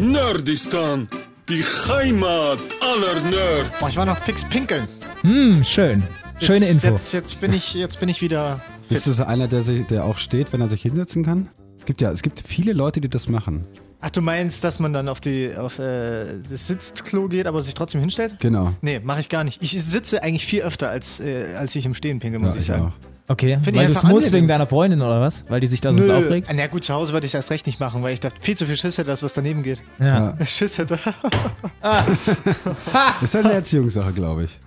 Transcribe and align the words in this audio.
Nerdistan, 0.00 1.08
die 1.48 1.62
Heimat 1.62 2.58
aller 2.80 3.20
Nerds. 3.20 3.78
Boah, 3.78 3.88
ich 3.90 3.96
war 3.96 4.06
noch 4.06 4.16
fix 4.16 4.44
pinkeln. 4.46 4.88
Hm, 5.20 5.62
schön. 5.62 6.02
Schöne 6.40 6.60
jetzt, 6.60 6.70
Info. 6.70 6.86
Jetzt, 6.86 7.12
jetzt, 7.12 7.40
bin 7.40 7.52
ich, 7.52 7.74
jetzt 7.74 8.00
bin 8.00 8.08
ich 8.08 8.22
wieder. 8.22 8.60
Bist 8.88 9.06
du 9.06 9.12
so 9.12 9.24
einer, 9.24 9.46
der, 9.46 9.62
sich, 9.62 9.86
der 9.86 10.04
auch 10.06 10.16
steht, 10.16 10.54
wenn 10.54 10.62
er 10.62 10.68
sich 10.68 10.80
hinsetzen 10.80 11.22
kann? 11.22 11.48
Es 11.78 11.84
gibt 11.84 12.00
ja, 12.00 12.10
es 12.12 12.22
gibt 12.22 12.40
viele 12.40 12.72
Leute, 12.72 13.02
die 13.02 13.10
das 13.10 13.28
machen. 13.28 13.66
Ach, 14.00 14.08
du 14.08 14.22
meinst, 14.22 14.64
dass 14.64 14.78
man 14.80 14.94
dann 14.94 15.06
auf, 15.10 15.20
die, 15.20 15.50
auf 15.54 15.78
äh, 15.78 16.24
das 16.50 16.66
Sitzklo 16.66 17.28
geht, 17.28 17.46
aber 17.46 17.60
sich 17.60 17.74
trotzdem 17.74 18.00
hinstellt? 18.00 18.36
Genau. 18.40 18.72
Nee, 18.80 19.00
mache 19.00 19.20
ich 19.20 19.28
gar 19.28 19.44
nicht. 19.44 19.62
Ich 19.62 19.72
sitze 19.84 20.22
eigentlich 20.22 20.46
viel 20.46 20.62
öfter, 20.62 20.88
als, 20.88 21.20
äh, 21.20 21.54
als 21.58 21.76
ich 21.76 21.84
im 21.84 21.92
Stehen 21.92 22.20
pinkel, 22.20 22.40
muss 22.40 22.48
Ja, 22.48 22.54
ich 22.54 22.60
ich 22.60 22.66
sagen. 22.68 22.84
auch. 22.86 23.09
Okay, 23.30 23.60
Find 23.62 23.76
weil 23.76 23.86
du 23.86 23.92
es 23.92 24.02
musst 24.02 24.32
wegen 24.32 24.48
deiner 24.48 24.66
Freundin 24.66 25.00
oder 25.00 25.20
was? 25.20 25.44
Weil 25.48 25.60
die 25.60 25.68
sich 25.68 25.80
da 25.80 25.92
sonst 25.92 26.08
Nö, 26.08 26.16
aufregt? 26.16 26.48
na 26.52 26.66
gut, 26.66 26.82
zu 26.82 26.92
Hause 26.92 27.12
würde 27.12 27.26
ich 27.26 27.30
es 27.30 27.34
erst 27.34 27.52
recht 27.52 27.64
nicht 27.64 27.78
machen, 27.78 28.02
weil 28.02 28.12
ich 28.12 28.18
da 28.18 28.28
viel 28.40 28.56
zu 28.56 28.66
viel 28.66 28.76
Schiss 28.76 28.98
hätte, 28.98 29.08
dass 29.08 29.22
was 29.22 29.34
daneben 29.34 29.62
geht. 29.62 29.80
Ja. 30.00 30.34
Schiss 30.44 30.78
hätte. 30.78 30.98
Das 31.80 33.22
ist 33.22 33.34
halt 33.36 33.44
eine 33.44 33.54
Erziehungssache, 33.54 34.12
glaube 34.12 34.44
ich. 34.44 34.58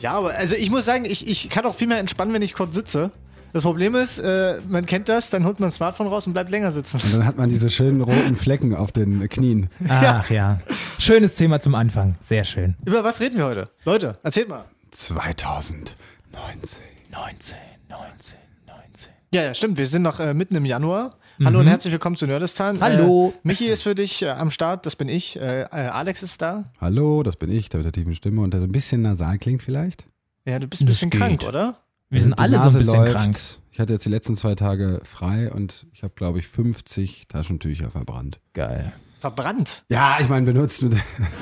Ja, 0.00 0.12
aber 0.12 0.34
also 0.34 0.54
ich 0.54 0.70
muss 0.70 0.84
sagen, 0.84 1.06
ich, 1.06 1.26
ich 1.26 1.48
kann 1.48 1.64
auch 1.64 1.74
viel 1.74 1.86
mehr 1.86 1.98
entspannen, 1.98 2.34
wenn 2.34 2.42
ich 2.42 2.52
kurz 2.52 2.74
sitze. 2.74 3.10
Das 3.54 3.62
Problem 3.62 3.94
ist, 3.94 4.18
äh, 4.18 4.58
man 4.68 4.84
kennt 4.84 5.08
das, 5.08 5.30
dann 5.30 5.46
holt 5.46 5.58
man 5.58 5.68
das 5.68 5.76
Smartphone 5.76 6.08
raus 6.08 6.26
und 6.26 6.34
bleibt 6.34 6.50
länger 6.50 6.72
sitzen. 6.72 7.00
Und 7.02 7.14
dann 7.14 7.24
hat 7.24 7.38
man 7.38 7.48
diese 7.48 7.70
schönen 7.70 8.02
roten 8.02 8.36
Flecken 8.36 8.74
auf 8.74 8.92
den 8.92 9.26
Knien. 9.30 9.70
Ach 9.88 10.28
ja. 10.28 10.60
Schönes 10.98 11.36
Thema 11.36 11.58
zum 11.58 11.74
Anfang. 11.74 12.16
Sehr 12.20 12.44
schön. 12.44 12.74
Über 12.84 13.02
was 13.02 13.20
reden 13.20 13.38
wir 13.38 13.46
heute? 13.46 13.70
Leute, 13.86 14.18
erzählt 14.22 14.50
mal. 14.50 14.66
2019. 14.90 16.82
19, 17.12 17.56
19, 17.98 18.38
19. 18.66 19.12
Ja, 19.32 19.42
ja, 19.44 19.54
stimmt. 19.54 19.78
Wir 19.78 19.86
sind 19.86 20.02
noch 20.02 20.18
äh, 20.18 20.34
mitten 20.34 20.56
im 20.56 20.64
Januar. 20.64 21.16
Hallo 21.44 21.60
und 21.60 21.68
herzlich 21.68 21.92
willkommen 21.92 22.16
zu 22.16 22.26
Nerdistan. 22.26 22.80
Hallo. 22.80 23.32
Äh, 23.36 23.38
Michi 23.44 23.66
ist 23.66 23.82
für 23.82 23.94
dich 23.94 24.22
äh, 24.22 24.30
am 24.30 24.50
Start, 24.50 24.84
das 24.84 24.96
bin 24.96 25.08
ich. 25.08 25.36
Äh, 25.38 25.62
äh, 25.62 25.66
Alex 25.66 26.24
ist 26.24 26.42
da. 26.42 26.72
Hallo, 26.80 27.22
das 27.22 27.36
bin 27.36 27.50
ich, 27.50 27.68
der 27.68 27.78
mit 27.78 27.84
der 27.86 27.92
tiefen 27.92 28.14
Stimme 28.16 28.40
und 28.42 28.52
der 28.52 28.60
so 28.60 28.66
ein 28.66 28.72
bisschen 28.72 29.02
nasal 29.02 29.38
klingt 29.38 29.62
vielleicht. 29.62 30.06
Ja, 30.44 30.58
du 30.58 30.66
bist 30.66 30.82
ein 30.82 30.86
bisschen 30.86 31.10
krank, 31.10 31.44
oder? 31.46 31.76
Wir 32.10 32.20
sind 32.20 32.36
Die 32.36 32.42
alle 32.42 32.58
so 32.62 32.68
ein 32.70 32.78
bisschen 32.78 32.94
läuft. 33.00 33.12
krank. 33.12 33.36
Ich 33.70 33.78
hatte 33.78 33.92
jetzt 33.92 34.04
die 34.04 34.10
letzten 34.10 34.34
zwei 34.36 34.56
Tage 34.56 35.00
frei 35.04 35.52
und 35.52 35.86
ich 35.92 36.02
habe, 36.02 36.14
glaube 36.16 36.40
ich, 36.40 36.48
50 36.48 37.28
Taschentücher 37.28 37.90
verbrannt. 37.92 38.40
Geil. 38.54 38.92
Verbrannt. 39.20 39.84
Ja, 39.88 40.18
ich 40.20 40.28
meine, 40.28 40.46
benutzt 40.46 40.82
mit, 40.82 40.94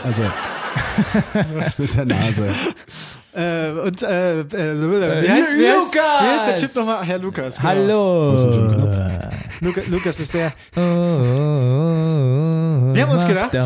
also 0.04 0.22
mit 1.78 1.94
der 1.94 2.04
Nase. 2.06 2.54
Äh, 3.34 3.70
und 3.70 4.02
äh, 4.02 4.40
äh, 4.40 4.44
wie, 4.44 5.30
heißt, 5.30 5.56
wie, 5.56 5.66
heißt, 5.66 5.94
Lukas! 5.94 6.20
wie 6.20 6.28
heißt 6.28 6.46
der 6.48 6.54
Typ 6.56 6.76
nochmal? 6.76 6.98
Ach 7.00 7.06
ja, 7.06 7.16
Lukas. 7.16 7.56
Genau. 7.56 7.68
Hallo. 7.68 8.36
Luca, 9.60 9.80
Lukas 9.88 10.20
ist 10.20 10.34
der. 10.34 10.52
Wir 10.74 10.82
Wir 12.94 13.02
haben 13.02 13.12
uns 13.12 13.26
gedacht, 13.26 13.56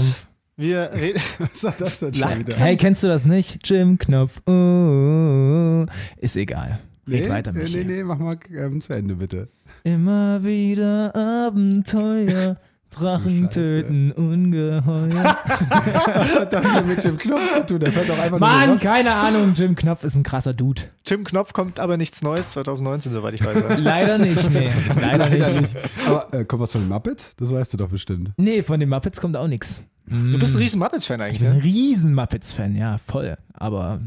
wir 0.57 0.91
reden. 0.95 1.21
Was 1.39 1.65
war 1.65 1.75
das 1.77 1.99
denn 1.99 2.15
schon 2.15 2.39
wieder? 2.39 2.57
Hey, 2.57 2.77
kennst 2.77 3.03
du 3.03 3.09
das 3.09 3.25
nicht? 3.25 3.69
Jim 3.69 3.99
Knopf. 3.99 4.41
Oh, 4.47 5.85
ist 6.17 6.37
egal. 6.37 6.79
Red 7.09 7.25
nee, 7.25 7.29
weiter, 7.29 7.53
nee, 7.53 7.61
Michi. 7.61 7.85
nee, 7.85 7.97
nee, 7.97 8.05
mach 8.05 8.19
mal 8.19 8.37
ähm, 8.53 8.81
zu 8.81 8.93
Ende, 8.93 9.15
bitte. 9.17 9.49
Immer 9.85 10.43
wieder 10.43 11.15
Abenteuer. 11.15 12.57
Drachen 12.91 13.51
töten 13.51 14.13
Ungeheuer. 14.13 15.39
Was 16.15 16.39
hat 16.39 16.53
das 16.53 16.73
denn 16.73 16.87
mit 16.87 17.05
dem 17.05 17.19
Knopf 17.19 17.55
zu 17.55 17.67
tun? 17.67 17.81
Der 17.81 17.95
hört 17.95 18.09
doch 18.09 18.19
einfach 18.19 18.39
Mann, 18.39 18.69
nur 18.71 18.79
keine 18.79 19.13
Ahnung. 19.13 19.53
Jim 19.55 19.75
Knopf 19.75 20.03
ist 20.05 20.15
ein 20.17 20.23
krasser 20.23 20.55
Dude. 20.55 20.83
Tim 21.05 21.25
Knopf 21.25 21.53
kommt 21.53 21.79
aber 21.79 21.97
nichts 21.97 22.23
Neues 22.23 22.51
2019, 22.53 23.13
soweit 23.13 23.35
ich 23.35 23.45
weiß. 23.45 23.65
Leider 23.79 24.19
nicht, 24.19 24.51
nee. 24.51 24.71
Leider, 25.01 25.29
Leider 25.29 25.49
nicht. 25.61 25.75
nicht. 25.75 25.77
Aber 26.07 26.33
äh, 26.33 26.45
kommt 26.45 26.63
was 26.63 26.73
von 26.73 26.83
den 26.83 26.89
Muppets? 26.89 27.35
Das 27.37 27.51
weißt 27.53 27.75
du 27.75 27.77
doch 27.77 27.89
bestimmt. 27.91 28.31
Nee, 28.39 28.63
von 28.63 28.81
den 28.81 28.89
Muppets 28.89 29.21
kommt 29.21 29.37
auch 29.37 29.49
nichts. 29.49 29.83
Du 30.09 30.39
bist 30.39 30.55
ein 30.55 30.59
riesen 30.59 30.79
Muppets-Fan 30.79 31.21
eigentlich, 31.21 31.37
Ich 31.37 31.43
bin 31.43 31.51
ein 31.51 31.59
ne? 31.59 31.65
riesen 31.65 32.15
Muppets-Fan, 32.15 32.77
ja, 32.77 32.99
voll. 33.09 33.37
Aber 33.53 34.01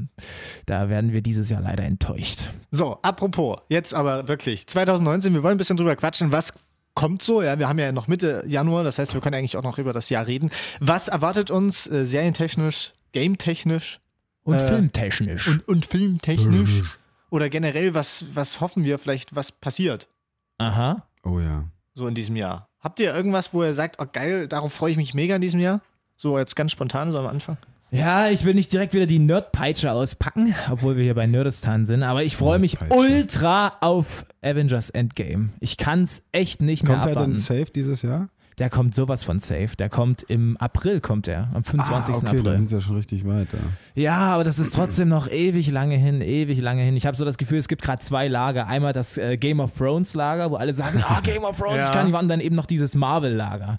da 0.65 0.87
werden 0.89 1.11
wir 1.11 1.21
dieses 1.21 1.49
Jahr 1.49 1.61
leider 1.61 1.83
enttäuscht. 1.83 2.51
So, 2.71 2.99
apropos, 3.01 3.57
jetzt 3.67 3.93
aber 3.93 4.29
wirklich, 4.29 4.65
2019, 4.65 5.33
wir 5.33 5.43
wollen 5.43 5.55
ein 5.55 5.57
bisschen 5.57 5.75
drüber 5.75 5.97
quatschen, 5.97 6.31
was 6.31 6.53
kommt 6.99 7.21
so, 7.23 7.41
ja, 7.41 7.57
wir 7.57 7.69
haben 7.69 7.79
ja 7.79 7.93
noch 7.93 8.07
Mitte 8.09 8.43
Januar, 8.45 8.83
das 8.83 8.99
heißt, 8.99 9.13
wir 9.13 9.21
können 9.21 9.35
eigentlich 9.35 9.55
auch 9.55 9.63
noch 9.63 9.77
über 9.77 9.93
das 9.93 10.09
Jahr 10.09 10.27
reden. 10.27 10.51
Was 10.81 11.07
erwartet 11.07 11.49
uns 11.49 11.87
äh, 11.87 12.05
serientechnisch, 12.05 12.91
gametechnisch 13.13 14.01
Und 14.43 14.55
Äh, 14.55 14.59
filmtechnisch. 14.67 15.47
und, 15.47 15.65
und 15.69 15.85
filmtechnisch? 15.85 16.83
Oder 17.29 17.49
generell, 17.49 17.93
was, 17.93 18.25
was 18.33 18.59
hoffen 18.59 18.83
wir 18.83 18.99
vielleicht, 18.99 19.33
was 19.33 19.53
passiert 19.53 20.09
Aha. 20.57 21.07
Oh 21.23 21.39
ja. 21.39 21.63
so 21.93 22.05
in 22.05 22.15
diesem 22.15 22.35
Jahr? 22.35 22.67
Habt 22.81 22.99
ihr 22.99 23.15
irgendwas, 23.15 23.53
wo 23.53 23.63
ihr 23.63 23.73
sagt, 23.73 24.01
oh 24.01 24.05
geil, 24.11 24.49
darauf 24.49 24.73
freue 24.73 24.91
ich 24.91 24.97
mich 24.97 25.13
mega 25.13 25.35
in 25.37 25.41
diesem 25.41 25.61
Jahr? 25.61 25.79
So 26.17 26.37
jetzt 26.37 26.57
ganz 26.57 26.73
spontan, 26.73 27.11
so 27.13 27.17
am 27.19 27.27
Anfang. 27.27 27.57
Ja, 27.91 28.29
ich 28.29 28.45
will 28.45 28.53
nicht 28.53 28.71
direkt 28.71 28.93
wieder 28.93 29.07
die 29.07 29.19
Nerdpeitsche 29.19 29.91
auspacken, 29.91 30.53
obwohl 30.71 30.95
wir 30.97 31.03
hier 31.03 31.15
bei 31.15 31.25
Nerdistan 31.25 31.85
sind, 31.85 32.03
aber 32.03 32.23
ich 32.23 32.37
freue 32.37 32.59
mich 32.59 32.77
ultra 32.91 33.73
auf 33.81 34.25
Avengers 34.43 34.89
Endgame. 34.91 35.49
Ich 35.59 35.77
kann's 35.77 36.21
echt 36.31 36.61
nicht 36.61 36.83
mehr 36.83 36.93
Kommt 36.95 37.05
er 37.07 37.11
abwarten. 37.13 37.31
denn 37.33 37.39
safe 37.39 37.65
dieses 37.73 38.03
Jahr? 38.03 38.29
Der 38.59 38.69
kommt 38.69 38.93
sowas 38.93 39.23
von 39.23 39.39
safe. 39.39 39.69
Der 39.79 39.87
kommt 39.89 40.21
im 40.23 40.57
April, 40.57 40.99
kommt 40.99 41.29
er, 41.29 41.49
am 41.53 41.63
25. 41.63 42.13
Ah, 42.13 42.17
okay, 42.17 42.27
April. 42.27 42.43
dann 42.43 42.57
sind 42.59 42.71
ja 42.71 42.81
schon 42.81 42.97
richtig 42.97 43.25
weit 43.25 43.47
da. 43.53 43.57
Ja, 43.95 44.17
aber 44.33 44.43
das 44.43 44.59
ist 44.59 44.75
trotzdem 44.75 45.07
noch 45.07 45.29
ewig 45.29 45.71
lange 45.71 45.95
hin, 45.95 46.19
ewig 46.21 46.59
lange 46.59 46.83
hin. 46.83 46.97
Ich 46.97 47.05
habe 47.05 47.15
so 47.15 47.23
das 47.23 47.37
Gefühl, 47.37 47.57
es 47.57 47.69
gibt 47.69 47.81
gerade 47.81 48.01
zwei 48.01 48.27
Lager. 48.27 48.67
Einmal 48.67 48.91
das 48.91 49.17
äh, 49.17 49.37
Game 49.37 49.61
of 49.61 49.77
Thrones 49.77 50.13
Lager, 50.13 50.51
wo 50.51 50.55
alle 50.57 50.73
sagen, 50.73 51.01
ah, 51.07 51.21
Game 51.21 51.43
of 51.45 51.57
Thrones 51.57 51.87
Ja. 51.87 51.93
kann 51.93 52.09
ich, 52.09 52.13
und 52.13 52.27
dann 52.27 52.41
eben 52.41 52.55
noch 52.57 52.65
dieses 52.65 52.95
Marvel 52.95 53.33
Lager. 53.33 53.77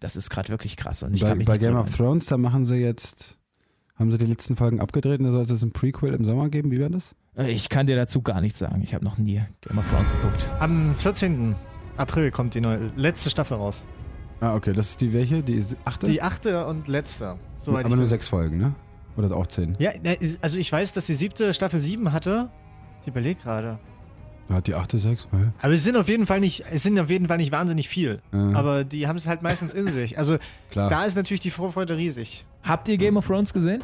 Das 0.00 0.16
ist 0.16 0.30
gerade 0.30 0.48
wirklich 0.48 0.78
krass 0.78 1.02
und 1.02 1.12
ich 1.14 1.20
bei 1.20 1.28
kann 1.28 1.38
mich 1.38 1.46
bei 1.46 1.58
Game 1.58 1.76
of. 1.76 1.94
Thrones, 1.94 2.24
da 2.26 2.38
machen 2.38 2.64
sie 2.64 2.76
jetzt, 2.76 3.36
haben 4.02 4.10
sie 4.10 4.18
die 4.18 4.26
letzten 4.26 4.56
Folgen 4.56 4.80
abgedreht 4.80 5.20
und 5.20 5.26
da 5.26 5.32
soll 5.32 5.42
es 5.42 5.62
ein 5.62 5.72
Prequel 5.72 6.12
im 6.12 6.24
Sommer 6.24 6.48
geben. 6.50 6.70
Wie 6.70 6.80
war 6.80 6.90
das? 6.90 7.14
Äh, 7.36 7.50
Ich 7.52 7.68
kann 7.70 7.86
dir 7.86 7.96
dazu 7.96 8.20
gar 8.20 8.40
nichts 8.40 8.58
sagen. 8.58 8.82
Ich 8.82 8.94
habe 8.94 9.04
noch 9.04 9.16
nie 9.16 9.42
Game 9.62 9.78
of 9.78 9.88
Thrones 9.90 10.10
geguckt. 10.12 10.48
Am 10.60 10.94
14. 10.94 11.54
April 11.96 12.30
kommt 12.30 12.54
die 12.54 12.60
neue, 12.60 12.90
letzte 12.96 13.30
Staffel 13.30 13.56
raus. 13.56 13.82
Ah, 14.40 14.54
okay, 14.54 14.72
das 14.72 14.90
ist 14.90 15.00
die 15.00 15.12
welche? 15.12 15.42
Die 15.42 15.64
achte? 15.84 16.06
Die 16.06 16.20
achte 16.20 16.66
und 16.66 16.88
letzte. 16.88 17.36
Soweit 17.60 17.84
Aber 17.84 17.94
ich 17.94 17.98
nur 17.98 18.06
sechs 18.06 18.28
Folgen, 18.28 18.58
ne? 18.58 18.74
Oder 19.16 19.34
auch 19.36 19.46
zehn? 19.46 19.76
Ja, 19.78 19.92
ne, 20.02 20.18
also 20.40 20.58
ich 20.58 20.72
weiß, 20.72 20.92
dass 20.92 21.06
die 21.06 21.14
siebte 21.14 21.54
Staffel 21.54 21.80
sieben 21.80 22.12
hatte. 22.12 22.50
Ich 23.02 23.08
überlege 23.08 23.40
gerade. 23.40 23.78
Da 24.48 24.56
hat 24.56 24.66
die 24.66 24.74
achte 24.74 24.98
sechs? 24.98 25.28
Hä? 25.30 25.52
Aber 25.60 25.72
es 25.72 25.84
sind 25.84 25.96
auf 25.96 26.08
jeden 26.08 26.26
Fall 26.26 26.40
nicht, 26.40 26.64
es 26.70 26.82
sind 26.82 26.98
auf 26.98 27.08
jeden 27.10 27.28
Fall 27.28 27.38
nicht 27.38 27.52
wahnsinnig 27.52 27.88
viel. 27.88 28.20
Ja. 28.32 28.52
Aber 28.54 28.84
die 28.84 29.06
haben 29.06 29.16
es 29.16 29.26
halt 29.26 29.42
meistens 29.42 29.72
in 29.72 29.88
sich. 29.88 30.18
Also 30.18 30.36
Klar. 30.70 30.90
da 30.90 31.04
ist 31.04 31.16
natürlich 31.16 31.40
die 31.40 31.50
Vorfreude 31.50 31.96
riesig. 31.96 32.44
Habt 32.62 32.88
ihr 32.88 32.96
Game 32.98 33.16
of 33.16 33.26
Thrones 33.26 33.52
gesehen? 33.52 33.82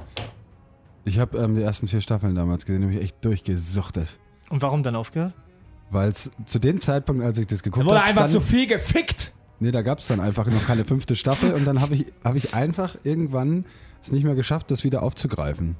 Ich 1.04 1.18
habe 1.18 1.38
ähm, 1.38 1.54
die 1.54 1.62
ersten 1.62 1.88
vier 1.88 2.00
Staffeln 2.00 2.34
damals 2.34 2.66
gesehen, 2.66 2.82
habe 2.82 2.92
ich 2.94 3.02
echt 3.02 3.24
durchgesuchtet. 3.24 4.18
Und 4.50 4.60
warum 4.62 4.82
dann 4.82 4.94
aufgehört? 4.96 5.34
Weil 5.90 6.10
es 6.10 6.30
zu 6.44 6.58
dem 6.58 6.80
Zeitpunkt, 6.80 7.24
als 7.24 7.38
ich 7.38 7.46
das 7.46 7.60
Da 7.60 7.64
geguckt 7.64 7.86
wurde 7.86 7.98
habe, 8.00 8.08
einfach 8.08 8.26
zu 8.26 8.40
viel 8.40 8.66
gefickt. 8.66 9.32
Nee, 9.60 9.70
da 9.70 9.82
gab 9.82 9.98
es 9.98 10.06
dann 10.06 10.20
einfach 10.20 10.46
noch 10.46 10.66
keine 10.66 10.84
fünfte 10.84 11.16
Staffel 11.16 11.52
und 11.54 11.64
dann 11.64 11.80
habe 11.80 11.94
ich, 11.94 12.06
hab 12.22 12.34
ich 12.36 12.54
einfach 12.54 12.96
irgendwann 13.04 13.64
es 14.02 14.12
nicht 14.12 14.24
mehr 14.24 14.34
geschafft, 14.34 14.70
das 14.70 14.84
wieder 14.84 15.02
aufzugreifen. 15.02 15.76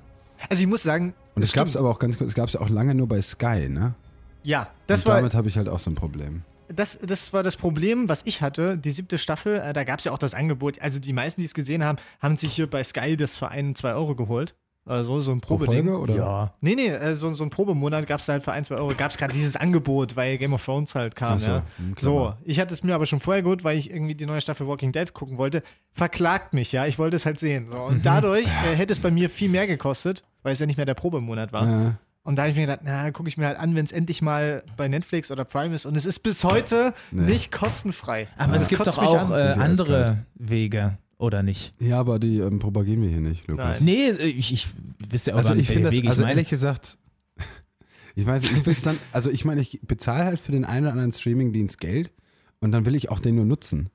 Also 0.48 0.62
ich 0.62 0.68
muss 0.68 0.82
sagen, 0.82 1.14
Und 1.34 1.42
es 1.42 1.52
gab 1.52 1.68
es 1.68 1.76
aber 1.76 1.90
auch 1.90 1.98
ganz 1.98 2.16
kurz, 2.16 2.30
es 2.30 2.34
gab 2.34 2.48
es 2.48 2.56
auch 2.56 2.68
lange 2.68 2.94
nur 2.94 3.06
bei 3.06 3.20
Sky, 3.20 3.68
ne? 3.68 3.94
Ja, 4.42 4.68
das 4.86 5.02
und 5.02 5.08
war, 5.08 5.16
damit 5.16 5.34
habe 5.34 5.48
ich 5.48 5.56
halt 5.56 5.68
auch 5.68 5.78
so 5.78 5.90
ein 5.90 5.94
Problem. 5.94 6.42
das, 6.74 6.98
das 7.02 7.32
war 7.32 7.42
das 7.42 7.56
Problem, 7.56 8.08
was 8.08 8.22
ich 8.24 8.40
hatte. 8.42 8.76
Die 8.78 8.90
siebte 8.90 9.18
Staffel, 9.18 9.56
äh, 9.60 9.72
da 9.72 9.84
gab 9.84 9.98
es 9.98 10.04
ja 10.04 10.12
auch 10.12 10.18
das 10.18 10.34
Angebot. 10.34 10.80
Also 10.80 10.98
die 11.00 11.12
meisten, 11.12 11.40
die 11.40 11.46
es 11.46 11.54
gesehen 11.54 11.82
haben, 11.84 11.98
haben 12.20 12.36
sich 12.36 12.52
hier 12.54 12.68
bei 12.68 12.82
Sky 12.84 13.16
das 13.16 13.36
für 13.36 13.48
einen, 13.48 13.74
zwei 13.74 13.94
Euro 13.94 14.14
geholt. 14.14 14.54
Also 14.86 15.20
so 15.20 15.32
ein 15.32 15.42
Pro 15.42 15.58
Probeding. 15.58 15.84
Folge 15.86 15.98
oder? 16.00 16.16
Ja. 16.16 16.54
Nee, 16.62 16.74
nee, 16.74 16.86
äh, 16.86 17.14
so, 17.14 17.34
so 17.34 17.44
ein 17.44 17.50
Probemonat 17.50 18.06
gab 18.06 18.20
es 18.20 18.28
halt 18.28 18.42
für 18.42 18.52
ein, 18.52 18.64
zwei 18.64 18.76
Euro. 18.76 18.94
Gab 18.96 19.10
es 19.10 19.18
gerade 19.18 19.34
dieses 19.34 19.54
Angebot, 19.54 20.16
weil 20.16 20.38
Game 20.38 20.54
of 20.54 20.64
Thrones 20.64 20.94
halt 20.94 21.14
kam. 21.14 21.34
Ach 21.34 21.38
so, 21.40 21.50
ja. 21.50 21.62
hm, 21.76 21.94
so, 22.00 22.32
ich 22.42 22.58
hatte 22.58 22.72
es 22.72 22.82
mir 22.82 22.94
aber 22.94 23.04
schon 23.04 23.20
vorher 23.20 23.42
gut, 23.42 23.64
weil 23.64 23.76
ich 23.76 23.90
irgendwie 23.90 24.14
die 24.14 24.24
neue 24.24 24.40
Staffel 24.40 24.66
Walking 24.66 24.92
Dead 24.92 25.12
gucken 25.12 25.36
wollte. 25.36 25.62
Verklagt 25.92 26.54
mich, 26.54 26.72
ja. 26.72 26.86
Ich 26.86 26.98
wollte 26.98 27.16
es 27.16 27.26
halt 27.26 27.38
sehen. 27.38 27.68
So. 27.70 27.76
Und 27.76 27.98
Mhm. 27.98 28.02
dadurch 28.02 28.46
äh, 28.46 28.74
hätte 28.76 28.94
es 28.94 28.98
bei 28.98 29.10
mir 29.10 29.28
viel 29.28 29.50
mehr 29.50 29.66
gekostet, 29.66 30.24
weil 30.42 30.54
es 30.54 30.58
ja 30.58 30.64
nicht 30.64 30.78
mehr 30.78 30.86
der 30.86 30.94
Probemonat 30.94 31.52
war. 31.52 31.66
Ja. 31.66 31.98
Und 32.22 32.36
da 32.36 32.42
habe 32.42 32.50
ich 32.50 32.56
mir 32.56 32.62
gedacht, 32.66 32.80
na, 32.84 33.10
gucke 33.10 33.28
ich 33.28 33.38
mir 33.38 33.46
halt 33.46 33.58
an, 33.58 33.74
wenn 33.74 33.84
es 33.86 33.92
endlich 33.92 34.20
mal 34.20 34.62
bei 34.76 34.86
Netflix 34.88 35.30
oder 35.30 35.44
Prime 35.44 35.74
ist. 35.74 35.86
Und 35.86 35.96
es 35.96 36.04
ist 36.04 36.18
bis 36.20 36.44
heute 36.44 36.92
Nee. 37.10 37.22
nicht 37.22 37.50
kostenfrei. 37.52 38.28
Aber 38.36 38.52
Das 38.54 38.64
es 38.64 38.68
gibt 38.68 38.82
kotzt 38.82 38.98
doch 38.98 39.02
auch 39.02 39.30
an. 39.30 39.32
äh, 39.32 39.60
andere. 39.60 40.26
Wege, 40.34 40.98
oder 41.16 41.42
nicht? 41.42 41.74
ja, 41.80 41.98
aber 41.98 42.18
die 42.18 42.38
ähm, 42.38 42.58
propagieren 42.58 43.00
wir 43.02 43.08
hier 43.08 43.20
nicht, 43.20 43.46
Lukas. 43.48 43.80
Nein. 43.80 43.84
Nee, 43.84 44.08
äh, 44.10 44.26
ich, 44.26 44.52
ich 44.52 44.68
wüsste 45.10 45.30
ja 45.30 45.34
auch 45.34 45.38
Also 45.38 45.50
gar 45.50 45.54
nicht, 45.56 45.68
ich 45.68 45.74
finde 45.74 45.90
welche 45.90 46.02
das, 46.02 46.02
Wege 46.02 46.08
also 46.10 46.20
ich 46.22 46.24
meine. 46.26 46.32
ehrlich 46.32 46.50
gesagt, 46.50 46.98
ich 48.14 48.26
weiß 48.26 48.42
nicht, 48.42 48.52
ich 48.58 48.66
will 48.66 48.74
es 48.74 48.82
dann, 48.82 48.98
also 49.12 49.30
ich 49.30 49.44
meine, 49.44 49.60
ich 49.62 49.80
bezahle 49.82 50.24
halt 50.24 50.40
für 50.40 50.52
den 50.52 50.64
einen 50.64 50.84
oder 50.86 50.92
anderen 50.92 51.12
Streamingdienst 51.12 51.80
Geld 51.80 52.12
und 52.60 52.72
dann 52.72 52.84
will 52.84 52.94
ich 52.94 53.10
auch 53.10 53.20
den 53.20 53.36
nur 53.36 53.44
nutzen. 53.46 53.88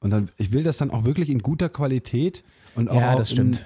Und 0.00 0.10
dann, 0.10 0.28
ich 0.36 0.52
will 0.52 0.62
das 0.64 0.76
dann 0.78 0.90
auch 0.90 1.04
wirklich 1.04 1.30
in 1.30 1.38
guter 1.40 1.68
Qualität 1.68 2.42
und 2.74 2.90
auch, 2.90 3.00
Ja, 3.00 3.12
auch 3.14 3.18
das 3.18 3.30
stimmt. 3.32 3.58
in 3.58 3.64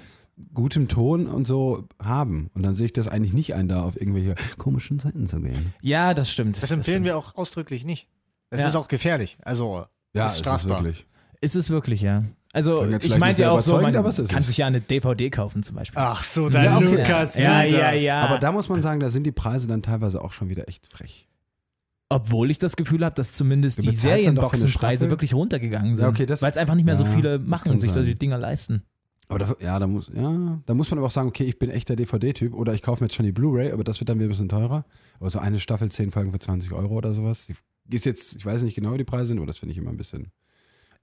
gutem 0.53 0.87
Ton 0.87 1.27
und 1.27 1.45
so 1.47 1.87
haben. 2.01 2.49
Und 2.53 2.63
dann 2.63 2.75
sehe 2.75 2.87
ich 2.87 2.93
das 2.93 3.07
eigentlich 3.07 3.33
nicht 3.33 3.53
ein, 3.53 3.67
da 3.67 3.83
auf 3.83 3.99
irgendwelche 3.99 4.35
komischen 4.57 4.99
Seiten 4.99 5.27
zu 5.27 5.39
gehen. 5.39 5.73
Ja, 5.81 6.13
das 6.13 6.31
stimmt. 6.31 6.61
Das 6.61 6.71
empfehlen 6.71 7.03
wir 7.03 7.17
auch 7.17 7.35
ausdrücklich 7.35 7.85
nicht. 7.85 8.07
Das 8.49 8.59
Ja. 8.61 8.67
ist 8.67 8.75
auch 8.75 8.87
gefährlich. 8.87 9.37
Also, 9.43 9.85
Ja, 10.13 10.25
ist 10.25 10.31
es 10.33 10.37
ist 10.37 10.39
strafbar. 10.41 10.83
wirklich. 10.83 11.05
Ist 11.41 11.55
es 11.55 11.69
wirklich, 11.69 12.01
ja. 12.01 12.23
Also 12.53 12.85
ich 12.85 13.09
meinte 13.17 13.25
nicht 13.27 13.39
ja 13.39 13.51
auch 13.51 13.59
so, 13.59 13.81
man 13.81 13.93
es 13.93 14.27
kann 14.29 14.39
es. 14.39 14.47
sich 14.47 14.57
ja 14.57 14.67
eine 14.67 14.79
DVD 14.79 15.29
kaufen 15.29 15.61
zum 15.61 15.75
Beispiel. 15.75 15.99
Ach 15.99 16.23
so, 16.23 16.49
der 16.49 16.63
Ja, 16.63 16.77
okay. 16.77 16.85
Lukas 17.01 17.37
ja, 17.37 17.65
wieder. 17.65 17.77
ja, 17.77 17.91
ja. 17.91 18.19
Aber 18.21 18.37
da 18.39 18.53
muss 18.53 18.69
man 18.69 18.81
sagen, 18.81 19.01
da 19.01 19.09
sind 19.09 19.23
die 19.25 19.33
Preise 19.33 19.67
dann 19.67 19.81
teilweise 19.81 20.21
auch 20.21 20.31
schon 20.31 20.47
wieder 20.47 20.69
echt 20.69 20.87
frech. 20.91 21.27
Obwohl 22.07 22.49
ich 22.51 22.57
das 22.59 22.77
Gefühl 22.77 23.03
habe, 23.03 23.15
dass 23.15 23.33
zumindest 23.33 23.83
die 23.83 23.91
Serienboxenpreise 23.91 25.09
wirklich 25.09 25.33
runtergegangen 25.33 25.95
sind. 25.97 26.03
Ja, 26.03 26.09
okay, 26.09 26.25
das- 26.25 26.41
Weil 26.41 26.51
es 26.51 26.57
einfach 26.57 26.75
nicht 26.75 26.85
mehr 26.85 26.97
so 26.97 27.03
ja, 27.03 27.11
viele 27.11 27.39
das 27.39 27.47
machen 27.47 27.71
und 27.71 27.79
sich 27.79 27.89
sein. 27.89 28.03
solche 28.05 28.15
Dinger 28.15 28.37
leisten. 28.37 28.83
Aber 29.27 29.39
da, 29.39 29.55
ja, 29.59 29.79
da 29.79 29.87
muss, 29.87 30.11
ja, 30.13 30.61
da 30.65 30.73
muss 30.73 30.91
man 30.91 30.99
aber 30.99 31.07
auch 31.07 31.11
sagen, 31.11 31.27
okay, 31.27 31.45
ich 31.45 31.57
bin 31.57 31.69
echt 31.69 31.89
der 31.89 31.95
DVD-Typ 31.95 32.53
oder 32.53 32.73
ich 32.73 32.81
kaufe 32.81 33.03
mir 33.03 33.07
jetzt 33.07 33.15
schon 33.15 33.25
die 33.25 33.31
Blu-ray, 33.31 33.71
aber 33.71 33.83
das 33.83 33.99
wird 33.99 34.09
dann 34.09 34.17
wieder 34.17 34.27
ein 34.27 34.29
bisschen 34.29 34.49
teurer. 34.49 34.85
Aber 35.19 35.29
so 35.29 35.39
eine 35.39 35.59
Staffel, 35.59 35.91
zehn 35.91 36.11
Folgen 36.11 36.31
für 36.31 36.39
20 36.39 36.71
Euro 36.73 36.95
oder 36.95 37.13
sowas. 37.13 37.47
Die 37.85 37.95
ist 37.95 38.05
jetzt, 38.05 38.35
ich 38.35 38.45
weiß 38.45 38.61
nicht 38.63 38.75
genau, 38.75 38.93
wie 38.93 38.99
die 38.99 39.03
Preise 39.03 39.27
sind, 39.27 39.37
aber 39.37 39.47
das 39.47 39.57
finde 39.57 39.73
ich 39.73 39.77
immer 39.77 39.89
ein 39.89 39.97
bisschen 39.97 40.31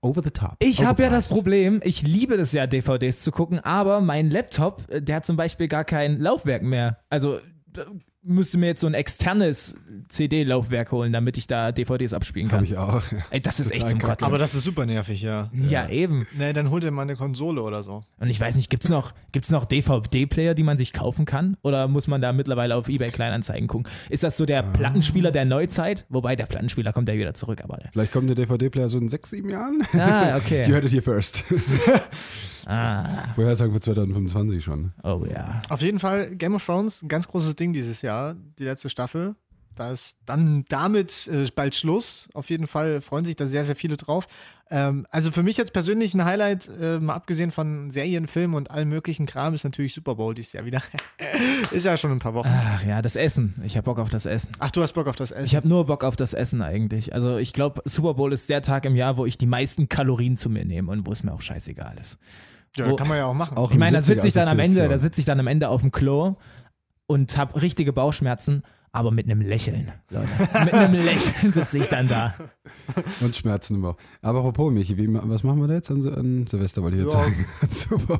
over 0.03 0.23
the 0.23 0.31
top. 0.31 0.57
Ich 0.59 0.85
habe 0.85 1.03
ja 1.03 1.11
das. 1.11 1.29
Problem, 1.29 1.81
ich 1.85 2.03
liebe 2.03 2.37
das 2.37 2.53
ja, 2.53 2.67
DVDs 2.67 3.21
zu 3.21 3.31
gucken, 3.31 3.61
aber 3.61 4.01
mein 4.01 4.31
Laptop, 4.31 4.85
äh, 4.89 5.01
der 5.01 5.17
hat 5.17 5.27
zum 5.27 5.37
Beispiel 5.37 5.69
gar 5.69 5.85
kein 5.85 6.21
Laufwerk 6.21 6.63
mehr. 6.63 6.99
Also 7.09 7.39
da 7.67 7.87
müsste 8.23 8.59
mir 8.59 8.67
jetzt 8.67 8.81
so 8.81 8.87
ein 8.87 8.95
externes 8.95 9.75
CD-Laufwerk 10.09 10.93
holen, 10.93 11.13
damit 11.13 11.37
ich 11.37 11.47
da 11.47 11.73
DVDs 11.73 12.13
abspielen 12.13 12.49
kann. 12.49 12.65
ich 12.65 12.77
auch. 12.77 13.11
ja. 13.11 13.19
Ey, 13.31 13.41
das 13.41 13.61
ist 13.61 13.73
echt 13.73 13.89
zum. 13.89 13.99
Kotzen. 13.99 14.27
Aber 14.27 14.39
das 14.39 14.55
ist 14.55 14.65
super 14.65 14.87
nervig, 14.87 15.23
ja. 15.23 15.51
ja, 15.53 15.89
eben. 15.89 16.27
Nee, 16.37 16.53
dann 16.53 16.71
hol 16.71 16.81
dir 16.81 16.91
mal 16.91 17.03
eine 17.03 17.17
Konsole 17.17 17.63
oder 17.63 17.83
so. 17.83 18.03
Und 18.19 18.29
ich 18.29 18.41
weiß 18.41 18.57
nicht, 18.57 18.71
gibt's 18.71 18.89
noch, 18.89 19.13
gibt's 19.33 19.51
noch 19.51 19.65
DVD-Player, 19.65 20.55
die 20.55 20.63
man 20.63 20.79
sich 20.79 20.93
kaufen 20.93 21.25
kann? 21.25 21.57
Oder 21.63 21.89
muss 21.89 22.09
man 22.09 22.21
da 22.21 22.33
mittlerweile 22.33 22.77
auf 22.77 22.89
eBay 22.89 23.11
Kleinanzeigen 23.11 23.69
gucken? 23.69 23.91
Ist 24.09 24.23
das 24.23 24.37
so 24.37 24.45
der 24.47 24.63
Plattenspieler 24.63 25.31
der 25.31 25.45
Neuzeit? 25.45 26.07
Wobei 26.09 26.37
der 26.37 26.47
Plattenspieler 26.47 26.93
kommt 26.93 27.09
ja 27.09 27.15
wieder 27.15 27.35
zurück, 27.35 27.63
aber. 27.65 27.79
Vielleicht 27.93 28.13
kommt 28.13 28.29
der 28.29 28.37
DVD-Player 28.37 28.89
so 28.89 28.99
in 28.99 29.09
sechs, 29.09 29.31
sieben 29.31 29.51
Jahren. 29.51 29.83
Ah, 29.95 30.37
okay. 30.37 30.65
You 30.69 30.75
heard 30.75 30.85
it 30.85 30.93
here 30.93 31.03
first. 31.03 31.45
Ah, 32.65 33.33
Woher 33.35 33.57
sagen 33.57 33.73
für 33.73 33.81
2025 33.81 34.63
schon. 34.63 34.93
oh 35.03 35.25
ja. 35.29 35.63
Auf 35.69 35.83
jeden 35.83 35.99
Fall 35.99 36.37
Game 36.37 36.55
of 36.55 36.65
Thrones, 36.65 37.03
ein 37.03 37.09
ganz 37.09 37.27
großes 37.27 37.57
Ding 37.57 37.73
dieses 37.73 38.03
Jahr, 38.03 38.12
die 38.59 38.65
letzte 38.65 38.89
Staffel. 38.91 39.35
Da 39.75 39.91
ist 39.91 40.19
dann 40.27 40.65
damit 40.69 41.29
äh, 41.29 41.47
bald 41.55 41.75
Schluss. 41.75 42.29
Auf 42.35 42.51
jeden 42.51 42.67
Fall 42.67 43.01
freuen 43.01 43.25
sich 43.25 43.37
da 43.37 43.47
sehr, 43.47 43.65
sehr 43.65 43.75
viele 43.75 43.97
drauf. 43.97 44.27
Ähm, 44.71 45.07
also 45.11 45.31
für 45.33 45.43
mich 45.43 45.57
jetzt 45.57 45.73
persönlich 45.73 46.13
ein 46.13 46.25
Highlight, 46.27 46.69
äh, 46.79 46.99
mal 46.99 47.15
abgesehen 47.15 47.51
von 47.51 47.91
Serien, 47.91 48.27
Filmen 48.27 48.53
und 48.53 48.71
allem 48.71 48.91
möglichen 48.91 49.25
Kram, 49.25 49.55
ist 49.55 49.65
natürlich 49.65 49.95
Super 49.95 50.15
Bowl 50.17 50.35
dieses 50.35 50.53
Jahr 50.53 50.67
wieder. 50.67 50.83
ist 51.71 51.87
ja 51.87 51.97
schon 51.97 52.11
ein 52.13 52.19
paar 52.19 52.35
Wochen. 52.35 52.49
Ach 52.51 52.85
ja, 52.85 53.01
das 53.01 53.17
Essen. 53.17 53.55
Ich 53.65 53.77
hab 53.79 53.87
Bock 53.87 53.99
auf 53.99 54.11
das 54.11 54.27
Essen. 54.27 54.53
Ach, 54.59 54.71
du 54.71 54.83
hast 54.83 54.93
Bock 54.93 55.07
auf 55.07 55.17
das 55.17 55.31
Essen. 55.31 55.45
Ich 55.47 55.57
habe 55.57 55.67
nur 55.67 55.87
Bock 55.87 56.05
auf 56.05 56.17
das 56.17 56.35
Essen 56.35 56.61
eigentlich. 56.61 57.15
Also 57.15 57.39
ich 57.39 57.55
glaube, 57.55 57.81
Super 57.87 58.13
Bowl 58.13 58.31
ist 58.35 58.51
der 58.51 58.61
Tag 58.61 58.85
im 58.85 58.95
Jahr, 58.95 59.17
wo 59.17 59.25
ich 59.25 59.39
die 59.39 59.47
meisten 59.47 59.89
Kalorien 59.89 60.37
zu 60.37 60.51
mir 60.51 60.67
nehme 60.67 60.91
und 60.93 61.07
wo 61.07 61.13
es 61.13 61.23
mir 61.23 61.33
auch 61.33 61.41
scheißegal 61.43 61.97
ist. 61.99 62.19
ja, 62.77 62.91
wo- 62.91 62.97
kann 62.97 63.09
man 63.09 63.17
ja 63.17 63.25
auch 63.25 63.35
machen. 63.35 63.57
Auch 63.57 63.71
Ich 63.71 63.79
meine, 63.79 63.97
da 63.97 64.03
sitze 64.03 64.29
ich 64.29 64.35
dann 64.35 64.49
am 64.49 64.59
Ende, 64.59 64.87
da 64.87 64.99
sitze 64.99 65.19
ich 65.21 65.25
dann 65.27 65.41
am 65.41 65.47
Ende 65.47 65.71
auf 65.71 65.81
dem 65.81 65.93
Klo 65.93 66.37
und 67.13 67.37
habe 67.37 67.61
richtige 67.61 67.93
Bauchschmerzen, 67.93 68.63
aber 68.95 69.11
mit 69.11 69.25
einem 69.27 69.41
Lächeln, 69.41 69.91
Leute. 70.11 70.29
mit 70.65 70.75
einem 70.75 71.03
Lächeln 71.05 71.53
sitze 71.53 71.79
ich 71.79 71.89
dann 71.89 72.09
da. 72.09 72.35
Und 73.21 73.35
Schmerzen 73.35 73.77
im 73.77 73.83
Bauch. 73.83 73.97
Aber 74.21 74.41
apropos, 74.41 74.71
Michi, 74.73 74.97
wie, 74.99 75.09
was 75.11 75.43
machen 75.45 75.61
wir 75.61 75.69
da 75.69 75.75
jetzt 75.75 75.91
an, 75.91 76.07
an 76.13 76.47
Silvester, 76.47 76.83
wollte 76.83 76.99
ich 76.99 77.05
jetzt 77.05 77.15
Ja. 77.15 77.21
sagen. 77.21 77.47
Super. 77.71 78.19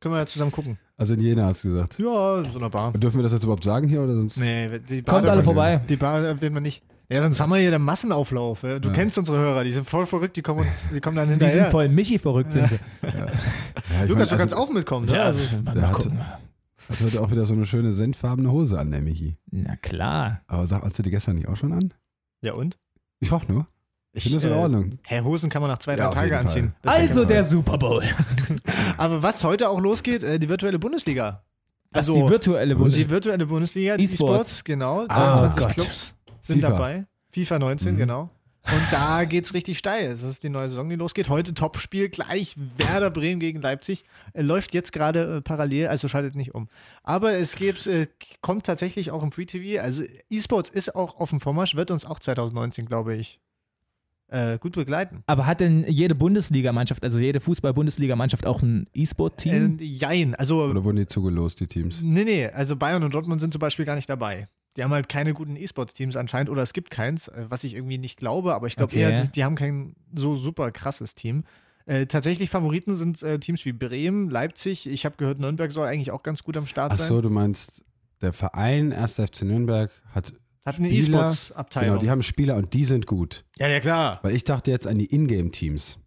Können 0.00 0.14
wir 0.14 0.18
ja 0.18 0.26
zusammen 0.26 0.50
gucken. 0.50 0.76
Also 0.96 1.14
in 1.14 1.20
Jena 1.20 1.46
hast 1.46 1.62
du 1.64 1.70
gesagt. 1.70 1.98
Ja, 2.00 2.40
in 2.40 2.50
so 2.50 2.58
einer 2.58 2.70
Bar. 2.70 2.92
Dürfen 2.94 3.18
wir 3.18 3.22
das 3.22 3.32
jetzt 3.32 3.44
überhaupt 3.44 3.62
sagen 3.64 3.88
hier 3.88 4.02
oder 4.02 4.14
sonst? 4.14 4.38
Nee, 4.38 4.80
die 4.88 5.02
Bar 5.02 5.16
Kommt 5.18 5.28
alle 5.28 5.44
vorbei. 5.44 5.80
Die 5.88 5.96
Bar 5.96 6.20
erwähnen 6.22 6.54
wir 6.56 6.60
nicht. 6.62 6.82
Ja, 7.08 7.22
sonst 7.22 7.40
haben 7.40 7.50
wir 7.50 7.58
hier 7.58 7.70
den 7.70 7.82
Massenauflauf. 7.82 8.62
ja. 8.64 8.78
Du 8.80 8.88
Ja. 8.88 8.94
kennst 8.94 9.18
unsere 9.18 9.38
Hörer, 9.38 9.62
die 9.64 9.72
sind 9.72 9.88
voll 9.88 10.06
verrückt, 10.06 10.34
die 10.36 10.42
kommen, 10.42 10.60
uns, 10.66 10.88
die 10.92 11.00
kommen 11.00 11.14
dann 11.16 11.26
Die 11.26 11.32
hinterher. 11.32 11.62
sind 11.64 11.70
voll 11.70 11.88
Michi 11.88 12.18
verrückt, 12.18 12.52
sind 12.52 12.70
sie. 12.70 12.78
Ja, 13.02 13.08
ich 13.10 13.12
Lukas, 13.12 13.28
mein, 14.08 14.08
du 14.08 14.20
also, 14.22 14.36
kannst 14.36 14.56
auch 14.56 14.70
mitkommen. 14.70 15.06
ne? 15.06 15.14
Ja, 15.16 15.22
Also, 15.24 15.62
mal, 15.62 15.74
mal 15.76 15.92
gucken. 15.92 16.18
Hat 16.18 16.40
heute 17.02 17.20
auch 17.20 17.30
wieder 17.30 17.46
so 17.46 17.54
eine 17.54 17.66
schöne 17.66 17.92
senfarbene 17.92 18.50
Hose 18.50 18.78
an, 18.78 18.90
der 18.90 19.00
Michi. 19.00 19.36
Na 19.50 19.76
klar. 19.76 20.42
Aber 20.46 20.66
sag, 20.66 20.82
hast 20.82 20.98
du 20.98 21.02
die 21.02 21.10
gestern 21.10 21.36
nicht 21.36 21.48
auch 21.48 21.56
schon 21.56 21.72
an? 21.72 21.92
ja 22.42 22.54
und? 22.54 22.78
Ich 23.20 23.28
frag 23.28 23.48
nur. 23.48 23.66
Ich 24.14 24.24
finde 24.24 24.38
das 24.38 24.44
in 24.44 24.52
äh, 24.52 24.56
Ordnung. 24.56 24.98
Hä, 25.04 25.20
Hosen 25.22 25.48
kann 25.48 25.62
man 25.62 25.70
nach 25.70 25.78
zwei, 25.78 25.94
drei 25.96 26.02
Ja, 26.02 26.08
auf 26.10 26.14
Tage 26.14 26.26
jeden 26.26 26.38
anziehen. 26.38 26.72
Also 26.82 27.24
der 27.24 27.44
Super 27.44 27.78
Bowl. 27.78 28.02
Aber 28.98 29.22
was 29.22 29.42
heute 29.44 29.68
auch 29.70 29.80
losgeht, 29.80 30.22
äh, 30.22 30.38
die 30.38 30.48
virtuelle 30.48 30.78
Bundesliga. 30.78 31.44
Also 31.92 32.14
die 32.14 32.28
virtuelle 32.28 32.74
die 32.74 32.78
Bundesliga. 32.78 33.10
virtuelle 33.10 33.46
Bundesliga, 33.46 33.96
die 33.96 34.04
E-Sports. 34.04 34.22
E-Sports, 34.22 34.64
genau. 34.64 35.04
Ah, 35.08 35.36
22 35.54 35.64
Gott. 35.64 35.72
Clubs 35.74 36.14
sind 36.42 36.56
FIFA. 36.60 36.68
dabei. 36.70 37.06
FIFA 37.30 37.58
19, 37.58 37.94
Mhm. 37.94 37.98
genau. 37.98 38.30
Und 38.70 38.92
da 38.92 39.24
geht's 39.24 39.54
richtig 39.54 39.78
steil. 39.78 40.10
Das 40.10 40.22
ist 40.22 40.42
die 40.42 40.48
neue 40.48 40.68
Saison, 40.68 40.88
die 40.88 40.94
losgeht. 40.94 41.28
Heute 41.28 41.52
Topspiel 41.52 42.08
gleich 42.08 42.54
Werder 42.76 43.10
Bremen 43.10 43.40
gegen 43.40 43.60
Leipzig. 43.60 44.04
Äh, 44.34 44.42
läuft 44.42 44.72
jetzt 44.72 44.92
gerade 44.92 45.38
äh, 45.38 45.40
parallel, 45.40 45.88
also 45.88 46.08
schaltet 46.08 46.36
nicht 46.36 46.54
um. 46.54 46.68
Aber 47.02 47.34
es 47.34 47.56
gibt, 47.56 47.86
äh, 47.86 48.06
kommt 48.40 48.64
tatsächlich 48.64 49.10
auch 49.10 49.22
im 49.22 49.32
Free 49.32 49.46
TV. 49.46 49.82
Also 49.82 50.04
E-Sports 50.30 50.70
ist 50.70 50.94
auch 50.94 51.18
auf 51.18 51.30
dem 51.30 51.40
Vormarsch, 51.40 51.74
wird 51.74 51.90
uns 51.90 52.04
auch 52.04 52.20
2019, 52.20 52.86
glaube 52.86 53.16
ich, 53.16 53.40
äh, 54.28 54.58
gut 54.58 54.74
begleiten. 54.74 55.24
Aber 55.26 55.46
hat 55.46 55.60
denn 55.60 55.84
jede 55.88 56.14
Bundesligamannschaft, 56.14 57.02
also 57.02 57.18
jede 57.18 57.40
Fußball-Bundesligamannschaft 57.40 58.46
auch 58.46 58.62
ein 58.62 58.86
E-Sport-Team? 58.94 59.78
Äh, 59.78 59.84
jein, 59.84 60.34
also 60.34 60.62
Oder 60.62 60.84
wurden 60.84 60.96
die 60.96 61.06
zugelost, 61.06 61.60
die 61.60 61.66
Teams? 61.66 62.00
Nee, 62.00 62.24
nee, 62.24 62.46
also 62.46 62.76
Bayern 62.76 63.02
und 63.02 63.12
Dortmund 63.12 63.40
sind 63.40 63.52
zum 63.52 63.60
Beispiel 63.60 63.84
gar 63.84 63.96
nicht 63.96 64.08
dabei. 64.08 64.48
Die 64.76 64.82
haben 64.82 64.92
halt 64.92 65.08
keine 65.08 65.34
guten 65.34 65.56
E-Sports-Teams 65.56 66.16
anscheinend 66.16 66.48
oder 66.50 66.62
es 66.62 66.72
gibt 66.72 66.90
keins, 66.90 67.28
äh, 67.28 67.44
was 67.48 67.64
ich 67.64 67.74
irgendwie 67.74 67.98
nicht 67.98 68.16
glaube, 68.18 68.54
aber 68.54 68.66
ich 68.66 68.76
glaube 68.76 68.92
Okay. 68.92 69.00
eher, 69.02 69.12
die, 69.22 69.30
die 69.30 69.44
haben 69.44 69.54
kein 69.54 69.94
so 70.14 70.34
super 70.36 70.70
krasses 70.70 71.14
Team. 71.14 71.44
Äh, 71.84 72.06
tatsächlich 72.06 72.48
Favoriten 72.48 72.94
sind 72.94 73.22
äh, 73.22 73.38
Teams 73.38 73.64
wie 73.64 73.72
Bremen, 73.72 74.30
Leipzig. 74.30 74.86
Ich 74.88 75.04
habe 75.04 75.16
gehört, 75.16 75.40
Nürnberg 75.40 75.72
soll 75.72 75.86
eigentlich 75.88 76.10
auch 76.12 76.22
ganz 76.22 76.42
gut 76.44 76.56
am 76.56 76.66
Start 76.66 76.92
Ach 76.92 76.98
sein. 76.98 77.08
so, 77.08 77.20
du 77.20 77.28
meinst, 77.28 77.84
der 78.20 78.32
Verein 78.32 78.92
1. 78.92 79.14
FC 79.16 79.42
Nürnberg 79.42 79.90
hat, 80.14 80.32
Hat 80.64 80.78
eine 80.78 80.88
E-Sports-Abteilung. 80.90 81.90
genau, 81.94 82.00
die 82.00 82.10
haben 82.10 82.22
Spieler 82.22 82.54
und 82.56 82.72
die 82.72 82.84
sind 82.84 83.06
gut. 83.06 83.44
ja, 83.58 83.66
ja, 83.68 83.80
klar. 83.80 84.20
Weil 84.22 84.34
ich 84.36 84.44
dachte 84.44 84.70
jetzt 84.70 84.86
an 84.86 84.96
die 84.98 85.12
Ingame-Teams. 85.12 85.98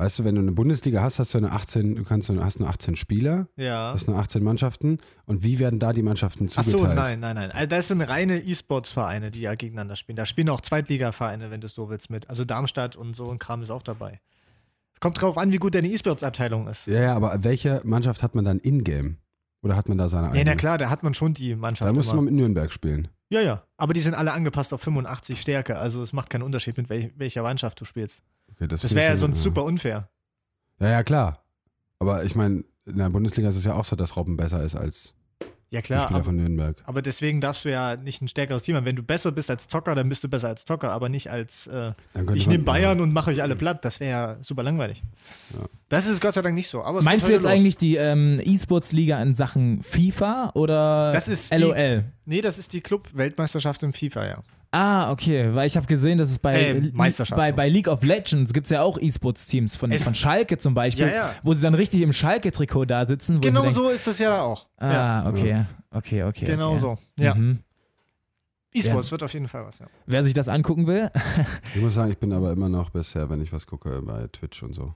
Weißt 0.00 0.20
du, 0.20 0.24
wenn 0.24 0.36
du 0.36 0.40
eine 0.40 0.52
Bundesliga 0.52 1.02
hast, 1.02 1.18
hast 1.18 1.34
du 1.34 1.38
eine 1.38 1.50
18, 1.50 1.96
du 1.96 2.04
kannst, 2.04 2.30
hast 2.30 2.60
nur 2.60 2.68
18 2.68 2.94
Spieler, 2.94 3.48
Ja. 3.56 3.90
hast 3.92 4.06
nur 4.06 4.16
18 4.16 4.44
Mannschaften. 4.44 4.98
Und 5.26 5.42
wie 5.42 5.58
werden 5.58 5.80
da 5.80 5.92
die 5.92 6.02
Mannschaften 6.02 6.46
Ach 6.54 6.62
zugeteilt? 6.62 6.90
so, 6.90 6.94
nein, 6.94 7.18
nein, 7.18 7.34
nein. 7.34 7.50
Also 7.50 7.66
das 7.66 7.88
sind 7.88 8.00
reine 8.02 8.38
E-Sports-Vereine, 8.38 9.32
die 9.32 9.40
ja 9.40 9.56
gegeneinander 9.56 9.96
spielen. 9.96 10.14
Da 10.14 10.24
spielen 10.24 10.50
auch 10.50 10.60
Zweitliga-Vereine, 10.60 11.50
wenn 11.50 11.60
du 11.60 11.66
es 11.66 11.74
so 11.74 11.90
willst, 11.90 12.10
mit. 12.10 12.30
Also 12.30 12.44
Darmstadt 12.44 12.94
und 12.94 13.16
so 13.16 13.28
ein 13.28 13.40
Kram 13.40 13.60
ist 13.62 13.70
auch 13.70 13.82
dabei. 13.82 14.20
Kommt 15.00 15.20
drauf 15.20 15.36
an, 15.36 15.50
wie 15.52 15.56
gut 15.58 15.74
deine 15.74 15.88
E-Sports-Abteilung 15.88 16.68
ist. 16.68 16.86
Ja, 16.86 17.00
ja, 17.02 17.14
aber 17.16 17.36
welche 17.42 17.80
Mannschaft 17.84 18.22
hat 18.22 18.36
man 18.36 18.44
dann 18.44 18.60
in-game? 18.60 19.16
Oder 19.62 19.74
hat 19.74 19.88
man 19.88 19.98
da 19.98 20.08
seine 20.08 20.28
Ja, 20.28 20.32
eigene? 20.34 20.44
na 20.52 20.54
klar, 20.54 20.78
da 20.78 20.90
hat 20.90 21.02
man 21.02 21.14
schon 21.14 21.34
die 21.34 21.56
Mannschaft. 21.56 21.88
Da 21.88 21.92
muss 21.92 22.12
man 22.14 22.24
mit 22.24 22.34
Nürnberg 22.34 22.70
spielen. 22.72 23.08
Ja, 23.30 23.40
ja. 23.40 23.62
Aber 23.76 23.92
die 23.92 24.00
sind 24.00 24.14
alle 24.14 24.32
angepasst 24.32 24.72
auf 24.72 24.80
85 24.82 25.40
Stärke. 25.40 25.76
Also 25.78 26.02
es 26.02 26.12
macht 26.12 26.30
keinen 26.30 26.42
Unterschied, 26.42 26.76
mit 26.76 26.88
wel 26.88 27.12
welcher 27.16 27.42
Mannschaft 27.42 27.80
du 27.80 27.84
spielst. 27.84 28.22
Okay, 28.50 28.66
Das 28.66 28.80
finde 28.80 28.96
wäre 28.96 29.10
ja 29.10 29.16
sonst 29.16 29.42
super 29.42 29.64
unfair. 29.64 30.08
Ja, 30.80 30.90
ja, 30.90 31.02
klar. 31.02 31.44
Aber 31.98 32.24
ich 32.24 32.34
meine, 32.34 32.64
in 32.86 32.96
der 32.96 33.10
Bundesliga 33.10 33.48
ist 33.50 33.56
es 33.56 33.64
ja 33.64 33.74
auch 33.74 33.84
so, 33.84 33.96
dass 33.96 34.16
Robben 34.16 34.36
besser 34.36 34.62
ist 34.62 34.76
als 34.76 35.14
Ja, 35.70 35.82
klar. 35.82 36.04
Spieler 36.04 36.16
Aber, 36.16 36.24
von 36.24 36.36
Nürnberg. 36.36 36.76
aber 36.84 37.02
deswegen 37.02 37.42
darfst 37.42 37.66
du 37.66 37.70
ja 37.70 37.96
nicht 37.96 38.22
ein 38.22 38.28
stärkeres 38.28 38.62
Team 38.62 38.76
haben. 38.76 38.86
Wenn 38.86 38.96
du 38.96 39.02
besser 39.02 39.32
bist 39.32 39.50
als 39.50 39.68
Zocker, 39.68 39.94
dann 39.94 40.08
bist 40.08 40.24
du 40.24 40.28
besser 40.28 40.48
als 40.48 40.64
Zocker, 40.64 40.90
aber 40.92 41.10
nicht 41.10 41.30
als 41.30 41.66
äh, 41.66 41.92
ich 42.34 42.46
nehme 42.46 42.64
Bayern 42.64 43.00
und 43.02 43.12
mache 43.12 43.30
euch 43.30 43.42
alle 43.42 43.54
platt. 43.54 43.84
Das 43.84 44.00
wäre 44.00 44.10
ja 44.10 44.36
super 44.42 44.62
langweilig. 44.62 45.02
Ja. 45.52 45.66
Das 45.90 46.06
ist 46.06 46.22
Gott 46.22 46.32
sei 46.34 46.40
Dank 46.42 46.54
nicht 46.54 46.68
so. 46.68 46.82
Meinst 47.02 47.28
du 47.28 47.32
jetzt 47.32 47.42
los. 47.44 47.52
eigentlich 47.52 47.76
die 47.76 47.96
ähm, 47.96 48.40
E-Sports-Liga 48.42 49.20
in 49.22 49.34
Sachen 49.34 49.82
FIFA 49.82 50.52
oder 50.54 51.12
Das 51.12 51.28
ist 51.28 51.52
die- 51.52 51.56
LOL? 51.62 52.04
Nee, 52.24 52.40
das 52.40 52.58
ist 52.58 52.72
die 52.72 52.80
Club-Weltmeisterschaft 52.80 53.82
im 53.82 53.92
FIFA, 53.92 54.26
ja. 54.26 54.42
Ah, 54.70 55.10
okay, 55.10 55.54
weil 55.54 55.66
ich 55.66 55.76
habe 55.78 55.86
gesehen, 55.86 56.18
dass 56.18 56.30
es 56.30 56.38
bei, 56.38 56.54
Äh, 56.72 56.90
Meisterschaft. 56.92 57.36
bei, 57.38 57.52
bei 57.52 57.68
League 57.70 57.88
of 57.88 58.02
Legends 58.02 58.52
gibt 58.52 58.66
es 58.66 58.70
ja 58.70 58.82
auch 58.82 58.98
E-Sports-Teams 59.00 59.76
von, 59.76 59.90
Es- 59.90 60.04
von 60.04 60.14
Schalke 60.14 60.58
zum 60.58 60.74
Beispiel, 60.74 61.06
Ja, 61.06 61.12
ja. 61.14 61.34
wo 61.42 61.54
sie 61.54 61.62
dann 61.62 61.72
richtig 61.74 62.02
im 62.02 62.12
Schalke-Trikot 62.12 62.84
da 62.84 63.06
sitzen. 63.06 63.36
Wo 63.38 63.40
Genau 63.40 63.70
so 63.70 63.88
ist 63.88 64.06
das 64.06 64.18
ja 64.18 64.28
da 64.30 64.42
auch. 64.42 64.68
ja, 64.80 65.22
Ah, 65.22 65.28
okay, 65.30 65.64
okay, 65.90 66.22
okay. 66.24 66.44
genau 66.44 66.72
okay. 66.72 66.78
so. 66.80 66.98
Ja. 67.16 67.34
Mhm. 67.34 67.60
E-Sports 68.74 69.10
wird 69.10 69.22
auf 69.22 69.32
jeden 69.32 69.48
Fall 69.48 69.64
was, 69.64 69.78
ja. 69.78 69.86
Wer 70.06 70.22
sich 70.24 70.34
das 70.34 70.48
angucken 70.48 70.86
will, 70.86 71.10
Ich 71.74 71.80
muss 71.80 71.94
sagen, 71.94 72.10
ich 72.12 72.18
bin 72.18 72.32
aber 72.34 72.52
immer 72.52 72.68
noch 72.68 72.90
bisher, 72.90 73.30
wenn 73.30 73.40
ich 73.40 73.52
was 73.52 73.66
gucke, 73.66 74.02
bei 74.02 74.26
Twitch 74.28 74.62
und 74.62 74.74
so. 74.74 74.94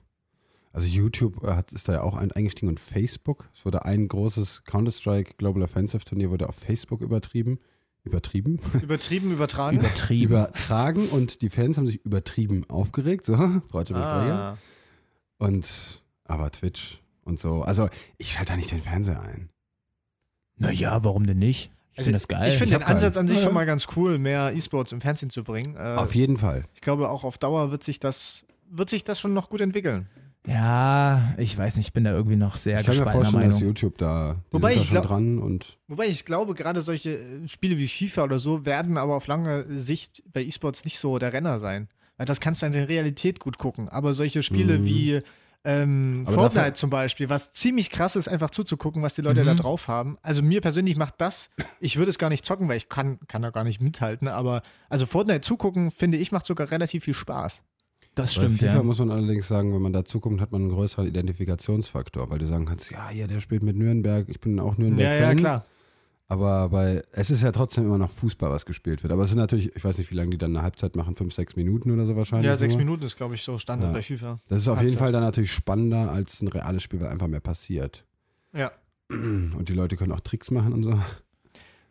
Also 0.71 0.87
YouTube 0.87 1.43
äh, 1.43 1.53
hat, 1.55 1.73
ist 1.73 1.87
da 1.89 1.93
ja 1.93 2.01
auch 2.01 2.15
ein, 2.15 2.31
eingestiegen 2.31 2.67
und 2.69 2.79
Facebook. 2.79 3.49
Es 3.55 3.65
wurde 3.65 3.85
ein 3.85 4.07
großes 4.07 4.63
Counter-Strike 4.65 5.33
Global 5.37 5.63
Offensive 5.63 6.05
Turnier 6.05 6.29
wurde 6.29 6.47
auf 6.47 6.55
Facebook 6.55 7.01
übertrieben. 7.01 7.59
Übertrieben? 8.05 8.59
Übertrieben, 8.81 9.31
übertragen. 9.31 9.77
übertrieben. 9.77 10.31
Übertragen 10.33 11.07
und 11.07 11.41
die 11.41 11.49
Fans 11.49 11.77
haben 11.77 11.87
sich 11.87 12.03
übertrieben 12.05 12.65
aufgeregt. 12.69 13.25
So, 13.25 13.35
freute 13.69 13.93
mich 13.93 14.03
bei 14.03 14.27
ihr. 14.27 14.33
ah. 14.33 14.57
Und 15.37 16.01
aber 16.25 16.51
Twitch 16.51 17.01
und 17.23 17.39
so. 17.39 17.61
Also 17.63 17.89
ich 18.17 18.31
schalte 18.33 18.51
da 18.51 18.55
nicht 18.57 18.71
den 18.71 18.81
Fernseher 18.81 19.21
ein. 19.21 19.49
Naja, 20.57 21.03
warum 21.03 21.25
denn 21.25 21.39
nicht? 21.39 21.71
Ich 21.93 21.99
Also, 21.99 22.07
finde 22.07 22.19
das 22.19 22.27
geil. 22.27 22.49
Ich 22.49 22.57
finde 22.57 22.77
den 22.79 22.83
Ansatz 22.83 23.17
an 23.17 23.27
sich 23.27 23.37
Ja. 23.39 23.43
schon 23.45 23.53
mal 23.53 23.65
ganz 23.65 23.87
cool, 23.95 24.17
mehr 24.17 24.53
E-Sports 24.55 24.91
im 24.91 25.01
Fernsehen 25.01 25.29
zu 25.29 25.43
bringen. 25.43 25.75
Äh, 25.75 25.95
Auf 25.97 26.15
jeden 26.15 26.37
Fall. 26.37 26.63
ich 26.73 26.81
glaube, 26.81 27.09
auch 27.09 27.23
auf 27.23 27.37
Dauer 27.37 27.71
wird 27.71 27.83
sich 27.83 27.99
das, 27.99 28.45
wird 28.69 28.89
sich 28.89 29.03
das 29.03 29.19
schon 29.19 29.33
noch 29.33 29.49
gut 29.49 29.61
entwickeln. 29.61 30.07
Ja, 30.45 31.33
ich 31.37 31.57
weiß 31.57 31.77
nicht, 31.77 31.87
ich 31.87 31.93
bin 31.93 32.03
da 32.03 32.11
irgendwie 32.11 32.35
noch 32.35 32.57
sehr 32.57 32.79
Ich 32.79 32.85
kann 32.85 32.95
mir 32.95 32.99
gespaltener 33.05 33.23
vorstellen, 33.25 33.49
dass 33.49 33.53
Meinung. 33.59 33.67
YouTube 33.69 33.97
da, 33.97 34.35
die 34.49 34.53
Wobei 34.53 34.69
sind 34.71 34.77
da 34.77 34.81
ich 34.83 34.87
schon 34.89 34.91
glaub- 35.01 35.07
dran 35.07 35.39
und 35.39 35.77
Wobei 35.87 36.07
ich 36.07 36.25
glaube, 36.25 36.53
gerade 36.53 36.81
solche 36.81 37.17
äh, 37.17 37.47
Spiele 37.47 37.77
wie 37.77 37.87
FIFA 37.87 38.23
oder 38.25 38.39
so 38.39 38.65
werden 38.65 38.97
aber 38.97 39.15
auf 39.15 39.27
lange 39.27 39.65
Sicht 39.77 40.21
bei 40.33 40.43
E-Sports 40.43 40.83
nicht 40.85 40.99
so 40.99 41.17
der 41.17 41.31
Renner 41.33 41.59
sein. 41.59 41.87
Weil 42.17 42.25
das 42.25 42.39
kannst 42.39 42.61
du 42.61 42.65
in 42.67 42.71
der 42.73 42.89
Realität 42.89 43.39
gut 43.39 43.57
gucken. 43.57 43.89
Aber 43.89 44.13
solche 44.13 44.43
Spiele 44.43 44.79
Mhm. 44.79 44.85
wie 44.85 45.21
ähm, 45.65 46.23
Fortnite 46.25 46.55
dafür- 46.55 46.73
zum 46.73 46.89
Beispiel, 46.89 47.29
was 47.29 47.53
ziemlich 47.53 47.89
krass 47.89 48.17
ist, 48.17 48.27
einfach 48.27 48.49
zuzugucken, 48.49 49.01
was 49.01 49.13
die 49.13 49.21
Leute 49.21 49.45
da 49.45 49.53
Mhm. 49.53 49.57
drauf 49.57 49.87
haben. 49.87 50.17
Also 50.21 50.41
mir 50.43 50.59
persönlich 50.59 50.97
macht 50.97 51.15
das, 51.19 51.49
ich 51.79 51.95
würde 51.95 52.11
es 52.11 52.17
gar 52.17 52.27
nicht 52.29 52.43
zocken, 52.43 52.67
weil 52.67 52.75
ich 52.75 52.89
kann, 52.89 53.17
kann 53.29 53.41
da 53.41 53.49
gar 53.49 53.63
nicht 53.63 53.81
mithalten, 53.81 54.27
aber 54.27 54.61
also 54.89 55.05
Fortnite 55.05 55.39
zugucken, 55.39 55.89
finde 55.91 56.17
ich, 56.17 56.33
macht 56.33 56.45
sogar 56.45 56.69
relativ 56.69 57.05
viel 57.05 57.13
Spaß. 57.13 57.63
Das 58.15 58.33
Bei 58.35 58.41
stimmt, 58.41 58.59
FIFA 58.59 58.73
ja. 58.75 58.83
muss 58.83 58.99
man 58.99 59.09
allerdings 59.11 59.47
sagen, 59.47 59.73
wenn 59.73 59.81
man 59.81 59.93
da 59.93 60.05
zuguckt, 60.05 60.39
hat 60.39 60.51
man 60.51 60.61
einen 60.61 60.69
größeren 60.71 61.07
Identifikationsfaktor, 61.07 62.29
weil 62.29 62.39
du 62.39 62.47
sagen 62.47 62.65
kannst, 62.65 62.91
ja, 62.91 63.09
ja, 63.11 63.25
der 63.27 63.39
spielt 63.39 63.63
mit 63.63 63.75
Nürnberg, 63.75 64.27
ich 64.29 64.39
bin 64.39 64.59
auch 64.59 64.77
Ja, 64.77 64.83
Nürnberg-Fan. 64.83 65.19
ja, 65.29 65.35
klar. 65.35 65.65
Aber 66.27 66.69
bei, 66.69 67.01
es 67.11 67.29
ist 67.31 67.43
ja 67.43 67.51
trotzdem 67.51 67.85
immer 67.85 67.97
noch 67.97 68.09
Fußball, 68.09 68.49
was 68.49 68.65
gespielt 68.65 69.03
wird. 69.03 69.11
Aber 69.13 69.23
es 69.23 69.29
sind 69.29 69.39
natürlich, 69.39 69.75
ich 69.75 69.83
weiß 69.83 69.97
nicht, 69.97 70.09
wie 70.09 70.15
lange 70.15 70.31
die 70.31 70.37
dann 70.37 70.51
eine 70.55 70.63
Halbzeit 70.63 70.95
machen, 70.95 71.15
fünf, 71.15 71.33
sechs 71.33 71.55
Minuten 71.55 71.91
oder 71.91 72.05
so 72.05 72.15
wahrscheinlich. 72.15 72.47
Ja, 72.47 72.55
sechs 72.55 72.73
nur. 72.73 72.79
Minuten 72.83 73.03
ist, 73.03 73.17
glaube 73.17 73.35
ich, 73.35 73.43
so 73.43 73.57
Standard 73.59 73.89
Ja. 73.89 73.93
bei 73.93 74.01
FIFA. 74.01 74.39
Das 74.47 74.59
ist 74.59 74.67
auf 74.67 74.77
jeden 74.77 74.91
Halbzeit. 74.91 74.99
Fall 74.99 75.11
dann 75.11 75.21
natürlich 75.23 75.51
spannender 75.51 76.11
als 76.11 76.41
ein 76.41 76.47
reales 76.47 76.81
Spiel, 76.81 77.01
weil 77.01 77.09
einfach 77.09 77.27
mehr 77.27 77.39
passiert. 77.41 78.05
Ja. 78.55 78.71
Und 79.09 79.65
die 79.67 79.73
Leute 79.73 79.95
können 79.95 80.11
auch 80.11 80.21
Tricks 80.21 80.49
machen 80.49 80.73
und 80.73 80.83
so. 80.83 80.97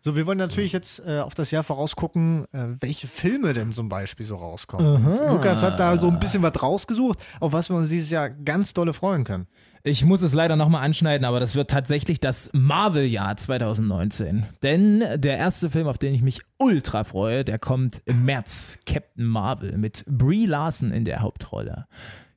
So, 0.04 0.16
wir 0.16 0.26
wollen 0.26 0.38
natürlich 0.38 0.72
jetzt 0.72 1.00
äh, 1.06 1.20
auf 1.20 1.36
das 1.36 1.52
Jahr 1.52 1.62
vorausgucken, 1.62 2.46
äh, 2.52 2.70
welche 2.80 3.06
Filme 3.06 3.52
denn 3.52 3.70
zum 3.70 3.88
Beispiel 3.88 4.26
so 4.26 4.34
rauskommen. 4.34 4.96
Aha. 4.96 5.32
Lukas 5.32 5.62
hat 5.62 5.78
da 5.78 5.96
so 5.96 6.08
ein 6.08 6.18
bisschen 6.18 6.42
was 6.42 6.60
rausgesucht, 6.60 7.20
auf 7.38 7.52
was 7.52 7.70
wir 7.70 7.76
uns 7.76 7.88
dieses 7.88 8.10
Jahr 8.10 8.28
ganz 8.28 8.74
dolle 8.74 8.94
freuen 8.94 9.22
können. 9.22 9.46
Ich 9.84 10.04
muss 10.04 10.22
es 10.22 10.34
leider 10.34 10.56
nochmal 10.56 10.84
anschneiden, 10.84 11.24
aber 11.24 11.38
das 11.38 11.54
wird 11.54 11.70
tatsächlich 11.70 12.18
das 12.18 12.50
Marvel-Jahr 12.52 13.36
2019. 13.36 14.46
Denn 14.64 15.04
der 15.16 15.38
erste 15.38 15.70
Film, 15.70 15.86
auf 15.86 15.98
den 15.98 16.14
ich 16.14 16.22
mich 16.22 16.40
ultra 16.58 17.04
freue, 17.04 17.44
der 17.44 17.60
kommt 17.60 18.02
im 18.04 18.24
März. 18.24 18.80
Captain 18.86 19.24
Marvel 19.24 19.78
mit 19.78 20.04
Brie 20.08 20.46
Larson 20.46 20.90
in 20.90 21.04
der 21.04 21.20
Hauptrolle. 21.20 21.86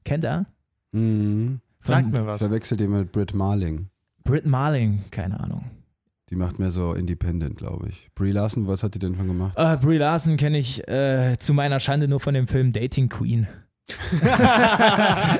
Kennt 0.03 0.23
er? 0.23 0.45
Mhm. 0.91 1.61
Sagt 1.83 2.11
mir 2.11 2.27
was. 2.27 2.41
Verwechselt 2.41 2.79
ihr 2.81 2.89
mit 2.89 3.11
Britt 3.11 3.33
Marling. 3.33 3.89
Britt 4.23 4.45
Marling, 4.45 5.05
keine 5.09 5.39
Ahnung. 5.39 5.65
Die 6.31 6.35
macht 6.35 6.57
mehr 6.59 6.71
so 6.71 6.93
Independent, 6.93 7.55
glaube 7.57 7.89
ich. 7.89 8.09
Brie 8.15 8.31
Larson, 8.31 8.67
was 8.67 8.81
hat 8.83 8.95
die 8.95 8.99
denn 8.99 9.15
schon 9.15 9.27
gemacht? 9.27 9.53
Äh, 9.57 9.77
Brie 9.77 9.97
Larson 9.97 10.37
kenne 10.37 10.57
ich 10.57 10.87
äh, 10.87 11.35
zu 11.39 11.53
meiner 11.53 11.79
Schande 11.79 12.07
nur 12.07 12.19
von 12.19 12.33
dem 12.33 12.47
Film 12.47 12.71
Dating 12.73 13.09
Queen. 13.09 13.47
ja, 14.23 15.37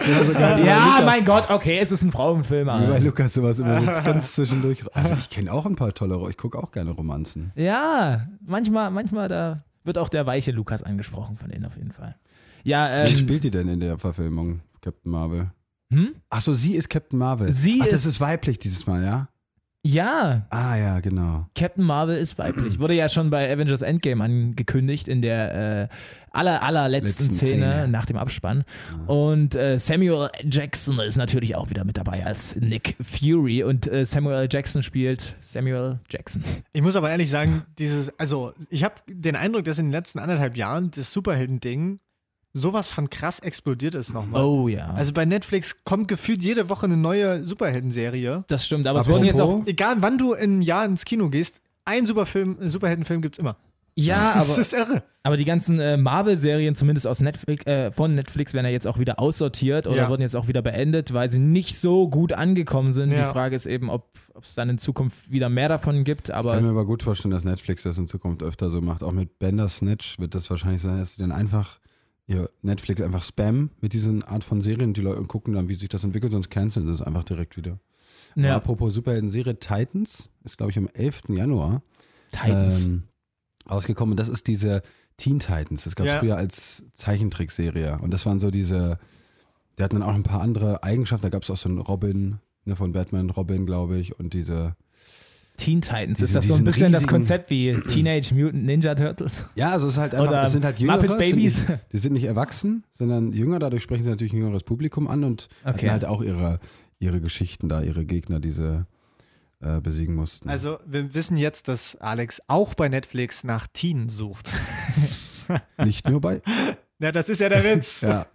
mein 1.04 1.24
Gott, 1.24 1.50
okay, 1.50 1.80
es 1.80 1.92
ist 1.92 2.04
ein 2.04 2.12
Frauenfilm. 2.12 2.68
Wie 2.68 2.72
bei 2.72 2.88
Aber. 2.88 3.00
Lukas 3.00 3.34
sowas 3.34 3.60
immer 3.60 3.80
so 3.82 3.86
ganz 4.04 4.36
zwischendurch. 4.36 4.84
Also 4.96 5.16
ich 5.16 5.30
kenne 5.30 5.52
auch 5.52 5.66
ein 5.66 5.76
paar 5.76 5.94
tolle, 5.94 6.22
ich 6.30 6.38
gucke 6.38 6.58
auch 6.58 6.72
gerne 6.72 6.92
Romanzen. 6.92 7.52
Ja, 7.56 8.28
manchmal, 8.46 8.92
manchmal 8.92 9.28
da 9.28 9.64
wird 9.84 9.98
auch 9.98 10.10
der 10.10 10.26
weiche 10.26 10.52
Lukas 10.52 10.84
angesprochen 10.84 11.38
von 11.38 11.50
denen 11.50 11.66
auf 11.66 11.78
jeden 11.78 11.92
Fall. 11.92 12.16
Ja, 12.64 13.06
Wie 13.06 13.12
ähm, 13.12 13.18
spielt 13.18 13.44
die 13.44 13.52
denn 13.52 13.68
in 13.68 13.80
der 13.80 13.98
Verfilmung, 13.98 14.62
Captain 14.82 15.12
Marvel? 15.12 15.52
hm? 15.92 16.16
Achso, 16.30 16.54
sie 16.54 16.76
ist 16.76 16.90
Captain 16.90 17.20
Marvel. 17.20 17.52
Sie 17.54 17.80
Ach, 17.82 17.86
das 17.86 18.02
ist- 18.02 18.06
ist 18.16 18.22
weiblich 18.22 18.60
dieses 18.60 18.88
Mal, 18.88 19.04
ja? 19.04 19.30
Ja, 19.88 20.48
Ah 20.50 20.76
ja, 20.78 21.00
genau. 21.00 21.46
Captain 21.54 21.84
Marvel 21.84 22.18
ist 22.18 22.40
weiblich. 22.40 22.80
Wurde 22.80 22.96
ja 22.96 23.08
schon 23.08 23.30
bei 23.30 23.52
Avengers 23.54 23.84
Endgame 23.84 24.24
angekündigt 24.24 25.08
in 25.08 25.22
der 25.22 25.84
äh, 25.84 25.88
aller, 26.32 26.64
allerletzten 26.64 27.28
Letzten 27.28 27.36
Szene, 27.36 27.72
Szene. 27.72 27.88
nach 27.88 28.08
dem 28.08 28.18
Abspann. 28.18 28.64
Und 29.06 29.54
äh, 29.54 29.78
Samuel 29.78 30.30
Jackson 30.44 31.00
ist 31.00 31.18
natürlich 31.18 31.56
auch 31.56 31.70
wieder 31.70 31.86
mit 31.86 31.98
dabei 31.98 32.26
als 32.26 32.56
Nick 32.56 32.96
Fury. 33.00 33.64
Und 33.64 33.86
äh, 33.86 34.06
Samuel. 34.06 34.48
Jackson 34.52 34.82
spielt 34.82 35.36
Samuel 35.40 36.00
Jackson. 36.10 36.44
Ich 36.74 36.82
muss 36.82 36.96
aber 36.96 37.12
ehrlich 37.12 37.30
sagen, 37.30 37.64
dieses, 37.78 38.18
also 38.20 38.54
ich 38.72 38.84
habe 38.84 38.96
den 39.08 39.36
Eindruck, 39.36 39.66
dass 39.66 39.78
in 39.78 39.86
den 39.86 39.92
letzten 39.92 40.18
anderthalb 40.18 40.58
Jahren 40.58 40.90
das 40.92 41.12
Superhelden-Ding 41.12 42.00
sowas 42.58 42.88
von 42.88 43.10
krass 43.10 43.40
explodiert 43.40 43.96
ist 43.96 44.14
nochmal. 44.14 44.42
Oh 44.44 44.68
ja. 44.70 44.88
Also 44.92 45.12
bei 45.12 45.26
Netflix 45.26 45.84
kommt 45.84 46.08
gefühlt 46.08 46.42
jede 46.42 46.70
Woche 46.70 46.86
eine 46.86 46.96
neue 46.96 47.44
Superhelden-Serie. 47.46 48.46
das 48.48 48.66
stimmt, 48.66 48.88
aber 48.88 49.02
es 49.02 49.08
wurden 49.10 49.26
jetzt 49.26 49.42
auch. 49.42 49.62
Egal 49.66 49.98
wann 50.00 50.18
du 50.18 50.34
im 50.34 50.62
Jahr 50.62 50.86
ins 50.86 51.04
Kino 51.04 51.30
gehst, 51.30 51.60
ein 51.84 52.06
Superfilm, 52.06 52.58
ein 52.62 52.70
Superheldenfilm 52.70 53.22
gibt's 53.22 53.38
immer. 53.38 53.58
Ja, 53.98 54.34
Das 54.40 54.52
aber, 54.52 54.62
ist 54.62 54.74
irre. 54.74 55.04
aber 55.24 55.38
die 55.38 55.46
ganzen 55.46 55.80
äh, 55.80 55.98
Marvel-Serien, 55.98 56.76
zumindest 56.76 57.08
aus 57.08 57.20
Netflix, 57.20 57.66
äh, 57.66 57.92
von 57.92 58.14
Netflix, 58.14 58.54
werden 58.54 58.66
ja 58.66 58.72
jetzt 58.72 58.88
auch 58.88 59.00
wieder 59.00 59.20
aussortiert 59.20 59.86
oder 59.88 59.96
Ja. 59.98 60.10
wurden 60.10 60.22
jetzt 60.22 60.36
auch 60.38 60.48
wieder 60.48 60.62
beendet, 60.62 61.14
weil 61.14 61.30
sie 61.30 61.40
nicht 61.40 61.78
so 61.78 62.10
gut 62.10 62.34
angekommen 62.34 62.94
sind. 62.94 63.12
Ja. 63.12 63.28
Die 63.28 63.32
Frage 63.34 63.56
ist 63.56 63.66
eben, 63.66 63.90
ob 63.90 64.10
es 64.42 64.56
dann 64.56 64.70
in 64.70 64.78
Zukunft 64.78 65.30
wieder 65.32 65.50
mehr 65.50 65.70
davon 65.70 66.04
gibt. 66.06 66.30
Ich 66.30 66.36
Aber 66.36 66.54
kann 66.54 66.64
mir 66.64 66.70
aber 66.72 66.86
gut 66.86 67.04
vorstellen, 67.04 67.32
dass 67.32 67.44
Netflix 67.44 67.84
das 67.84 67.98
in 67.98 68.08
Zukunft 68.08 68.44
öfter 68.44 68.70
so 68.70 68.82
macht. 68.82 69.04
Auch 69.04 69.12
mit 69.14 69.40
Bender 69.40 69.70
Snatch 69.70 70.20
wird 70.20 70.36
das 70.36 70.50
wahrscheinlich 70.50 70.82
sein, 70.82 70.98
dass 70.98 71.14
sie 71.14 71.22
dann 71.22 71.32
einfach 71.32 71.80
ihr 72.28 72.50
Netflix 72.62 73.02
einfach 73.02 73.24
spammen 73.24 73.72
mit 73.82 73.94
diesen 73.94 74.24
Art 74.24 74.44
von 74.44 74.62
Serien. 74.62 74.94
Die 74.94 75.02
Leute 75.02 75.22
gucken 75.24 75.54
dann, 75.54 75.70
wie 75.70 75.76
sich 75.76 75.90
das 75.90 76.04
entwickelt, 76.04 76.32
sonst 76.32 76.50
canceln 76.50 76.88
sie 76.88 76.94
es 76.94 77.02
einfach 77.02 77.24
direkt 77.24 77.56
wieder. 77.58 77.80
Ja, 78.36 78.56
apropos 78.58 78.94
Superhelden-Serie, 78.94 79.60
Titans 79.60 80.30
ist, 80.44 80.58
glaube 80.58 80.72
ich, 80.72 80.78
am 80.78 80.88
11. 80.94 81.24
Januar 81.30 81.82
Titans. 82.32 82.86
ähm, 82.86 83.04
rausgekommen. 83.70 84.18
Das 84.18 84.28
ist 84.28 84.48
diese 84.48 84.82
Teen 85.18 85.40
Titans. 85.40 85.86
Das 85.86 85.96
gab 85.96 86.08
es 86.08 86.14
Ja. 86.14 86.20
früher 86.20 86.36
als 86.38 86.84
Zeichentrickserie. 86.94 87.98
Und 88.02 88.12
das 88.14 88.26
waren 88.26 88.40
so 88.40 88.52
diese, 88.52 89.00
die 89.80 89.84
hatten 89.84 90.00
dann 90.00 90.04
auch 90.10 90.14
ein 90.16 90.24
paar 90.24 90.42
andere 90.42 90.84
Eigenschaften. 90.84 91.24
Da 91.24 91.30
gab 91.30 91.44
es 91.44 91.50
auch 91.50 91.56
so 91.58 91.70
einen 91.70 91.78
Robin, 91.80 92.40
ne, 92.66 92.76
von 92.76 92.92
Batman, 92.92 93.30
Robin, 93.30 93.66
glaube 93.66 93.98
ich, 93.98 94.20
und 94.20 94.34
diese 94.34 94.76
Teen 95.58 95.82
Titans. 95.82 96.20
diesen- 96.20 96.26
ist 96.26 96.36
das 96.36 96.48
so 96.48 96.56
ein 96.56 96.64
bisschen 96.64 96.92
das 96.92 97.08
Konzept 97.08 97.50
wie 97.50 97.74
Teenage 97.88 98.34
Mutant 98.34 98.64
Ninja 98.66 98.96
Turtles? 98.96 99.46
Ja, 99.56 99.72
also 99.72 99.88
es 99.88 99.94
ist 99.94 100.00
halt 100.00 100.14
einfach, 100.16 100.30
Oder 100.30 100.44
es 100.44 100.52
sind 100.52 100.66
halt 100.66 100.80
jüngere, 100.80 100.96
Muppet 100.98 101.12
es 101.12 101.18
sind 101.18 101.36
Babies? 101.36 101.68
nicht, 101.70 101.80
die 101.94 101.98
sind 101.98 102.14
nicht 102.14 102.26
erwachsen, 102.26 102.84
sondern 102.94 103.32
jünger, 103.32 103.60
dadurch 103.60 103.84
sprechen 103.84 104.04
sie 104.04 104.10
natürlich 104.10 104.34
ein 104.34 104.38
jüngeres 104.40 104.64
Publikum 104.64 105.08
an 105.08 105.24
und 105.24 105.48
Okay. 105.64 105.74
hatten 105.78 105.92
halt 105.92 106.06
auch 106.06 106.22
ihre, 106.22 106.60
ihre 107.00 107.22
Geschichten 107.22 107.70
da, 107.70 107.82
ihre 107.82 108.06
Gegner, 108.06 108.40
die 108.40 108.52
sie 108.52 108.86
äh, 109.62 109.80
besiegen 109.82 110.14
mussten. 110.16 110.50
Also 110.50 110.78
wir 110.86 111.14
wissen 111.14 111.38
jetzt, 111.38 111.68
dass 111.70 111.96
Alex 111.96 112.42
auch 112.48 112.74
bei 112.74 112.90
Netflix 112.90 113.44
nach 113.46 113.68
Teen 113.68 114.10
sucht. 114.10 114.52
nicht 115.84 116.08
nur 116.10 116.20
bei. 116.22 116.42
Ja, 117.02 117.12
das 117.12 117.28
ist 117.28 117.40
ja 117.42 117.50
der 117.50 117.64
Witz. 117.64 118.02
Ja. 118.06 118.26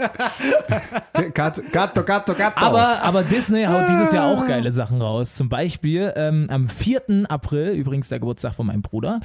Gatto, 1.34 1.62
gatto, 1.72 2.02
gatto, 2.02 2.34
gatto. 2.34 2.64
Aber, 2.64 3.02
aber 3.02 3.22
Disney 3.22 3.64
haut 3.64 3.88
dieses 3.88 4.12
Jahr 4.12 4.26
auch 4.26 4.46
geile 4.46 4.72
Sachen 4.72 5.00
raus. 5.00 5.34
Zum 5.34 5.48
Beispiel 5.48 6.12
ähm, 6.16 6.46
am 6.50 6.68
4. 6.68 7.26
April, 7.28 7.70
übrigens 7.72 8.08
der 8.08 8.18
Geburtstag 8.20 8.54
von 8.54 8.66
meinem 8.66 8.82
Bruder. 8.82 9.20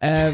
Äh, 0.00 0.28
äh, 0.30 0.32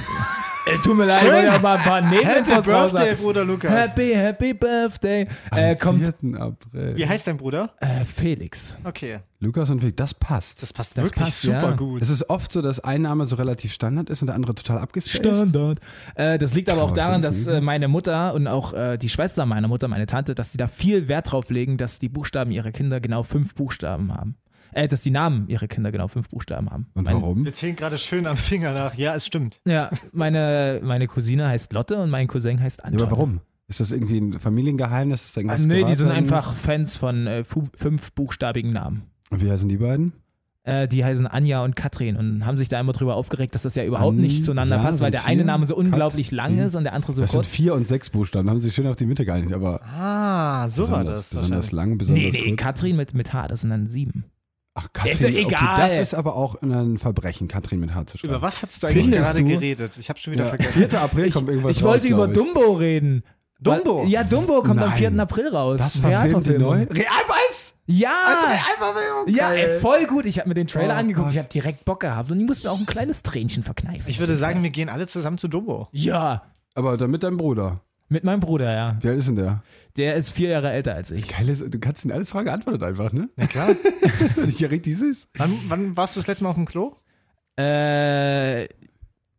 tut 0.85 0.97
mir 0.97 1.07
leid, 1.07 1.23
ich 1.23 1.31
wollte 1.31 1.47
ja 1.47 1.59
mal 1.59 1.77
ein 1.77 1.83
paar 1.83 2.03
Happy 2.03 2.17
Nebeninfos 2.17 2.69
raus. 2.69 2.93
Birthday, 2.93 3.15
Bruder 3.15 3.45
Lukas. 3.45 3.71
Happy, 3.71 4.13
happy 4.15 4.55
Birthday. 4.55 5.27
Äh, 5.55 5.71
Am 5.73 5.79
kommt 5.79 6.15
4. 6.21 6.41
April. 6.41 6.97
Wie 6.97 7.07
heißt 7.07 7.27
dein 7.27 7.37
Bruder? 7.37 7.71
äh, 7.81 8.05
Felix. 8.05 8.77
Okay, 8.85 9.21
Lukas 9.43 9.71
und 9.71 9.81
Felix, 9.81 9.97
das 9.97 10.15
passt. 10.15 10.63
das 10.63 10.73
passt 10.73 10.97
Das 10.97 11.05
wirklich 11.07 11.25
passt, 11.25 11.43
super 11.43 11.63
ja. 11.63 11.71
gut. 11.73 12.01
Es 12.01 12.09
ist 12.11 12.31
oft 12.31 12.53
so, 12.53 12.63
dass 12.63 12.81
ein 12.81 13.03
Name 13.03 13.27
so 13.27 13.37
relativ 13.37 13.73
Standard 13.73 14.09
ist 14.09 14.23
und 14.23 14.27
der 14.29 14.37
andere 14.37 14.55
total 14.55 14.79
abgespaced. 14.79 15.19
Standard. 15.27 15.81
Äh, 16.15 16.39
das 16.39 16.55
liegt 16.55 16.71
aber 16.71 16.83
auch 16.83 16.93
daran, 16.93 17.23
dass 17.23 17.47
äh, 17.49 17.61
meine 17.61 17.89
Mutter 17.89 18.35
und 18.35 18.47
auch 18.47 18.73
äh, 18.73 18.97
die 18.99 19.09
Schwester 19.09 19.45
meiner 19.45 19.67
Mutter, 19.69 19.89
meine 19.89 20.07
Tante, 20.07 20.35
dass 20.37 20.53
sie 20.53 20.59
da 20.59 20.69
viel 20.69 21.09
Wert 21.09 21.33
drauf 21.33 21.51
legen, 21.51 21.77
dass 21.77 21.99
die 21.99 22.09
Buchstaben 22.09 22.53
ihrer 22.53 22.71
Kinder 22.71 23.01
genau 23.01 23.25
fünf 23.25 23.55
Buchstaben 23.55 24.15
haben. 24.15 24.37
Äh, 24.75 24.89
dass 24.89 25.03
die 25.03 25.11
Namen 25.11 25.49
ihrer 25.49 25.67
Kinder 25.67 25.93
genau 25.93 26.09
fünf 26.09 26.29
Buchstaben 26.31 26.71
haben. 26.71 26.87
Und 26.95 27.05
Mein- 27.05 27.17
warum? 27.17 27.45
Wir 27.45 27.53
zählen 27.53 27.77
gerade 27.77 27.99
schön 27.99 28.27
am 28.27 28.37
Finger 28.39 28.73
nach. 28.73 28.95
Ja, 28.95 29.15
es 29.15 29.27
stimmt. 29.27 29.61
Ja, 29.67 29.91
meine, 30.13 30.81
meine 30.83 31.07
Cousine 31.09 31.49
heißt 31.49 31.73
Lotte 31.75 32.01
und 32.01 32.09
mein 32.11 32.27
Cousin 32.29 32.59
heißt 32.61 32.79
Ja, 32.79 32.85
Anton. 32.87 33.03
aber 33.03 33.11
warum? 33.11 33.41
Ist 33.69 33.81
das 33.81 33.91
irgendwie 33.93 34.19
ein 34.19 34.39
Familiengeheimnis? 34.39 35.25
Ist 35.27 35.37
da 35.37 35.41
Ah, 35.41 35.43
irgendwas 35.43 35.67
nee, 35.67 35.85
die 35.85 35.95
sind 35.95 36.11
einfach 36.11 36.55
Fans 36.55 36.97
von 36.97 37.27
äh, 37.27 37.45
fu- 37.45 37.69
fünf 37.77 38.13
buchstabigen 38.13 38.71
Namen. 38.71 39.03
Und 39.33 39.43
wie 39.43 39.51
heißen 39.51 39.69
die 39.69 39.79
beiden? 39.79 40.13
Äh, 40.65 40.87
die 40.87 41.05
heißen 41.05 41.27
Anja 41.27 41.65
und 41.65 41.75
Katrin 41.75 42.17
und 42.17 42.47
haben 42.47 42.57
sich 42.57 42.69
da 42.69 42.79
immer 42.79 42.93
drüber 42.93 43.17
aufgeregt, 43.17 43.53
dass 43.57 43.63
das 43.63 43.75
ja 43.75 43.85
überhaupt 43.85 44.17
nicht 44.17 44.45
zueinander 44.45 44.77
Anja 44.77 44.91
passt, 44.91 45.01
weil 45.03 45.07
sind 45.07 45.15
der 45.15 45.25
eine 45.27 45.45
Name 45.45 45.67
so 45.67 45.75
unglaublich 45.75 46.31
lang 46.31 46.51
Katrin. 46.51 46.67
ist 46.69 46.77
und 46.77 46.85
der 46.85 46.93
andere 46.93 47.13
so 47.15 47.21
Das 47.23 47.33
sind 47.33 47.39
kurz. 47.41 47.49
vier 47.49 47.75
und 47.75 47.89
sechs 47.89 48.11
Buchstaben. 48.11 48.49
Haben 48.49 48.59
sie 48.59 48.67
sich 48.67 48.75
schön 48.77 48.87
auf 48.87 48.95
die 48.95 49.07
Mitte 49.07 49.25
geeinigt, 49.25 49.53
aber 49.53 49.81
Ah, 49.83 50.69
so 50.69 50.89
war 50.89 51.03
das. 51.03 51.31
besonders 51.31 51.73
lang, 51.73 51.99
besonders 51.99 52.23
Nee, 52.23 52.31
nee, 52.31 52.49
kurz. 52.51 52.61
Katrin 52.61 52.95
mit, 52.95 53.13
mit 53.15 53.33
H, 53.33 53.49
das 53.49 53.63
sind 53.63 53.71
dann 53.71 53.89
sieben. 53.89 54.25
Ach, 54.75 54.85
Ist 54.85 54.93
Katrin, 54.93 55.35
ja 55.35 55.41
egal. 55.41 55.63
okay, 55.63 55.89
das 55.89 55.99
ist 55.99 56.15
aber 56.15 56.37
auch 56.37 56.55
ein 56.63 56.97
Verbrechen, 56.97 57.49
Katrin 57.49 57.81
mit 57.81 57.95
H 57.95 58.07
zu 58.07 58.19
schreiben. 58.19 58.35
Über 58.35 58.43
was 58.43 58.63
hast 58.63 58.83
du 58.83 58.87
eigentlich 58.87 59.03
Findest 59.07 59.23
gerade 59.33 59.39
du? 59.43 59.49
geredet? 59.49 59.99
Ich 59.99 60.09
habe 60.11 60.19
schon 60.21 60.33
wieder 60.33 60.45
Ja, 60.45 60.51
vergessen. 60.51 60.89
4. 60.91 61.01
April 61.03 61.31
kommt 61.33 61.49
irgendwas 61.49 61.77
ich 61.77 61.83
wollte 61.83 62.05
raus, 62.05 62.11
über 62.11 62.27
ich. 62.29 62.33
Dumbo 62.35 62.73
reden. 62.75 63.25
Dumbo? 63.63 64.03
Weil, 64.03 64.09
ja, 64.09 64.25
Dumbo 64.25 64.63
kommt 64.63 64.81
am 64.81 64.91
Nein. 64.91 64.99
4. 64.99 65.19
April 65.21 65.49
raus. 65.49 65.79
Das 65.79 65.99
verfilmt 66.01 66.47
die 66.47 66.59
neu? 66.59 66.87
Realpreis! 66.91 67.75
Ja! 67.87 68.11
Realverfilmung! 68.47 69.29
Ja, 69.29 69.53
ey, 69.53 69.79
voll 69.81 70.07
gut. 70.07 70.27
Ich 70.27 70.39
habe 70.39 70.49
mir 70.49 70.55
den 70.55 70.67
Trailer 70.67 70.95
Oh 70.95 70.99
angeguckt. 70.99 71.29
Ich 71.31 71.35
Gott. 71.37 71.45
habe 71.45 71.53
direkt 71.53 71.85
Bock 71.85 72.01
gehabt 72.01 72.31
und 72.31 72.41
ich 72.41 72.47
musste 72.47 72.67
mir 72.67 72.73
auch 72.73 72.79
ein 72.79 72.87
kleines 72.87 73.23
Tränchen 73.23 73.63
verkneifen. 73.63 74.05
Ich 74.07 74.19
würde 74.19 74.37
sagen, 74.37 74.63
wir 74.63 74.71
gehen 74.71 74.89
alle 74.89 75.07
zusammen 75.07 75.39
zu 75.39 75.49
Dumbo. 75.49 75.89
ja, 75.93 76.43
Aber 76.75 76.97
dann 76.97 77.11
mit 77.11 77.23
deinem 77.23 77.37
Bruder. 77.37 77.81
Mit 78.09 78.25
meinem 78.25 78.41
Bruder, 78.41 78.71
ja. 78.73 78.97
Wie 79.01 79.09
alt 79.09 79.19
ist 79.19 79.29
denn 79.29 79.37
der? 79.37 79.63
Der 79.97 80.17
ist 80.17 80.33
vier 80.33 80.51
Jahre 80.51 80.71
älter 80.71 80.95
als 80.95 81.11
ich. 81.11 81.29
Geil 81.29 81.49
ist, 81.49 81.63
du 81.67 81.79
kannst 81.79 82.05
ihn 82.05 82.13
alles 82.13 82.31
Fragen 82.33 82.51
antworten 82.51 82.83
einfach, 82.85 83.13
ne? 83.13 83.29
Na 83.37 83.47
klar. 83.47 83.69
Ich 84.47 84.59
ja 84.61 84.69
richtig 84.69 84.99
süß. 84.99 85.29
wann, 85.39 85.59
wann 85.69 85.97
warst 85.97 86.15
du 86.17 86.21
das 86.21 86.27
letzte 86.27 86.45
Mal 86.45 86.51
auf 86.51 86.57
dem 86.57 86.67
Klo? 86.67 86.95
Äh, 87.59 88.65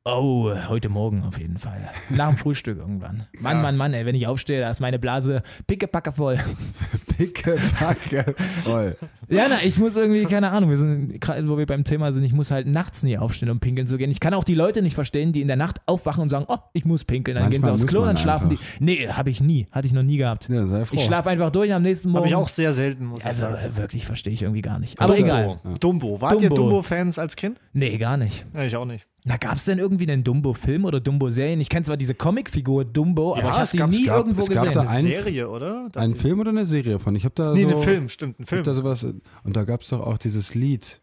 oh, 0.06 0.52
heute 0.68 0.90
Morgen 0.90 1.24
auf 1.24 1.40
jeden 1.40 1.58
Fall. 1.58 1.90
Nach 2.10 2.28
dem 2.30 2.38
Frühstück 2.38 2.78
irgendwann. 2.78 3.26
Mann, 3.40 3.58
Ja. 3.58 3.62
Mann, 3.62 3.78
Mann, 3.78 3.94
ey, 3.94 4.06
wenn 4.06 4.16
ich 4.16 4.28
aufstehe, 4.28 4.62
da 4.62 4.70
ist 4.70 4.80
meine 4.82 5.00
Blase 5.00 5.44
pickepacke 5.68 6.12
voll. 6.12 6.38
Picke, 7.18 7.58
packe. 7.78 8.34
Voll. 8.64 8.98
Ja, 9.30 9.46
na, 9.48 9.58
ich 9.64 9.78
muss 9.78 9.96
irgendwie, 9.96 10.26
keine 10.26 10.50
Ahnung, 10.52 10.72
wir 10.72 10.78
sind 10.78 11.22
gerade, 11.22 11.48
wo 11.48 11.60
wir 11.60 11.68
beim 11.68 11.84
Thema 11.84 12.12
sind, 12.12 12.24
ich 12.24 12.34
muss 12.34 12.50
halt 12.50 12.66
nachts 12.68 13.04
nie 13.04 13.20
aufstehen, 13.20 13.52
um 13.52 13.60
pinkeln 13.60 13.86
zu 13.88 13.98
gehen. 13.98 14.10
Ich 14.10 14.20
kann 14.20 14.34
auch 14.34 14.44
die 14.44 14.56
Leute 14.56 14.82
nicht 14.82 14.96
verstehen, 14.96 15.32
die 15.32 15.42
in 15.42 15.48
der 15.48 15.56
Nacht 15.56 15.80
aufwachen 15.86 16.24
und 16.24 16.30
sagen, 16.30 16.46
oh, 16.48 16.58
ich 16.74 16.86
muss 16.86 17.06
pinkeln. 17.06 17.36
Dann 17.38 17.52
gehen 17.52 17.62
sie 17.64 17.70
Manchmal 17.70 17.74
aufs 17.84 17.86
Klo 17.88 18.00
und 18.02 18.08
dann 18.08 18.18
schlafen 18.18 18.50
einfach. 18.50 18.64
die. 18.80 18.84
Nee, 18.84 19.08
habe 19.10 19.30
ich 19.30 19.42
nie. 19.42 19.68
Hatte 19.72 19.86
ich 19.86 19.94
noch 19.94 20.02
nie 20.02 20.18
gehabt. 20.18 20.50
Ja, 20.50 20.66
sei 20.66 20.86
froh. 20.86 20.96
Ich 20.96 21.06
schlafe 21.06 21.30
einfach 21.30 21.52
durch 21.52 21.72
am 21.72 21.84
nächsten 21.84 22.10
Morgen. 22.10 22.18
Habe 22.26 22.28
ich 22.30 22.36
auch 22.36 22.48
sehr 22.50 22.74
selten, 22.74 23.06
muss 23.06 23.20
ich 23.20 23.26
Also 23.28 23.42
sagen. 23.44 23.58
äh, 23.64 23.78
wirklich 23.78 24.08
verstehe 24.08 24.34
ich 24.34 24.42
irgendwie 24.42 24.64
gar 24.64 24.80
nicht. 24.80 25.00
Aber 25.00 25.14
Dumbo. 25.16 25.26
egal. 25.28 25.60
Dumbo. 25.80 26.20
Wart 26.20 26.42
ihr 26.42 26.50
Dumbo. 26.50 26.64
Dumbo-Fans 26.64 27.20
als 27.20 27.36
Kind? 27.36 27.60
Nee, 27.74 27.96
gar 28.00 28.18
nicht. 28.18 28.46
Ja, 28.56 28.64
ich 28.64 28.76
auch 28.76 28.86
nicht. 28.86 29.06
Na, 29.26 29.38
gab 29.38 29.56
es 29.56 29.64
denn 29.66 29.80
irgendwie 29.80 30.10
einen 30.12 30.24
Dumbo-Film 30.24 30.84
oder 30.84 31.00
Dumbo-Serien? 31.00 31.62
Ich 31.62 31.70
kenne 31.70 31.86
zwar 31.86 31.96
diese 31.96 32.14
Comicfigur 32.14 32.84
Dumbo, 32.84 33.34
aber 33.36 33.42
Ja, 33.44 33.48
ich 33.48 33.54
habe 33.54 33.64
es 33.64 33.72
die 33.72 33.78
gab- 33.78 33.90
nie 33.90 34.02
es 34.02 34.06
gab- 34.08 34.18
irgendwo 34.18 34.42
es 34.42 34.50
gab 34.50 34.64
gesehen. 34.68 34.74
da 34.74 34.82
Eine 34.82 34.90
ein- 34.90 35.06
Serie, 35.24 35.50
oder? 35.50 35.88
Das- 35.92 36.04
Ein 36.04 36.16
Film 36.16 36.40
oder 36.42 36.50
eine 36.50 36.66
Serie 36.66 37.00
von? 37.00 37.16
Ich 37.16 37.24
habe 37.24 37.34
da 37.36 37.54
Nee, 37.54 37.64
so, 37.64 37.78
ein 37.78 37.84
Film, 37.84 38.10
stimmt, 38.10 38.40
ein 38.40 38.44
Ich 38.44 38.48
hab 38.48 38.50
Film. 38.50 38.64
da 38.66 38.74
sowas, 38.74 39.04
und 39.06 39.56
da 39.56 39.64
gab 39.64 39.82
es 39.82 39.90
doch 39.90 40.02
auch 40.06 40.18
dieses 40.18 40.56
Lied, 40.56 41.02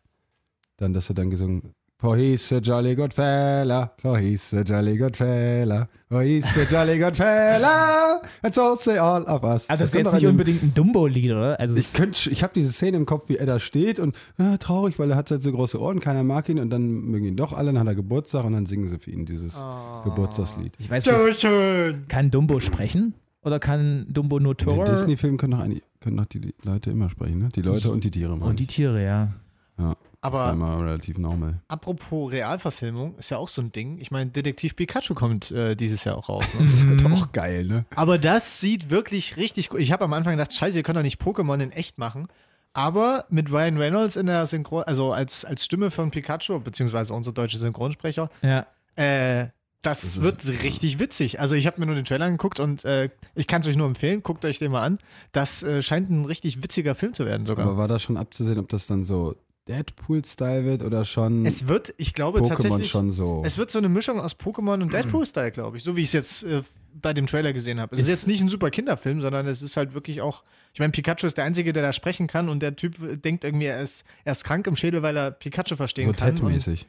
dann, 0.77 0.93
dass 0.93 1.09
er 1.09 1.15
dann 1.15 1.31
gesungen 1.31 1.73
For 2.01 2.17
he's 2.17 2.51
a 2.51 2.61
jolly 2.63 2.95
good 2.95 3.13
fella, 3.13 3.93
for 3.99 4.19
he's 4.19 4.55
a 4.55 4.65
jolly 4.65 4.97
good 4.97 5.15
fella, 5.19 5.87
for 6.09 6.23
he's 6.23 6.47
a 6.57 6.65
jolly 6.65 6.99
good 6.99 7.15
fella, 7.15 8.23
and 8.43 8.55
so 8.55 8.75
say 8.75 8.97
all 8.97 9.23
of 9.29 9.45
us. 9.45 9.67
Ah, 9.69 9.77
das 9.77 9.91
ist 9.91 9.93
kommt 9.93 10.05
jetzt 10.07 10.15
nicht 10.15 10.27
unbedingt 10.27 10.63
ein 10.63 10.73
Dumbo-Lied, 10.75 11.31
oder? 11.33 11.61
Also 11.61 11.77
Ich 11.77 11.93
ich 12.33 12.43
habe 12.43 12.55
diese 12.55 12.73
Szene 12.73 12.97
im 12.97 13.05
Kopf, 13.05 13.29
wie 13.29 13.37
er 13.37 13.45
da 13.45 13.61
steht 13.61 13.99
und 13.99 14.17
äh, 14.39 14.57
traurig, 14.57 14.99
weil 14.99 15.11
er 15.11 15.17
hat 15.19 15.31
halt 15.31 15.43
so 15.43 15.53
große 15.53 15.79
Ohren, 15.79 16.01
keiner 16.01 16.23
mag 16.25 16.49
ihn 16.49 16.59
und 16.59 16.71
dann 16.71 16.89
mögen 16.89 17.27
ihn 17.27 17.37
doch 17.37 17.53
alle, 17.53 17.71
dann 17.71 17.81
hat 17.81 17.87
er 17.89 17.95
Geburtstag 17.95 18.45
und 18.47 18.55
dann 18.55 18.65
singen 18.65 18.89
sie 18.89 18.99
für 18.99 19.11
ihn 19.11 19.27
dieses 19.27 19.57
Ah. 19.57 20.01
Geburtstagslied. 20.05 20.73
ich 20.79 20.89
weiß 20.91 21.05
nicht, 21.05 21.19
So 21.19 21.33
schön. 21.49 22.07
kann 22.09 22.31
Dumbo 22.31 22.61
sprechen? 22.61 23.13
Oder 23.43 23.59
kann 23.59 24.07
Dumbo 24.09 24.39
nur 24.41 24.53
In 24.59 24.67
den 24.67 24.75
Tor? 24.77 24.85
Disney-Filmen 24.87 25.37
können 25.37 25.59
können 26.01 26.17
doch 26.17 26.25
die 26.27 26.55
Leute 26.63 26.91
immer 26.93 27.11
sprechen, 27.11 27.39
ne? 27.41 27.49
Die 27.55 27.63
Leute 27.63 27.91
und 27.91 28.05
die 28.05 28.11
Tiere. 28.11 28.33
Und 28.35 28.59
die. 28.59 28.67
Tiere, 28.67 29.05
ja. 29.05 29.33
ja, 29.79 29.97
das 30.23 30.33
ist 30.33 30.39
Aber 30.39 30.53
immer 30.53 30.81
relativ 30.85 31.17
normal. 31.19 31.61
apropos 31.69 32.31
Realverfilmung, 32.31 33.17
ist 33.19 33.31
ja 33.31 33.39
auch 33.39 33.49
so 33.49 33.63
ein 33.63 33.73
Ding. 33.73 33.99
Ich 33.99 34.11
meine, 34.11 34.31
Detektiv 34.31 34.77
Pikachu 34.77 35.15
kommt 35.15 35.51
äh, 35.51 35.75
dieses 35.75 36.05
Jahr 36.05 36.17
auch 36.19 36.29
raus. 36.29 36.45
Ne? 36.55 36.61
Das 36.65 36.75
ist 36.75 36.87
halt 36.87 37.05
auch 37.13 37.33
geil, 37.33 37.65
ne? 37.65 37.85
Aber 37.97 38.19
das 38.19 38.61
sieht 38.61 38.91
wirklich 38.91 39.37
richtig 39.37 39.69
gut. 39.71 39.81
Ich 39.81 39.93
habe 39.93 40.05
am 40.05 40.13
Anfang 40.13 40.35
gedacht, 40.37 40.53
scheiße, 40.53 40.77
ihr 40.77 40.83
könnt 40.83 40.99
doch 40.99 41.03
nicht 41.03 41.21
Pokémon 41.23 41.61
in 41.61 41.73
echt 41.73 41.99
machen. 41.99 42.29
Aber 42.73 43.25
mit 43.31 43.51
Ryan 43.51 43.79
Reynolds 43.79 44.15
in 44.17 44.27
der 44.27 44.47
Synchron, 44.47 44.85
also 44.85 45.11
als, 45.13 45.45
als 45.45 45.65
Stimme 45.65 45.91
von 45.91 46.11
Pikachu, 46.13 46.61
beziehungsweise 46.61 47.13
unser 47.13 47.33
deutscher 47.33 47.59
Synchronsprecher, 47.59 48.31
Ja. 48.43 48.67
äh, 48.97 49.49
das, 49.83 50.03
Das 50.03 50.05
ist- 50.05 50.23
wird 50.23 50.47
richtig 50.63 50.99
witzig. 50.99 51.41
Also 51.41 51.55
ich 51.55 51.67
habe 51.67 51.81
mir 51.81 51.87
nur 51.87 51.95
den 51.95 52.05
Trailer 52.05 52.27
angeguckt 52.27 52.61
und 52.61 52.85
äh, 52.85 53.09
ich 53.35 53.47
kann 53.47 53.63
es 53.63 53.67
euch 53.67 53.77
nur 53.77 53.87
empfehlen, 53.87 54.23
guckt 54.23 54.45
euch 54.45 54.59
den 54.59 54.71
mal 54.73 54.83
an. 54.83 54.99
Das 55.33 55.63
äh, 55.63 55.81
scheint 55.83 56.11
ein 56.11 56.27
richtig 56.27 56.63
witziger 56.63 56.95
Film 56.95 57.15
zu 57.15 57.25
werden 57.25 57.47
sogar. 57.47 57.67
Aber 57.67 57.79
war 57.79 57.89
da 57.89 57.99
schon 57.99 58.19
abzusehen, 58.19 58.59
ob 58.59 58.69
das 58.69 58.87
dann 58.87 59.05
so 59.05 59.35
Deadpool-Style 59.71 60.65
wird 60.65 60.83
oder 60.83 61.05
schon 61.05 61.47
es 61.47 61.67
wird, 61.69 61.95
ich 61.97 62.13
glaube 62.15 62.41
Pokémon 62.41 62.49
tatsächlich, 62.49 62.89
schon 62.91 63.13
so? 63.13 63.43
es 63.45 63.57
wird 63.59 63.71
so 63.71 63.79
eine 63.79 63.89
Mischung 63.89 64.21
aus 64.21 64.35
Pokémon 64.37 64.83
und 64.83 64.93
Deadpool-Style, 64.93 65.53
glaube 65.53 65.77
ich, 65.77 65.83
so 65.85 65.97
wie 65.97 66.01
ich 66.03 66.09
es 66.09 66.13
jetzt 66.13 66.43
äh, 66.45 66.63
bei 67.01 67.13
dem 67.15 67.27
Trailer 67.27 67.53
gesehen 67.53 67.79
habe. 67.81 67.95
Es 67.95 68.01
ist, 68.03 68.09
Ist- 68.09 68.13
jetzt 68.23 68.27
nicht 68.27 68.43
ein 68.43 68.49
super 68.49 68.71
Kinderfilm, 68.71 69.21
sondern 69.21 69.47
es 69.47 69.63
ist 69.63 69.77
halt 69.77 69.95
wirklich 69.95 70.21
auch, 70.21 70.43
ich 70.75 70.81
meine, 70.81 70.91
Pikachu 70.93 71.27
ist 71.27 71.37
der 71.39 71.45
Einzige, 71.45 71.73
der 71.73 71.83
da 71.85 71.93
sprechen 71.93 72.27
kann 72.27 72.49
und 72.49 72.61
der 72.61 72.75
Typ 72.77 73.01
äh, 73.03 73.17
denkt 73.17 73.45
irgendwie, 73.45 73.67
er 73.67 73.81
ist, 73.81 74.05
er 74.25 74.33
ist 74.33 74.45
krank 74.45 74.67
im 74.67 74.75
Schädel, 74.77 75.03
weil 75.03 75.17
er 75.17 75.31
Pikachu 75.31 75.77
verstehen 75.77 76.07
so 76.07 76.13
kann. 76.13 76.35
Ted-mäßig. 76.37 76.89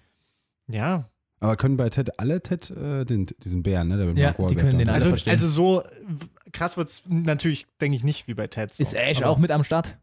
Und- 0.67 0.75
Ja, 0.75 1.09
Aber 1.39 1.55
können 1.57 1.77
bei 1.77 1.89
Ted 1.89 2.19
alle 2.19 2.41
Ted, 2.41 2.71
äh, 2.71 3.05
den, 3.05 3.27
diesen 3.43 3.61
Bären, 3.63 3.87
ne? 3.89 3.97
Der 3.97 4.07
Ja, 4.23 4.35
Mark 4.37 4.49
die 4.49 4.55
können 4.55 4.79
den 4.79 4.87
alle 4.89 4.95
also, 4.95 5.09
verstehen. 5.09 5.31
also 5.31 5.47
so 5.47 5.83
w- 6.07 6.25
krass 6.51 6.77
wird 6.77 6.89
es 6.89 7.01
natürlich, 7.07 7.67
denke 7.79 7.95
ich, 7.95 8.03
nicht 8.03 8.27
wie 8.27 8.33
bei 8.33 8.47
Ted. 8.47 8.73
So. 8.73 8.81
Ist 8.81 8.93
Ash 8.93 9.17
Aber- 9.19 9.29
auch 9.29 9.37
mit 9.37 9.51
am 9.51 9.63
Start? 9.63 9.97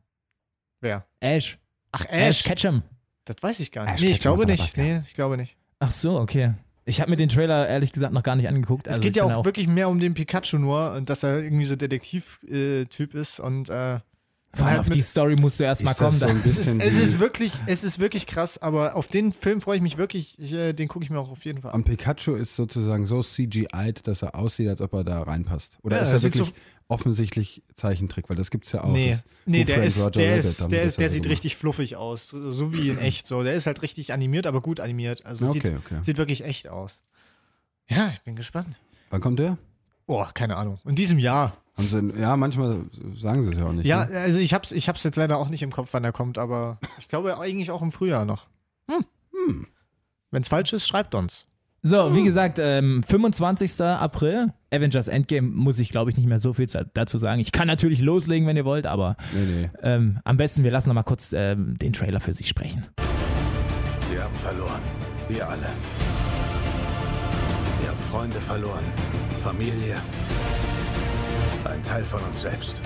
Wer? 0.80 1.06
Ash. 1.20 1.58
Ach, 2.00 2.06
Ash 2.10 2.40
Ash. 2.40 2.42
Ketchum. 2.44 2.82
Das 3.24 3.36
weiß 3.40 3.60
ich 3.60 3.72
gar 3.72 3.84
nicht. 3.84 3.94
Ash 3.94 4.00
nee, 4.02 4.06
ich 4.08 4.18
Ketchum 4.18 4.36
glaube 4.36 4.46
nicht. 4.46 4.76
ja. 4.76 4.82
Nee, 4.82 5.02
ich 5.06 5.14
glaube 5.14 5.36
nicht. 5.36 5.56
Ach 5.80 5.90
so, 5.90 6.18
okay. 6.18 6.54
Ich 6.84 7.02
habe 7.02 7.10
mir 7.10 7.16
den 7.16 7.28
Trailer 7.28 7.68
ehrlich 7.68 7.92
gesagt 7.92 8.14
noch 8.14 8.22
gar 8.22 8.34
nicht 8.34 8.48
angeguckt. 8.48 8.88
Also 8.88 8.98
es 8.98 9.02
geht 9.02 9.14
ja 9.14 9.26
bin 9.26 9.34
auch, 9.34 9.44
wirklich 9.44 9.68
mehr 9.68 9.90
um 9.90 10.00
den 10.00 10.14
Pikachu 10.14 10.56
nur 10.56 10.92
und 10.92 11.10
dass 11.10 11.22
er 11.22 11.42
irgendwie 11.42 11.66
so 11.66 11.76
Detektiv-Typ 11.76 13.14
ist 13.14 13.40
und 13.40 13.68
äh, 13.68 13.98
Vor 14.54 14.66
allem 14.66 14.78
halt 14.78 14.88
auf 14.88 14.90
die 14.90 15.02
Story 15.02 15.36
musst 15.36 15.60
du 15.60 15.64
erstmal 15.64 15.94
kommen. 15.94 16.12
so 16.16 16.26
es 16.26 16.34
ist, 16.34 16.56
bisschen 16.56 16.80
es 16.80 16.96
ist 16.96 17.20
wirklich, 17.20 17.52
es 17.66 17.84
ist 17.84 17.98
wirklich 17.98 18.26
krass, 18.26 18.56
aber 18.56 18.96
auf 18.96 19.06
den 19.06 19.32
Film 19.32 19.60
freue 19.60 19.76
ich 19.76 19.82
mich 19.82 19.98
wirklich. 19.98 20.38
Ich, 20.38 20.52
äh, 20.52 20.72
den 20.72 20.88
gucke 20.88 21.04
ich 21.04 21.10
mir 21.10 21.18
auch 21.20 21.30
auf 21.30 21.44
jeden 21.44 21.60
Fall 21.60 21.72
an. 21.72 21.76
Und 21.80 21.84
Pikachu 21.84 22.34
ist 22.34 22.56
sozusagen 22.56 23.04
so 23.06 23.22
CGI'd, 23.22 24.06
dass 24.06 24.22
er 24.22 24.34
aussieht, 24.34 24.68
als 24.68 24.80
ob 24.80 24.94
er 24.94 25.04
da 25.04 25.22
reinpasst. 25.22 25.78
Oder 25.82 25.98
Ja, 25.98 26.02
ist 26.02 26.12
er 26.12 26.22
wirklich 26.22 26.46
so- 26.48 26.52
offensichtlich 26.88 27.62
Zeichentrick? 27.74 28.30
Weil 28.30 28.36
das 28.36 28.50
gibt's 28.50 28.72
ja 28.72 28.84
auch. 28.84 28.90
Nee, 28.92 29.10
das 29.10 29.24
nee 29.44 29.64
der, 29.64 29.84
ist, 29.84 29.98
Roger 30.00 30.10
der, 30.12 30.30
Rabbit 30.32 30.44
ist, 30.44 30.70
der, 30.72 30.82
ist, 30.82 30.98
der 30.98 31.08
so 31.08 31.12
sieht 31.12 31.22
gemacht. 31.24 31.32
richtig 31.32 31.56
fluffig 31.56 31.96
aus, 31.96 32.28
so 32.30 32.72
wie 32.72 32.88
in 32.88 32.98
echt. 32.98 33.26
So, 33.26 33.42
der 33.42 33.52
ist 33.54 33.66
halt 33.66 33.82
richtig 33.82 34.12
animiert, 34.14 34.46
aber 34.46 34.62
gut 34.62 34.80
animiert. 34.80 35.26
Also 35.26 35.46
okay, 35.48 35.60
sieht, 35.60 35.76
okay. 35.76 35.98
sieht 36.02 36.16
wirklich 36.16 36.42
echt 36.44 36.68
aus. 36.68 37.00
Ja, 37.88 38.10
ich 38.14 38.22
bin 38.22 38.34
gespannt. 38.34 38.76
Wann 39.10 39.20
kommt 39.20 39.38
der? 39.38 39.58
Oh, 40.06 40.24
keine 40.32 40.56
Ahnung. 40.56 40.78
In 40.86 40.94
diesem 40.94 41.18
Jahr. 41.18 41.56
Haben 41.78 41.88
sie, 41.88 42.20
ja, 42.20 42.36
manchmal 42.36 42.80
sagen 43.14 43.42
sie 43.44 43.52
es 43.52 43.58
ja 43.58 43.64
auch 43.64 43.72
nicht. 43.72 43.86
Ja, 43.86 44.04
Ne? 44.06 44.18
also 44.18 44.38
ich 44.40 44.52
hab's, 44.52 44.72
ich 44.72 44.88
hab's 44.88 45.04
jetzt 45.04 45.16
leider 45.16 45.38
auch 45.38 45.48
nicht 45.48 45.62
im 45.62 45.70
Kopf, 45.72 45.90
wann 45.92 46.02
er 46.04 46.12
kommt, 46.12 46.36
aber 46.36 46.78
ich 46.98 47.08
glaube 47.08 47.38
eigentlich 47.38 47.70
auch 47.70 47.82
im 47.82 47.92
Frühjahr 47.92 48.24
noch. 48.24 48.48
Hm. 48.90 49.04
Hm. 49.32 49.66
Wenn 50.32 50.42
es 50.42 50.48
falsch 50.48 50.72
ist, 50.72 50.86
schreibt 50.88 51.14
uns. 51.14 51.46
So, 51.82 52.16
wie 52.16 52.24
gesagt, 52.24 52.58
ähm, 52.60 53.04
25. 53.04 53.80
April, 53.82 54.52
Avengers 54.72 55.06
Endgame, 55.06 55.46
muss 55.48 55.78
ich 55.78 55.90
glaube 55.90 56.10
ich 56.10 56.16
nicht 56.16 56.26
mehr 56.26 56.40
so 56.40 56.52
viel 56.52 56.66
dazu 56.92 57.18
sagen. 57.18 57.40
Ich 57.40 57.52
kann 57.52 57.68
natürlich 57.68 58.00
loslegen, 58.00 58.48
wenn 58.48 58.56
ihr 58.56 58.64
wollt, 58.64 58.84
aber 58.84 59.16
Nee, 59.32 59.44
nee. 59.44 59.70
ähm, 59.82 60.18
am 60.24 60.36
besten, 60.36 60.64
wir 60.64 60.72
lassen 60.72 60.88
noch 60.88 60.96
mal 60.96 61.04
kurz 61.04 61.32
ähm, 61.32 61.78
den 61.78 61.92
Trailer 61.92 62.18
für 62.18 62.34
sich 62.34 62.48
sprechen. 62.48 62.84
Wir 64.10 64.24
haben 64.24 64.34
verloren. 64.42 64.82
Wir 65.28 65.48
alle. 65.48 65.68
Wir 67.80 67.90
haben 67.90 67.98
Freunde 68.10 68.40
verloren. 68.40 68.84
Familie. 69.44 69.96
Ein 71.78 71.84
Teil 71.84 72.02
von 72.02 72.20
uns 72.24 72.40
selbst. 72.40 72.82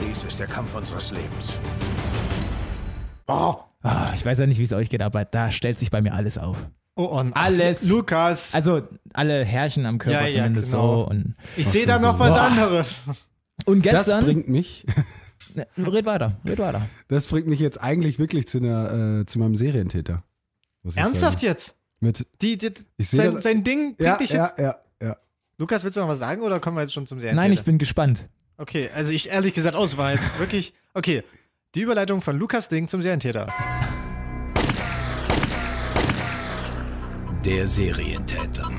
Dies 0.00 0.22
ist 0.22 0.38
der 0.38 0.46
Kampf 0.46 0.72
unseres 0.76 1.10
Lebens. 1.10 1.52
Oh, 3.26 3.56
Ah, 3.82 4.12
ich 4.14 4.24
weiß 4.24 4.38
ja 4.38 4.46
nicht, 4.46 4.58
wie 4.58 4.62
es 4.62 4.72
euch 4.72 4.88
geht, 4.88 5.02
aber 5.02 5.24
da 5.24 5.50
stellt 5.50 5.80
sich 5.80 5.90
bei 5.90 6.00
mir 6.00 6.14
alles 6.14 6.38
auf. 6.38 6.64
oh 6.94 7.06
und 7.06 7.32
Alles. 7.34 7.88
Lukas, 7.88 8.54
Also 8.54 8.82
alle 9.14 9.44
Härchen 9.44 9.84
am 9.84 9.98
Körper 9.98 10.20
Ja, 10.20 10.26
ja, 10.28 10.34
zumindest 10.44 10.70
genau. 10.70 11.04
so. 11.06 11.10
Und, 11.10 11.34
ich 11.56 11.66
sehe 11.66 11.86
da 11.86 11.98
noch 11.98 12.18
was 12.20 12.28
Boah. 12.28 12.40
anderes. 12.42 12.86
und 13.64 13.84
Das 13.84 14.04
gestern. 14.04 14.24
bringt 14.24 14.48
mich, 14.48 14.86
Ne, 15.56 15.66
red 15.76 16.04
weiter, 16.06 16.36
red 16.44 16.60
weiter. 16.60 16.82
das 17.08 17.26
bringt 17.26 17.48
mich 17.48 17.58
jetzt 17.58 17.82
eigentlich 17.82 18.20
wirklich 18.20 18.46
zu, 18.46 18.58
einer, 18.58 19.20
äh, 19.22 19.26
zu 19.26 19.40
meinem 19.40 19.56
Serientäter. 19.56 20.22
Ernsthaft 20.94 21.42
jetzt? 21.42 21.74
Mit, 21.98 22.24
Die, 22.42 22.56
die, 22.58 22.72
sein, 23.00 23.34
da- 23.34 23.40
sein 23.40 23.64
Ding 23.64 23.96
bringt 23.96 24.00
ja, 24.00 24.16
dich 24.18 24.30
ja, 24.30 24.44
jetzt. 24.46 24.58
ja, 24.58 24.64
ja. 24.66 24.76
Lukas, 25.60 25.84
willst 25.84 25.98
du 25.98 26.00
noch 26.00 26.08
was 26.08 26.18
sagen 26.18 26.40
oder 26.40 26.58
kommen 26.58 26.78
wir 26.78 26.80
jetzt 26.80 26.94
schon 26.94 27.06
zum 27.06 27.18
Serien? 27.20 27.36
Nein, 27.36 27.52
ich 27.52 27.62
bin 27.64 27.76
gespannt. 27.76 28.26
Okay, 28.56 28.88
also 28.94 29.12
ich 29.12 29.28
ehrlich 29.28 29.52
gesagt 29.52 29.76
aus 29.76 29.98
war 29.98 30.12
jetzt 30.14 30.38
wirklich. 30.38 30.72
Okay, 30.94 31.22
die 31.74 31.82
Überleitung 31.82 32.22
von 32.22 32.38
Lukas 32.38 32.70
Ding 32.70 32.88
zum 32.88 33.02
Serientäter. 33.02 33.46
Der 37.44 37.68
Serientäter. 37.68 38.70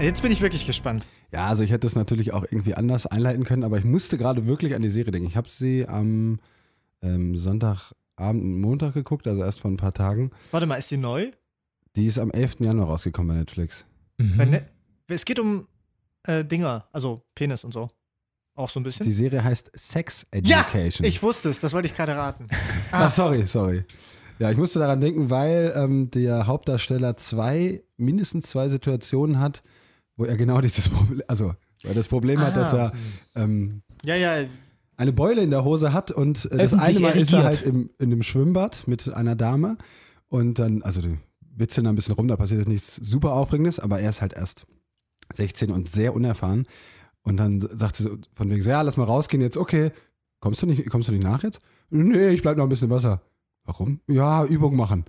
Jetzt 0.00 0.22
bin 0.22 0.32
ich 0.32 0.40
wirklich 0.40 0.64
gespannt. 0.64 1.06
Ja, 1.30 1.48
also 1.48 1.62
ich 1.62 1.70
hätte 1.70 1.86
es 1.86 1.94
natürlich 1.94 2.32
auch 2.32 2.44
irgendwie 2.44 2.74
anders 2.74 3.06
einleiten 3.06 3.44
können, 3.44 3.62
aber 3.62 3.76
ich 3.76 3.84
musste 3.84 4.16
gerade 4.16 4.46
wirklich 4.46 4.74
an 4.74 4.80
die 4.80 4.88
Serie 4.88 5.12
denken. 5.12 5.28
Ich 5.28 5.36
habe 5.36 5.50
sie 5.50 5.86
am 5.86 6.38
ähm, 7.02 7.36
Sonntagabend 7.36 8.42
und 8.42 8.60
Montag 8.62 8.94
geguckt, 8.94 9.26
also 9.28 9.42
erst 9.44 9.60
vor 9.60 9.70
ein 9.70 9.76
paar 9.76 9.92
Tagen. 9.92 10.30
Warte 10.52 10.64
mal, 10.66 10.76
ist 10.76 10.90
die 10.90 10.96
neu? 10.96 11.32
Die 11.96 12.06
ist 12.06 12.18
am 12.18 12.30
11. 12.30 12.60
Januar 12.60 12.86
rausgekommen 12.88 13.28
bei 13.34 13.40
Netflix. 13.40 13.84
Mhm. 14.16 14.36
Bei 14.38 14.44
Ne- 14.46 14.66
Es 15.08 15.26
geht 15.26 15.38
um 15.38 15.66
äh, 16.24 16.44
Dinger, 16.44 16.86
also 16.92 17.22
Penis 17.34 17.64
und 17.64 17.72
so. 17.72 17.88
Auch 18.56 18.68
so 18.68 18.78
ein 18.78 18.84
bisschen. 18.84 19.04
Die 19.06 19.12
Serie 19.12 19.42
heißt 19.42 19.70
Sex 19.74 20.26
ja, 20.32 20.60
Education. 20.60 21.04
ich 21.06 21.22
wusste 21.22 21.48
es, 21.48 21.58
das 21.58 21.72
wollte 21.72 21.86
ich 21.86 21.94
gerade 21.94 22.14
raten. 22.16 22.46
Ah, 22.92 23.10
sorry, 23.10 23.46
sorry. 23.46 23.84
Ja, 24.38 24.50
ich 24.50 24.56
musste 24.56 24.78
daran 24.78 25.00
denken, 25.00 25.30
weil 25.30 25.72
ähm, 25.76 26.10
der 26.10 26.46
Hauptdarsteller 26.46 27.16
zwei, 27.16 27.82
mindestens 27.96 28.46
zwei 28.48 28.68
Situationen 28.68 29.38
hat, 29.40 29.62
wo 30.16 30.24
er 30.24 30.36
genau 30.36 30.60
dieses 30.62 30.88
Problem, 30.88 31.22
also 31.28 31.54
weil 31.82 31.92
er 31.92 31.94
das 31.94 32.08
Problem 32.08 32.38
hat, 32.40 32.52
Ah. 32.54 32.60
dass 32.60 32.72
er 32.72 32.92
ähm, 33.34 33.82
Ja, 34.04 34.14
ja, 34.16 34.46
eine 34.96 35.12
Beule 35.12 35.42
in 35.42 35.50
der 35.50 35.64
Hose 35.64 35.92
hat 35.92 36.12
und 36.12 36.44
äh, 36.52 36.58
das 36.58 36.72
eine 36.74 37.00
Mal 37.00 37.16
ist 37.16 37.32
er 37.32 37.42
halt 37.42 37.62
im, 37.62 37.90
in 37.98 38.12
einem 38.12 38.22
Schwimmbad 38.22 38.86
mit 38.86 39.12
einer 39.12 39.34
Dame 39.34 39.76
und 40.28 40.60
dann, 40.60 40.82
also 40.82 41.00
die 41.02 41.18
witzeln 41.56 41.84
da 41.84 41.90
ein 41.90 41.96
bisschen 41.96 42.14
rum, 42.14 42.28
da 42.28 42.36
passiert 42.36 42.60
jetzt 42.60 42.68
nichts 42.68 42.94
super 42.96 43.32
Aufregendes, 43.32 43.80
aber 43.80 43.98
er 44.00 44.10
ist 44.10 44.20
halt 44.22 44.32
erst 44.34 44.66
16 45.32 45.70
und 45.70 45.88
sehr 45.88 46.14
unerfahren. 46.14 46.66
Und 47.22 47.38
dann 47.38 47.60
sagt 47.60 47.96
sie 47.96 48.02
so 48.04 48.16
von 48.34 48.50
wegen 48.50 48.62
so, 48.62 48.70
ja, 48.70 48.82
lass 48.82 48.96
mal 48.96 49.04
rausgehen 49.04 49.42
jetzt, 49.42 49.56
okay. 49.56 49.90
Kommst 50.40 50.60
du 50.62 50.66
nicht, 50.66 50.88
kommst 50.90 51.08
du 51.08 51.12
nicht 51.12 51.24
nach 51.24 51.42
jetzt? 51.42 51.60
Nee, 51.90 52.28
ich 52.28 52.42
bleib 52.42 52.56
noch 52.58 52.64
ein 52.64 52.68
bisschen 52.68 52.90
Wasser. 52.90 53.22
Warum? 53.64 54.00
Ja, 54.06 54.44
Übung 54.44 54.76
machen. 54.76 55.06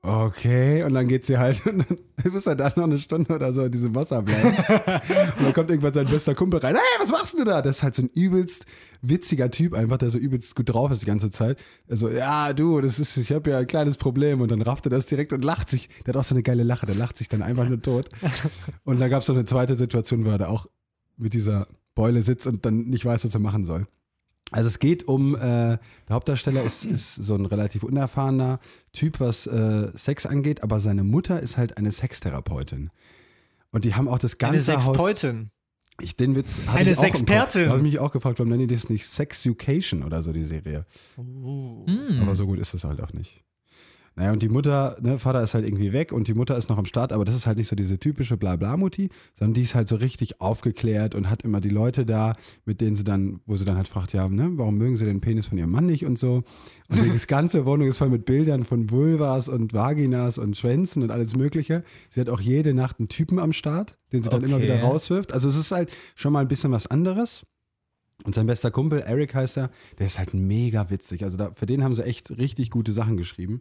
Okay, 0.00 0.84
und 0.84 0.94
dann 0.94 1.08
geht 1.08 1.26
sie 1.26 1.38
halt, 1.38 1.66
und 1.66 1.84
dann 1.88 2.32
muss 2.32 2.46
er 2.46 2.54
da 2.54 2.72
noch 2.76 2.84
eine 2.84 2.98
Stunde 2.98 3.34
oder 3.34 3.52
so 3.52 3.64
in 3.64 3.72
diesem 3.72 3.94
Wasser 3.96 4.22
bleiben. 4.22 4.56
und 5.38 5.44
dann 5.44 5.52
kommt 5.52 5.70
irgendwann 5.70 5.92
sein 5.92 6.06
bester 6.06 6.36
Kumpel 6.36 6.60
rein. 6.60 6.76
Hey, 6.76 7.00
was 7.00 7.10
machst 7.10 7.38
du 7.38 7.44
da? 7.44 7.62
Das 7.62 7.78
ist 7.78 7.82
halt 7.82 7.96
so 7.96 8.02
ein 8.02 8.10
übelst 8.14 8.64
witziger 9.02 9.50
Typ 9.50 9.74
einfach, 9.74 9.98
der 9.98 10.10
so 10.10 10.18
übelst 10.18 10.54
gut 10.54 10.72
drauf 10.72 10.92
ist 10.92 11.02
die 11.02 11.06
ganze 11.06 11.30
Zeit. 11.30 11.58
Also, 11.90 12.08
ja, 12.08 12.52
du, 12.52 12.80
das 12.80 13.00
ist, 13.00 13.16
ich 13.16 13.32
habe 13.32 13.50
ja 13.50 13.58
ein 13.58 13.66
kleines 13.66 13.96
Problem. 13.96 14.40
Und 14.40 14.52
dann 14.52 14.62
rafft 14.62 14.86
er 14.86 14.90
das 14.90 15.06
direkt 15.06 15.32
und 15.32 15.44
lacht 15.44 15.68
sich. 15.68 15.88
Der 16.06 16.14
hat 16.14 16.20
auch 16.20 16.24
so 16.24 16.34
eine 16.34 16.44
geile 16.44 16.62
Lache, 16.62 16.86
der 16.86 16.94
lacht 16.94 17.16
sich 17.16 17.28
dann 17.28 17.42
einfach 17.42 17.68
nur 17.68 17.82
tot. 17.82 18.08
Und 18.84 19.00
dann 19.00 19.10
gab 19.10 19.22
es 19.22 19.28
noch 19.28 19.34
eine 19.34 19.46
zweite 19.46 19.74
Situation, 19.74 20.24
wo 20.24 20.30
er 20.30 20.38
da 20.38 20.46
auch 20.46 20.66
mit 21.16 21.34
dieser 21.34 21.66
Beule 21.96 22.22
sitzt 22.22 22.46
und 22.46 22.64
dann 22.64 22.84
nicht 22.84 23.04
weiß, 23.04 23.24
was 23.24 23.34
er 23.34 23.40
machen 23.40 23.64
soll. 23.64 23.88
Also 24.50 24.68
es 24.68 24.78
geht 24.78 25.06
um, 25.06 25.34
äh, 25.34 25.38
der 25.38 25.80
Hauptdarsteller 26.10 26.62
ist, 26.62 26.84
ist 26.84 27.14
so 27.14 27.34
ein 27.34 27.44
relativ 27.44 27.82
unerfahrener 27.82 28.60
Typ, 28.92 29.20
was 29.20 29.46
äh, 29.46 29.90
Sex 29.94 30.24
angeht, 30.24 30.62
aber 30.62 30.80
seine 30.80 31.04
Mutter 31.04 31.40
ist 31.40 31.58
halt 31.58 31.76
eine 31.76 31.92
Sextherapeutin. 31.92 32.90
Und 33.70 33.84
die 33.84 33.94
haben 33.94 34.08
auch 34.08 34.18
das 34.18 34.32
Eine 34.40 34.52
ganze 34.52 34.74
Haus. 34.74 34.84
Sexpeutin. 34.84 35.50
Ich, 36.00 36.16
den 36.16 36.36
Witz 36.36 36.60
hatte 36.66 36.78
Eine 36.78 36.90
ich. 36.92 36.96
Sexpertin. 36.96 37.64
Da 37.64 37.68
habe 37.70 37.78
ich 37.78 37.82
mich 37.82 37.98
auch 37.98 38.12
gefragt, 38.12 38.38
warum 38.38 38.50
nennen 38.50 38.68
die 38.68 38.74
das 38.74 38.88
nicht 38.88 39.06
Sexucation 39.06 40.02
oder 40.02 40.22
so, 40.22 40.32
die 40.32 40.44
Serie. 40.44 40.86
Hm. 41.16 42.20
Aber 42.22 42.34
so 42.34 42.46
gut 42.46 42.58
ist 42.60 42.72
es 42.72 42.84
halt 42.84 43.02
auch 43.02 43.12
nicht. 43.12 43.42
Naja, 44.18 44.32
und 44.32 44.42
die 44.42 44.48
Mutter, 44.48 44.96
ne, 45.00 45.16
Vater 45.16 45.44
ist 45.44 45.54
halt 45.54 45.64
irgendwie 45.64 45.92
weg 45.92 46.10
und 46.10 46.26
die 46.26 46.34
Mutter 46.34 46.56
ist 46.56 46.68
noch 46.68 46.76
am 46.76 46.86
Start, 46.86 47.12
aber 47.12 47.24
das 47.24 47.36
ist 47.36 47.46
halt 47.46 47.56
nicht 47.56 47.68
so 47.68 47.76
diese 47.76 48.00
typische 48.00 48.36
Blabla-Mutti, 48.36 49.10
sondern 49.38 49.54
die 49.54 49.62
ist 49.62 49.76
halt 49.76 49.86
so 49.86 49.94
richtig 49.94 50.40
aufgeklärt 50.40 51.14
und 51.14 51.30
hat 51.30 51.42
immer 51.42 51.60
die 51.60 51.68
Leute 51.68 52.04
da, 52.04 52.34
mit 52.64 52.80
denen 52.80 52.96
sie 52.96 53.04
dann, 53.04 53.38
wo 53.46 53.56
sie 53.56 53.64
dann 53.64 53.76
halt 53.76 53.86
fragt, 53.86 54.14
ja, 54.14 54.28
ne, 54.28 54.50
warum 54.54 54.76
mögen 54.76 54.96
sie 54.96 55.04
den 55.04 55.20
Penis 55.20 55.46
von 55.46 55.56
ihrem 55.56 55.70
Mann 55.70 55.86
nicht 55.86 56.04
und 56.04 56.18
so. 56.18 56.42
Und 56.88 57.00
die 57.00 57.16
ganze 57.28 57.64
Wohnung 57.64 57.86
ist 57.86 57.98
voll 57.98 58.08
mit 58.08 58.24
Bildern 58.24 58.64
von 58.64 58.90
Vulvas 58.90 59.48
und 59.48 59.72
Vaginas 59.72 60.36
und 60.38 60.56
Schwänzen 60.56 61.04
und 61.04 61.12
alles 61.12 61.36
Mögliche. 61.36 61.84
Sie 62.10 62.20
hat 62.20 62.28
auch 62.28 62.40
jede 62.40 62.74
Nacht 62.74 62.98
einen 62.98 63.06
Typen 63.06 63.38
am 63.38 63.52
Start, 63.52 63.96
den 64.10 64.24
sie 64.24 64.30
dann 64.30 64.42
immer 64.42 64.60
wieder 64.60 64.80
rauswirft. 64.80 65.32
Also 65.32 65.48
es 65.48 65.56
ist 65.56 65.70
halt 65.70 65.92
schon 66.16 66.32
mal 66.32 66.40
ein 66.40 66.48
bisschen 66.48 66.72
was 66.72 66.88
anderes. 66.88 67.44
Und 68.24 68.34
sein 68.34 68.46
bester 68.46 68.72
Kumpel, 68.72 68.98
Eric 68.98 69.36
heißt 69.36 69.58
er, 69.58 69.70
der 70.00 70.06
ist 70.06 70.18
halt 70.18 70.34
mega 70.34 70.90
witzig. 70.90 71.22
Also 71.22 71.36
da, 71.36 71.52
für 71.54 71.66
den 71.66 71.84
haben 71.84 71.94
sie 71.94 72.04
echt 72.04 72.36
richtig 72.36 72.70
gute 72.70 72.90
Sachen 72.90 73.16
geschrieben. 73.16 73.60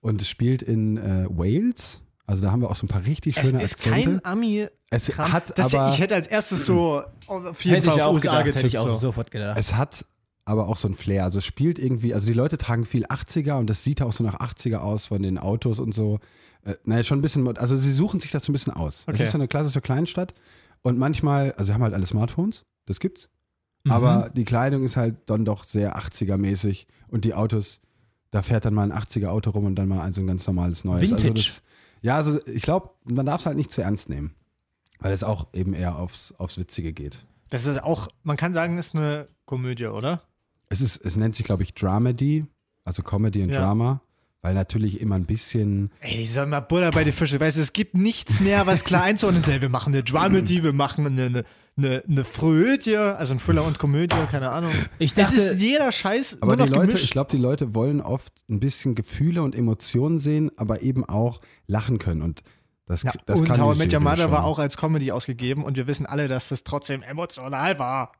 Und 0.00 0.22
es 0.22 0.28
spielt 0.28 0.62
in 0.62 0.96
äh, 0.96 1.26
Wales. 1.28 2.02
Also 2.26 2.44
da 2.44 2.52
haben 2.52 2.60
wir 2.60 2.70
auch 2.70 2.76
so 2.76 2.84
ein 2.84 2.88
paar 2.88 3.04
richtig 3.06 3.36
Es 3.38 3.48
schöne 3.48 3.62
ist 3.62 3.72
Akzente. 3.72 4.02
kein 4.20 4.24
Ami. 4.24 4.68
es 4.90 5.16
hat 5.16 5.58
das, 5.58 5.74
aber, 5.74 5.88
ich 5.90 5.98
hätte 5.98 6.14
als 6.14 6.26
erstes 6.26 6.66
so 6.66 7.02
auf 7.26 7.64
jeden 7.64 7.76
Hätte 7.76 7.88
Fall 7.88 7.96
ich 7.96 8.02
auf 8.02 8.08
auch 8.10 8.14
USA 8.14 8.42
gedacht, 8.42 8.56
hätte 8.56 8.66
ich 8.66 8.78
auch 8.78 8.92
so. 8.92 8.98
sofort 8.98 9.30
gedacht. 9.30 9.56
es 9.58 9.74
hat 9.74 10.04
aber 10.44 10.68
auch 10.68 10.76
so 10.76 10.88
ein 10.88 10.94
Flair. 10.94 11.24
Also 11.24 11.38
es 11.38 11.46
spielt 11.46 11.78
irgendwie, 11.78 12.12
also 12.14 12.26
die 12.26 12.32
Leute 12.34 12.58
tragen 12.58 12.84
viel 12.86 13.06
80er 13.06 13.54
und 13.58 13.68
das 13.68 13.82
sieht 13.82 14.00
auch 14.02 14.12
so 14.12 14.24
nach 14.24 14.38
80er 14.40 14.76
aus 14.76 15.06
von 15.06 15.22
den 15.22 15.38
Autos 15.38 15.78
und 15.78 15.92
so. 15.94 16.20
Äh, 16.64 16.74
naja, 16.84 17.02
schon 17.02 17.18
ein 17.18 17.22
bisschen, 17.22 17.46
also 17.58 17.76
sie 17.76 17.92
suchen 17.92 18.20
sich 18.20 18.30
das 18.30 18.44
so 18.44 18.52
ein 18.52 18.54
bisschen 18.54 18.72
aus. 18.74 19.00
Es 19.06 19.08
Okay. 19.14 19.22
ist 19.24 19.30
so 19.32 19.38
eine 19.38 19.48
klassische 19.48 19.80
Kleinstadt 19.80 20.34
und 20.82 20.98
manchmal, 20.98 21.52
also 21.52 21.64
sie 21.64 21.74
haben 21.74 21.82
halt 21.82 21.94
alle 21.94 22.06
Smartphones, 22.06 22.64
das 22.86 23.00
gibt's. 23.00 23.28
Mhm. 23.84 23.92
Aber 23.92 24.30
die 24.34 24.44
Kleidung 24.44 24.84
ist 24.84 24.96
halt 24.96 25.16
dann 25.26 25.44
doch 25.46 25.64
sehr 25.64 25.96
80er-mäßig 25.98 26.86
und 27.08 27.24
die 27.24 27.32
Autos, 27.34 27.80
da 28.30 28.42
fährt 28.42 28.64
dann 28.64 28.74
mal 28.74 28.90
ein 28.90 28.98
80er-Auto 28.98 29.50
rum 29.50 29.64
und 29.64 29.74
dann 29.76 29.88
mal 29.88 30.00
ein 30.00 30.12
so 30.12 30.20
ein 30.20 30.26
ganz 30.26 30.46
normales 30.46 30.84
neues. 30.84 31.12
Also 31.12 31.24
Vintage. 31.24 31.46
das, 31.46 31.62
ja, 32.02 32.16
also 32.16 32.40
ich 32.46 32.62
glaube, 32.62 32.90
man 33.04 33.26
darf 33.26 33.40
es 33.40 33.46
halt 33.46 33.56
nicht 33.56 33.70
zu 33.70 33.80
ernst 33.82 34.08
nehmen, 34.08 34.34
weil 35.00 35.12
es 35.12 35.24
auch 35.24 35.48
eben 35.52 35.74
eher 35.74 35.96
aufs, 35.98 36.32
aufs 36.38 36.58
Witzige 36.58 36.92
geht. 36.92 37.24
Das 37.50 37.66
ist 37.66 37.82
auch, 37.82 38.08
man 38.22 38.36
kann 38.36 38.52
sagen, 38.52 38.76
ist 38.78 38.94
eine 38.94 39.28
Komödie, 39.46 39.86
oder? 39.86 40.22
Es, 40.68 40.80
ist, 40.82 40.96
es 40.98 41.16
nennt 41.16 41.34
sich, 41.34 41.46
glaube 41.46 41.62
ich, 41.62 41.72
Dramedy, 41.74 42.44
also 42.84 43.02
Comedy 43.02 43.42
und 43.42 43.50
Ja. 43.50 43.60
Drama, 43.60 44.02
weil 44.42 44.54
natürlich 44.54 45.00
immer 45.00 45.14
ein 45.16 45.24
bisschen, 45.24 45.90
Ey, 46.00 46.22
ich 46.22 46.32
sag 46.32 46.48
mal 46.48 46.60
Butter 46.60 46.90
bei 46.90 47.04
die 47.04 47.12
Fische. 47.12 47.40
Weißt 47.40 47.56
du, 47.56 47.62
es 47.62 47.72
gibt 47.72 47.94
nichts 47.96 48.40
mehr, 48.40 48.66
was 48.66 48.84
klar 48.84 49.02
einzuordnen 49.02 49.42
ist. 49.42 49.48
Ey, 49.48 49.62
Wir 49.62 49.68
machen 49.70 49.94
eine 49.94 50.02
Dramedy, 50.04 50.62
wir 50.62 50.72
machen 50.74 51.06
eine, 51.06 51.24
eine, 51.24 51.44
eine, 51.78 52.02
eine 52.06 52.24
Frödie, 52.24 52.96
also 52.96 53.32
ein 53.32 53.38
Thriller 53.38 53.64
und 53.64 53.78
Komödie, 53.78 54.16
keine 54.30 54.50
Ahnung. 54.50 54.72
Ich 54.98 55.14
Das 55.14 55.28
dachte, 55.30 55.40
ist 55.40 55.60
jeder 55.60 55.90
Scheiß 55.92 56.38
aber 56.42 56.56
nur 56.56 56.66
die 56.66 56.72
Leute, 56.72 56.86
gemischt. 56.88 57.04
ich 57.04 57.10
glaube, 57.10 57.30
die 57.30 57.38
Leute 57.38 57.74
wollen 57.74 58.00
oft 58.00 58.32
ein 58.50 58.60
bisschen 58.60 58.94
Gefühle 58.94 59.42
und 59.42 59.54
Emotionen 59.54 60.18
sehen, 60.18 60.50
aber 60.56 60.82
eben 60.82 61.04
auch 61.08 61.38
lachen 61.66 61.98
können 61.98 62.22
und 62.22 62.42
das, 62.86 63.02
ja, 63.02 63.12
das 63.26 63.40
und 63.40 63.46
kann 63.46 63.60
How 63.60 63.76
Met 63.76 63.92
Your 63.92 64.00
Mother 64.00 64.30
war 64.30 64.44
auch 64.44 64.58
als 64.58 64.76
Comedy 64.78 65.12
ausgegeben 65.12 65.62
und 65.64 65.76
wir 65.76 65.86
wissen 65.86 66.06
alle, 66.06 66.26
dass 66.26 66.48
das 66.48 66.64
trotzdem 66.64 67.02
emotional 67.02 67.78
war. 67.78 68.12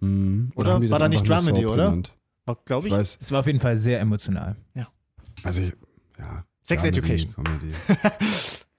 Mhm. 0.00 0.50
Oder? 0.56 0.80
die 0.80 0.90
War 0.90 0.98
da 0.98 1.08
nicht 1.08 1.28
Dramedy, 1.28 1.62
Soap 1.62 1.72
oder? 1.72 2.02
Glaube 2.64 2.88
Ich 2.88 2.92
ich. 2.92 2.98
weiß, 2.98 3.18
es 3.22 3.30
war 3.30 3.40
auf 3.40 3.46
jeden 3.46 3.60
Fall 3.60 3.76
sehr 3.76 4.00
emotional. 4.00 4.56
also 5.44 5.62
ich, 5.62 5.72
ja. 6.18 6.44
Sex 6.64 6.82
Dramedy, 6.82 6.98
Education. 6.98 7.34
Comedy. 7.34 7.74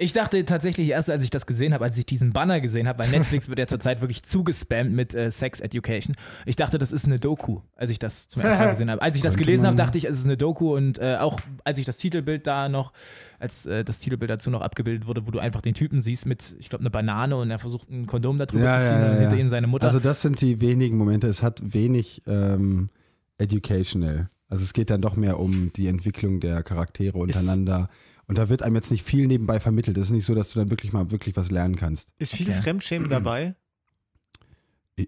Ich 0.00 0.12
dachte 0.12 0.44
tatsächlich 0.44 0.90
erst, 0.90 1.10
als 1.10 1.24
ich 1.24 1.30
das 1.30 1.44
gesehen 1.44 1.74
habe, 1.74 1.84
als 1.84 1.98
ich 1.98 2.06
diesen 2.06 2.32
Banner 2.32 2.60
gesehen 2.60 2.86
habe, 2.86 3.00
weil 3.00 3.10
Netflix 3.10 3.48
wird 3.48 3.58
ja 3.58 3.66
zurzeit 3.68 4.00
wirklich 4.00 4.22
zugespammt 4.22 4.92
mit 4.92 5.12
äh, 5.12 5.32
Sex 5.32 5.58
Education. 5.58 6.14
Ich 6.46 6.54
dachte, 6.54 6.78
das 6.78 6.92
ist 6.92 7.06
eine 7.06 7.18
Doku, 7.18 7.62
als 7.74 7.90
ich 7.90 7.98
das 7.98 8.28
zum 8.28 8.42
ersten 8.42 8.62
Mal 8.62 8.70
gesehen 8.70 8.90
habe. 8.92 9.02
Als 9.02 9.16
ich 9.16 9.22
das 9.22 9.36
gelesen 9.36 9.66
habe, 9.66 9.76
dachte 9.76 9.98
ich, 9.98 10.04
es 10.04 10.16
ist 10.20 10.24
eine 10.24 10.36
Doku 10.36 10.76
und 10.76 11.00
äh, 11.00 11.16
auch 11.16 11.40
als 11.64 11.80
ich 11.80 11.84
das 11.84 11.96
Titelbild 11.96 12.46
da 12.46 12.68
noch, 12.68 12.92
als 13.40 13.66
äh, 13.66 13.82
das 13.82 13.98
Titelbild 13.98 14.30
dazu 14.30 14.50
noch 14.50 14.60
abgebildet 14.60 15.08
wurde, 15.08 15.26
wo 15.26 15.32
du 15.32 15.40
einfach 15.40 15.62
den 15.62 15.74
Typen 15.74 16.00
siehst 16.00 16.26
mit, 16.26 16.54
ich 16.60 16.68
glaube, 16.68 16.82
eine 16.82 16.90
Banane 16.90 17.34
und 17.36 17.50
er 17.50 17.58
versucht 17.58 17.90
ein 17.90 18.06
Kondom 18.06 18.38
da 18.38 18.46
drüber 18.46 18.64
Ja, 18.64 18.80
zu 18.80 18.90
ziehen 18.90 19.00
ja, 19.00 19.06
ja, 19.06 19.12
und 19.14 19.18
hinter 19.18 19.36
ihm 19.36 19.48
seine 19.48 19.66
Mutter. 19.66 19.88
Also 19.88 19.98
das 19.98 20.22
sind 20.22 20.40
die 20.40 20.60
wenigen 20.60 20.96
Momente. 20.96 21.26
Es 21.26 21.42
hat 21.42 21.60
wenig 21.74 22.22
ähm, 22.28 22.88
educational. 23.36 24.28
Also 24.48 24.62
es 24.62 24.72
geht 24.72 24.90
dann 24.90 25.02
doch 25.02 25.16
mehr 25.16 25.40
um 25.40 25.72
die 25.74 25.88
Entwicklung 25.88 26.38
der 26.38 26.62
Charaktere 26.62 27.18
untereinander. 27.18 27.88
Und 28.28 28.38
da 28.38 28.48
wird 28.48 28.62
einem 28.62 28.76
jetzt 28.76 28.90
nicht 28.90 29.02
viel 29.02 29.26
nebenbei 29.26 29.58
vermittelt. 29.58 29.96
Es 29.96 30.06
ist 30.06 30.12
nicht 30.12 30.26
so, 30.26 30.34
dass 30.34 30.52
du 30.52 30.58
dann 30.60 30.70
wirklich 30.70 30.92
mal 30.92 31.10
wirklich 31.10 31.36
was 31.36 31.50
lernen 31.50 31.76
kannst. 31.76 32.08
Ist 32.18 32.34
viel 32.34 32.48
Okay. 32.48 32.62
Fremdschämen 32.62 33.08
dabei? 33.10 33.54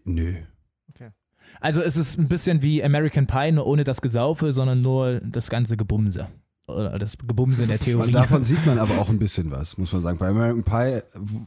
Nö. 0.04 0.34
Also 1.60 1.82
es 1.82 1.96
ist 1.96 2.16
ein 2.18 2.28
bisschen 2.28 2.62
wie 2.62 2.82
American 2.82 3.26
Pie, 3.26 3.52
nur 3.52 3.66
ohne 3.66 3.84
das 3.84 4.00
Gesaufe, 4.00 4.52
sondern 4.52 4.80
nur 4.80 5.20
das 5.20 5.50
ganze 5.50 5.76
Gebumse. 5.76 6.28
Oder 6.66 6.98
das 6.98 7.18
Gebumse 7.18 7.64
in 7.64 7.68
der 7.68 7.78
Theorie. 7.80 8.06
Und 8.06 8.12
davon 8.12 8.44
sieht 8.44 8.64
man 8.64 8.78
aber 8.78 8.96
auch 8.98 9.08
ein 9.10 9.18
bisschen 9.18 9.50
was, 9.50 9.76
muss 9.76 9.92
man 9.92 10.02
sagen. 10.02 10.16
Bei 10.18 10.28
American 10.28 10.62
Pie 10.62 11.02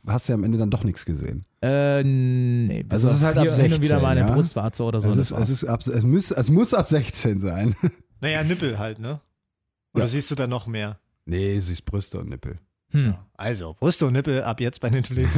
hast 0.05 0.27
du 0.27 0.33
ja 0.33 0.35
am 0.37 0.43
Ende 0.43 0.57
dann 0.57 0.69
doch 0.69 0.83
nichts 0.83 1.05
gesehen. 1.05 1.45
Äh, 1.61 2.03
nee. 2.03 2.85
Also 2.89 3.07
es 3.07 3.15
ist 3.15 3.23
halt 3.23 3.37
ab 3.37 3.45
hin 3.45 3.53
und 3.53 3.59
wieder 3.77 3.79
16, 3.79 4.01
mal 4.01 4.09
eine 4.09 4.19
ja? 4.27 4.31
Brustwarze 4.33 4.83
oder 4.83 4.99
so. 5.01 5.09
es, 5.11 5.17
ist, 5.17 5.31
es, 5.31 5.49
ist 5.49 5.63
ab, 5.65 5.79
es, 5.87 6.03
muss, 6.05 6.29
es 6.31 6.49
muss 6.49 6.73
ab 6.73 6.89
16 6.89 7.39
sein. 7.39 7.75
Naja, 8.19 8.43
Nippel 8.43 8.77
halt, 8.77 8.99
ne? 8.99 9.21
Oder 9.93 10.03
Ja. 10.03 10.09
siehst 10.09 10.29
du 10.29 10.35
da 10.35 10.45
noch 10.47 10.67
mehr? 10.67 10.99
Nee, 11.25 11.59
sie 11.59 11.73
ist 11.73 11.83
Brüste 11.85 12.19
und 12.19 12.29
Nippel. 12.29 12.59
hm. 12.91 13.15
Also, 13.35 13.75
Brüste 13.79 14.05
und 14.05 14.13
Nippel 14.13 14.43
ab 14.43 14.59
jetzt 14.61 14.79
bei 14.79 14.89
Netflix. 14.91 15.33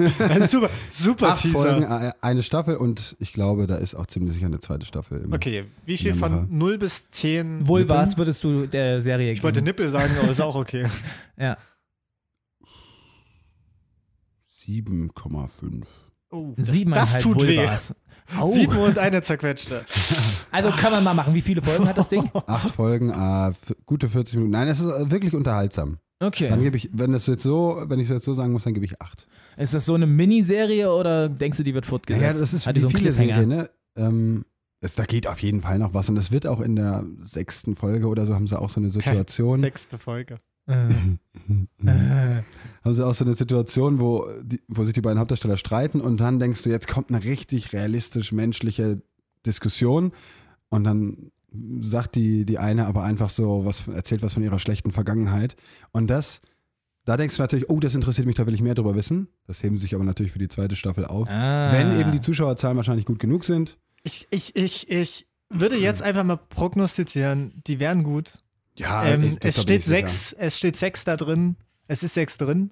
super, 0.51 0.69
super 0.91 1.29
Acht 1.33 1.47
Folgen, 1.47 1.81
Teaser. 1.81 2.09
äh, 2.09 2.11
eine 2.21 2.43
Staffel 2.43 2.75
und 2.75 3.15
ich 3.19 3.33
glaube, 3.33 3.65
da 3.67 3.77
ist 3.77 3.95
auch 3.95 4.05
ziemlich 4.05 4.33
sicher 4.33 4.45
eine 4.47 4.59
zweite 4.59 4.85
Staffel. 4.85 5.21
Im, 5.21 5.33
Okay, 5.33 5.65
wie 5.85 5.97
viel 5.97 6.13
mache. 6.15 6.31
von 6.47 6.57
0 6.57 6.77
bis 6.77 7.09
10? 7.11 7.67
Wohl 7.67 7.81
Nippeln? 7.81 7.99
was 7.99 8.17
würdest 8.17 8.43
du 8.43 8.67
der 8.67 9.01
Serie 9.01 9.31
Ich 9.31 9.41
wollte 9.43 9.57
geben? 9.59 9.65
Nippel 9.65 9.89
sagen, 9.89 10.13
aber 10.19 10.29
ist 10.29 10.41
auch 10.41 10.55
okay. 10.55 10.87
Ja. 11.37 11.57
7,5. 14.67 15.83
Oh, 16.31 16.53
das, 16.57 16.73
das 16.85 17.17
tut 17.19 17.41
weh. 17.45 17.67
Au. 18.39 18.51
Sieben 18.51 18.77
und 18.77 18.97
eine 18.97 19.21
zerquetschte. 19.21 19.85
Also 20.51 20.69
kann 20.71 20.91
man 20.91 21.03
mal 21.03 21.13
machen. 21.13 21.33
Wie 21.35 21.41
viele 21.41 21.61
Folgen 21.61 21.87
hat 21.87 21.97
das 21.97 22.09
Ding? 22.09 22.29
Acht 22.47 22.71
Folgen, 22.71 23.09
äh, 23.11 23.51
gute 23.85 24.09
40 24.09 24.35
Minuten. 24.37 24.51
Nein, 24.51 24.67
es 24.67 24.79
ist 24.79 24.91
äh, 24.91 25.11
wirklich 25.11 25.33
unterhaltsam. 25.35 25.97
Dann 26.19 26.27
Okay. 26.27 26.57
gebe 26.57 26.77
ich, 26.77 26.89
wenn 26.93 27.11
das 27.11 27.27
jetzt 27.27 27.43
so, 27.43 27.83
wenn 27.87 27.99
ich 27.99 28.05
es 28.07 28.13
jetzt 28.13 28.25
so 28.25 28.33
sagen 28.33 28.51
muss, 28.53 28.63
dann 28.63 28.73
gebe 28.73 28.85
ich 28.85 28.99
acht. 29.01 29.27
Ist 29.57 29.73
das 29.73 29.85
so 29.85 29.93
eine 29.95 30.07
Miniserie 30.07 30.89
oder 30.91 31.27
denkst 31.29 31.57
du, 31.57 31.63
die 31.63 31.73
wird 31.73 31.85
fortgesetzt? 31.85 32.23
Ja, 32.23 32.31
das 32.41 32.53
ist 32.53 32.65
Hat 32.65 32.75
wie 32.77 32.79
so 32.79 32.89
viele? 32.89 33.11
Serien, 33.13 33.49
ne? 33.49 33.69
Ähm, 33.97 34.45
es, 34.79 34.95
da 34.95 35.03
geht 35.03 35.27
auf 35.27 35.41
jeden 35.41 35.61
Fall 35.61 35.77
noch 35.77 35.93
was 35.93 36.09
und 36.09 36.17
es 36.17 36.31
wird 36.31 36.47
auch 36.47 36.61
in 36.61 36.75
der 36.77 37.03
sechsten 37.21 37.75
Folge 37.75 38.07
oder 38.07 38.25
so 38.25 38.33
haben 38.33 38.47
sie 38.47 38.57
auch 38.59 38.69
so 38.69 38.79
eine 38.79 38.89
Situation, 38.89 39.59
Sechste 39.61 39.97
Folge. 39.97 40.39
Äh. 40.67 40.89
Äh. 41.85 42.41
haben 42.83 42.93
sie 42.93 43.05
auch 43.05 43.13
so 43.13 43.23
eine 43.23 43.35
Situation, 43.35 43.99
wo, 43.99 44.27
die, 44.41 44.61
wo 44.67 44.83
sich 44.83 44.93
die 44.93 45.01
beiden 45.01 45.19
Hauptdarsteller 45.19 45.57
streiten 45.57 46.01
und 46.01 46.19
dann 46.19 46.39
denkst 46.39 46.63
du, 46.63 46.71
jetzt 46.71 46.87
kommt 46.87 47.09
eine 47.09 47.23
richtig 47.23 47.71
realistisch 47.73 48.31
menschliche 48.31 49.01
Diskussion 49.45 50.11
und 50.69 50.85
dann 50.85 51.31
sagt 51.81 52.15
die, 52.15 52.45
die 52.45 52.57
eine 52.57 52.87
aber 52.87 53.03
einfach 53.03 53.29
so, 53.29 53.63
was 53.63 53.87
erzählt 53.87 54.23
was 54.23 54.33
von 54.33 54.41
ihrer 54.41 54.57
schlechten 54.57 54.91
Vergangenheit 54.91 55.55
und 55.91 56.07
das, 56.07 56.41
da 57.05 57.15
denkst 57.17 57.37
du 57.37 57.43
natürlich, 57.43 57.69
oh, 57.69 57.79
das 57.79 57.93
interessiert 57.93 58.25
mich, 58.25 58.35
da 58.35 58.47
will 58.47 58.55
ich 58.55 58.63
mehr 58.63 58.73
drüber 58.73 58.95
wissen. 58.95 59.27
Das 59.45 59.61
heben 59.61 59.77
sie 59.77 59.83
sich 59.83 59.93
aber 59.93 60.03
natürlich 60.03 60.31
für 60.31 60.39
die 60.39 60.47
zweite 60.47 60.75
Staffel 60.75 61.05
auf. 61.05 61.29
Ah. 61.29 61.71
Wenn 61.71 61.99
eben 61.99 62.11
die 62.11 62.21
Zuschauerzahlen 62.21 62.75
wahrscheinlich 62.77 63.05
gut 63.05 63.19
genug 63.19 63.45
sind. 63.45 63.77
Ich, 64.01 64.27
ich, 64.31 64.55
ich, 64.55 64.89
ich 64.89 65.27
würde 65.49 65.77
jetzt 65.77 66.01
einfach 66.01 66.23
mal 66.23 66.37
prognostizieren, 66.37 67.61
die 67.67 67.79
wären 67.79 68.03
gut. 68.03 68.33
Ja, 68.77 69.05
ähm, 69.05 69.37
es 69.41 69.61
steht 69.61 69.83
sechs, 69.83 70.33
es 70.33 70.57
steht 70.57 70.75
sechs 70.77 71.03
da 71.03 71.15
drin. 71.17 71.55
Es 71.87 72.03
ist 72.03 72.13
sechs 72.15 72.37
drin. 72.37 72.71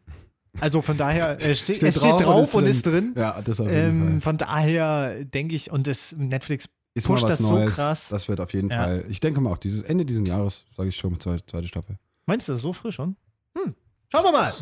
Also 0.60 0.82
von 0.82 0.98
daher, 0.98 1.40
äh, 1.42 1.56
ste 1.56 1.76
Steht 1.76 1.84
es 1.84 1.98
steht 1.98 2.12
drauf 2.12 2.20
und 2.20 2.26
drauf 2.26 2.44
ist 2.48 2.54
und 2.56 2.62
drin. 2.64 2.72
ist 2.72 2.86
drin. 2.86 3.14
Ja, 3.16 3.42
das 3.42 3.60
auf 3.60 3.68
jeden 3.68 3.80
Ähm, 3.80 4.10
Fall. 4.12 4.22
von 4.22 4.38
daher 4.38 5.24
denke 5.26 5.56
ich, 5.56 5.72
und 5.72 5.88
das 5.88 6.14
Netflix 6.18 6.66
Ist 6.94 7.08
pusht 7.08 7.24
das 7.28 7.40
so 7.40 7.54
Neues. 7.54 7.76
krass. 7.76 8.10
Das 8.10 8.28
wird 8.28 8.40
auf 8.40 8.54
jeden 8.54 8.70
Ja. 8.70 8.84
Fall. 8.84 9.06
Ich 9.10 9.20
denke 9.20 9.42
mal 9.42 9.52
auch 9.52 9.58
dieses 9.58 9.82
Ende 9.84 10.06
dieses 10.06 10.28
Jahres, 10.28 10.66
sage 10.78 10.90
ich 10.90 10.96
schon, 10.96 11.20
zweite, 11.20 11.46
zweite 11.46 11.68
Staffel. 11.68 11.98
Meinst 12.28 12.48
du, 12.50 12.56
so 12.58 12.72
früh 12.74 12.92
schon? 12.92 13.16
Hm. 13.58 13.74
Schauen 14.10 14.24
wir 14.26 14.32
mal. 14.32 14.54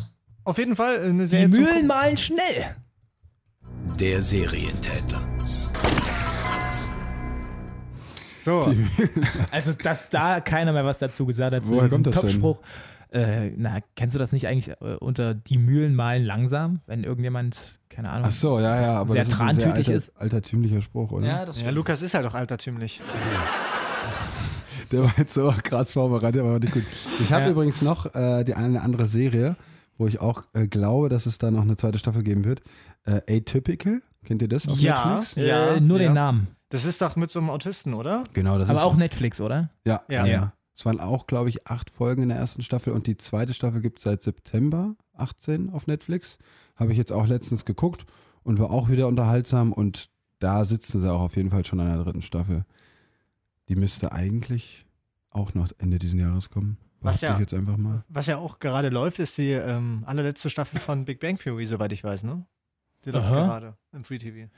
Auf 0.44 0.58
jeden 0.58 0.76
Fall 0.76 1.00
eine 1.02 1.24
Die 1.24 1.28
Serie 1.28 1.50
zum 1.50 1.62
Mühlen 1.62 1.86
malen 1.86 2.16
schnell. 2.16 2.76
Der 3.98 4.22
Serientäter. 4.22 5.22
So, 8.44 8.72
Also, 9.50 9.72
dass 9.72 10.08
da 10.08 10.40
keiner 10.40 10.72
mehr 10.72 10.84
was 10.84 10.98
dazu 10.98 11.26
gesagt 11.26 11.54
hat. 11.54 11.64
zu 11.64 11.70
Woher 11.72 11.84
diesem 11.84 12.02
kommt 12.02 12.06
das? 12.14 12.20
Topspruch. 12.20 12.60
Äh, 13.10 13.50
na, 13.58 13.78
kennst 13.94 14.14
du 14.14 14.18
das 14.18 14.32
nicht 14.32 14.46
eigentlich 14.46 14.70
äh, 14.80 14.94
unter 14.98 15.34
die 15.34 15.58
Mühlen 15.58 15.94
malen 15.94 16.24
langsam, 16.24 16.80
wenn 16.86 17.04
irgendjemand, 17.04 17.78
keine 17.90 18.10
Ahnung. 18.10 18.26
Ach 18.28 18.32
so, 18.32 18.58
ja, 18.58 18.80
ja, 18.80 18.98
aber 19.00 19.12
Sehr 19.12 19.24
das 19.24 19.34
ist 19.34 19.40
ein 19.42 19.54
sehr 19.54 19.74
alter, 19.74 19.92
ist. 19.92 20.16
altertümlicher 20.16 20.80
Spruch, 20.80 21.12
oder? 21.12 21.26
Ja, 21.26 21.44
das 21.44 21.60
ja, 21.60 21.68
Lukas 21.70 22.00
ist 22.00 22.14
halt 22.14 22.26
auch 22.26 22.34
altertümlich. 22.34 23.00
Der 24.90 25.04
war 25.04 25.12
jetzt 25.16 25.34
so 25.34 25.52
krass 25.62 25.92
vorbereitet, 25.92 26.40
aber 26.42 26.58
nicht 26.58 26.72
gut. 26.72 26.82
Ich 27.20 27.32
habe 27.32 27.44
Ja. 27.44 27.50
übrigens 27.50 27.80
noch 27.82 28.14
äh, 28.14 28.44
die 28.44 28.54
eine 28.54 28.82
andere 28.82 29.06
Serie, 29.06 29.56
wo 29.96 30.06
ich 30.06 30.20
auch 30.20 30.44
äh, 30.54 30.66
glaube, 30.66 31.08
dass 31.08 31.26
es 31.26 31.38
da 31.38 31.50
noch 31.50 31.62
eine 31.62 31.76
zweite 31.76 31.98
Staffel 31.98 32.22
geben 32.22 32.44
wird. 32.44 32.62
Äh, 33.04 33.20
Atypical, 33.38 34.02
kennt 34.24 34.42
ihr 34.42 34.48
das 34.48 34.68
auf 34.68 34.78
Ja. 34.78 35.16
Netflix? 35.16 35.36
äh, 35.36 35.80
nur 35.80 35.98
ja. 36.00 36.08
den 36.08 36.14
Namen. 36.14 36.48
Das 36.72 36.84
ist 36.86 37.02
doch 37.02 37.16
mit 37.16 37.30
so 37.30 37.38
einem 37.38 37.50
Autisten, 37.50 37.92
oder? 37.94 38.24
Genau, 38.32 38.56
das 38.58 38.68
Aber 38.70 38.78
ist 38.78 38.84
auch 38.84 38.96
Netflix, 38.96 39.40
oder? 39.40 39.70
Ja, 39.84 40.02
Ja. 40.08 40.24
ja. 40.26 40.52
Es 40.74 40.86
waren 40.86 41.00
auch, 41.00 41.26
glaube 41.26 41.50
ich, 41.50 41.66
acht 41.66 41.90
Folgen 41.90 42.22
in 42.22 42.28
der 42.30 42.38
ersten 42.38 42.62
Staffel 42.62 42.94
und 42.94 43.06
die 43.06 43.18
zweite 43.18 43.52
Staffel 43.52 43.82
gibt 43.82 43.98
es 43.98 44.04
seit 44.04 44.22
September 44.22 44.96
18 45.14 45.68
auf 45.68 45.86
Netflix. 45.86 46.38
Habe 46.76 46.92
ich 46.92 46.98
jetzt 46.98 47.12
auch 47.12 47.26
letztens 47.26 47.66
geguckt 47.66 48.06
und 48.42 48.58
war 48.58 48.70
auch 48.70 48.88
wieder 48.88 49.06
unterhaltsam 49.06 49.72
und 49.74 50.08
da 50.38 50.64
sitzen 50.64 51.02
sie 51.02 51.12
auch 51.12 51.20
auf 51.20 51.36
jeden 51.36 51.50
Fall 51.50 51.64
schon 51.66 51.78
an 51.78 51.88
der 51.88 52.02
dritten 52.02 52.22
Staffel. 52.22 52.64
Die 53.68 53.76
müsste 53.76 54.12
eigentlich 54.12 54.86
auch 55.30 55.52
noch 55.54 55.68
Ende 55.78 55.98
dieses 55.98 56.18
Jahres 56.18 56.48
kommen. 56.48 56.78
Was 57.02 57.20
ja- 57.20 57.34
ich 57.34 57.40
jetzt 57.40 57.52
einfach 57.52 57.76
mal. 57.76 58.04
Was 58.08 58.26
ja 58.26 58.38
auch 58.38 58.58
gerade 58.58 58.88
läuft, 58.88 59.18
ist 59.18 59.36
die 59.36 59.50
ähm, 59.50 60.04
allerletzte 60.06 60.48
Staffel 60.48 60.80
von 60.80 61.04
Big 61.04 61.20
Bang 61.20 61.36
Theory, 61.36 61.66
soweit 61.66 61.92
ich 61.92 62.02
weiß, 62.02 62.22
ne? 62.22 62.46
Die 63.04 63.10
läuft 63.10 63.26
Aha. 63.26 63.44
gerade 63.44 63.76
im 63.92 64.04
Free 64.04 64.18
TV. 64.18 64.48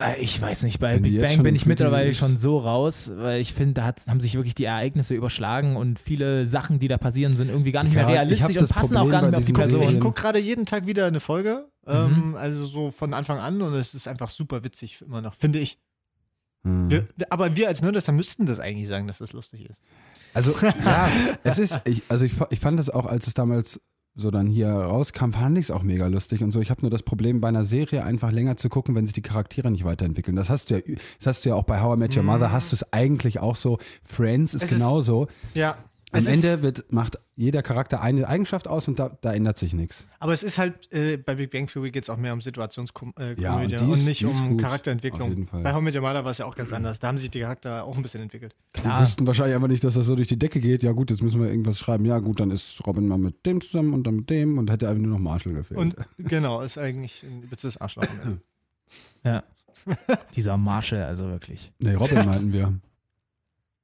Äh, 0.00 0.20
Ich 0.20 0.40
weiß 0.40 0.62
nicht, 0.64 0.78
bei 0.78 0.94
Wenn 0.94 1.02
Big 1.02 1.20
Bang 1.20 1.36
bin 1.38 1.46
im 1.46 1.54
ich 1.56 1.66
mittlerweile 1.66 2.10
ist. 2.10 2.18
schon 2.18 2.38
so 2.38 2.58
raus, 2.58 3.10
weil 3.14 3.40
ich 3.40 3.52
finde, 3.52 3.74
da 3.74 3.84
hat, 3.84 4.06
haben 4.06 4.20
sich 4.20 4.34
wirklich 4.34 4.54
die 4.54 4.64
Ereignisse 4.64 5.14
überschlagen 5.14 5.76
und 5.76 5.98
viele 5.98 6.46
Sachen, 6.46 6.78
die 6.78 6.88
da 6.88 6.98
passieren, 6.98 7.36
sind 7.36 7.48
irgendwie 7.48 7.72
gar 7.72 7.82
nicht 7.84 7.94
Ja, 7.94 8.06
mehr 8.06 8.14
realistisch 8.14 8.56
und 8.56 8.62
das 8.62 8.72
passen 8.72 8.96
auch 8.96 9.00
Problem 9.02 9.10
gar 9.12 9.22
nicht 9.22 9.30
mehr 9.32 9.38
auf 9.40 9.44
die 9.46 9.52
Person. 9.52 9.82
Ich 9.82 10.00
gucke 10.00 10.20
gerade 10.20 10.38
jeden 10.38 10.66
Tag 10.66 10.86
wieder 10.86 11.06
eine 11.06 11.20
Folge, 11.20 11.66
ähm, 11.86 12.34
also 12.36 12.64
so 12.64 12.90
von 12.90 13.12
Anfang 13.14 13.38
an 13.38 13.60
und 13.62 13.74
es 13.74 13.94
ist 13.94 14.06
einfach 14.08 14.28
super 14.28 14.62
witzig 14.62 15.02
immer 15.02 15.20
noch, 15.20 15.34
finde 15.34 15.58
ich. 15.58 15.78
Hm. 16.64 16.90
Wir, 16.90 17.08
aber 17.30 17.56
wir 17.56 17.68
als 17.68 17.82
Nerdester 17.82 18.12
müssten 18.12 18.46
das 18.46 18.60
eigentlich 18.60 18.88
sagen, 18.88 19.06
dass 19.06 19.18
das 19.18 19.32
lustig 19.32 19.68
ist. 19.68 19.80
Also, 20.34 20.54
ja, 20.62 21.08
es 21.44 21.58
ist, 21.58 21.80
ich, 21.84 22.02
also 22.08 22.24
ich, 22.24 22.34
ich 22.50 22.60
fand 22.60 22.78
das 22.78 22.90
auch, 22.90 23.06
als 23.06 23.26
es 23.26 23.34
damals 23.34 23.80
so 24.20 24.30
dann 24.32 24.48
hier 24.48 24.68
rauskam, 24.68 25.30
fand 25.30 25.56
ich 25.58 25.66
es 25.66 25.70
auch 25.70 25.82
mega 25.84 26.08
lustig 26.08 26.42
und 26.42 26.50
so. 26.50 26.60
Ich 26.60 26.70
habe 26.70 26.80
nur 26.82 26.90
das 26.90 27.02
Problem, 27.04 27.40
bei 27.40 27.48
einer 27.48 27.64
Serie 27.64 28.04
einfach 28.04 28.32
länger 28.32 28.56
zu 28.56 28.68
gucken, 28.68 28.94
wenn 28.96 29.06
sich 29.06 29.12
die 29.14 29.22
Charaktere 29.22 29.70
nicht 29.70 29.84
weiterentwickeln. 29.84 30.36
Das 30.36 30.50
hast 30.50 30.70
du 30.70 30.74
ja, 30.74 30.80
das 31.18 31.26
hast 31.26 31.44
du 31.44 31.50
ja 31.50 31.54
auch 31.54 31.62
bei 31.62 31.80
How 31.80 31.96
I 31.96 31.98
Met 32.00 32.16
Your 32.16 32.24
Mother, 32.24 32.50
hast 32.52 32.72
du 32.72 32.76
es 32.76 32.92
eigentlich 32.92 33.38
auch 33.38 33.54
so. 33.56 33.78
Friends 34.02 34.54
ist 34.54 34.64
Es 34.64 34.72
ist- 34.72 34.78
genauso. 34.78 35.28
Ja. 35.54 35.78
Am 36.10 36.20
es 36.20 36.26
Ende 36.26 36.62
wird, 36.62 36.90
macht 36.90 37.18
jeder 37.36 37.62
Charakter 37.62 38.00
eine 38.00 38.26
Eigenschaft 38.28 38.66
aus 38.66 38.88
und 38.88 38.98
da, 38.98 39.16
da 39.20 39.32
ändert 39.32 39.58
sich 39.58 39.74
nichts. 39.74 40.08
aber 40.20 40.32
es 40.32 40.42
ist 40.42 40.56
halt, 40.56 40.90
äh, 40.90 41.18
bei 41.18 41.34
Big 41.34 41.50
Bang 41.50 41.66
Theory 41.66 41.90
geht 41.90 42.04
es 42.04 42.10
auch 42.10 42.16
mehr 42.16 42.32
um 42.32 42.40
Situationskomödie 42.40 43.40
äh, 43.40 43.42
Ja, 43.42 43.56
und 43.56 43.70
die 43.70 43.76
und 43.76 44.04
nicht 44.06 44.22
die 44.22 44.26
um 44.26 44.50
gut, 44.50 44.60
Charakterentwicklung. 44.62 45.46
Bei 45.52 45.74
How 45.74 45.82
Met 45.82 45.94
Your 45.94 46.00
Mother 46.00 46.24
war 46.24 46.30
es 46.30 46.38
ja 46.38 46.46
auch 46.46 46.56
ganz 46.56 46.72
anders. 46.72 46.98
Da 46.98 47.08
haben 47.08 47.18
sich 47.18 47.30
die 47.30 47.40
Charakter 47.40 47.84
auch 47.84 47.94
ein 47.96 48.02
bisschen 48.02 48.22
entwickelt. 48.22 48.56
Die 48.76 48.80
Klar. 48.80 49.02
wüssten 49.02 49.26
wahrscheinlich 49.26 49.54
einfach 49.54 49.68
nicht, 49.68 49.84
dass 49.84 49.94
das 49.94 50.06
so 50.06 50.16
durch 50.16 50.28
die 50.28 50.38
Decke 50.38 50.60
geht. 50.60 50.82
Ja 50.82 50.92
gut, 50.92 51.10
jetzt 51.10 51.22
müssen 51.22 51.40
wir 51.42 51.48
irgendwas 51.48 51.78
schreiben. 51.78 52.06
Ja 52.06 52.18
gut, 52.20 52.40
dann 52.40 52.50
ist 52.50 52.80
Robin 52.86 53.06
mal 53.06 53.18
mit 53.18 53.44
dem 53.44 53.60
zusammen 53.60 53.92
und 53.92 54.06
dann 54.06 54.16
mit 54.16 54.30
dem 54.30 54.56
und 54.56 54.70
hätte 54.70 54.88
einfach 54.88 55.02
nur 55.02 55.12
noch 55.12 55.18
Marshall 55.18 55.52
gefehlt. 55.52 55.78
Und 55.78 55.96
genau, 56.18 56.62
ist 56.62 56.78
eigentlich 56.78 57.22
ein 57.22 57.42
übelstes 57.42 57.76
Arschloch. 57.76 58.06
Ja. 59.24 59.44
Dieser 60.34 60.56
Marshall, 60.56 61.04
also 61.04 61.28
wirklich. 61.28 61.70
nee, 61.78 61.94
Robin 61.94 62.24
meinten 62.24 62.52
wir. 62.52 62.72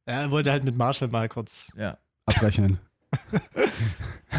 Ja, 0.06 0.14
er 0.22 0.30
wollte 0.30 0.50
halt 0.50 0.64
mit 0.64 0.76
Marshall 0.76 1.08
mal 1.08 1.28
kurz. 1.28 1.70
Ja. 1.76 1.98
Abrechnen. 2.26 2.78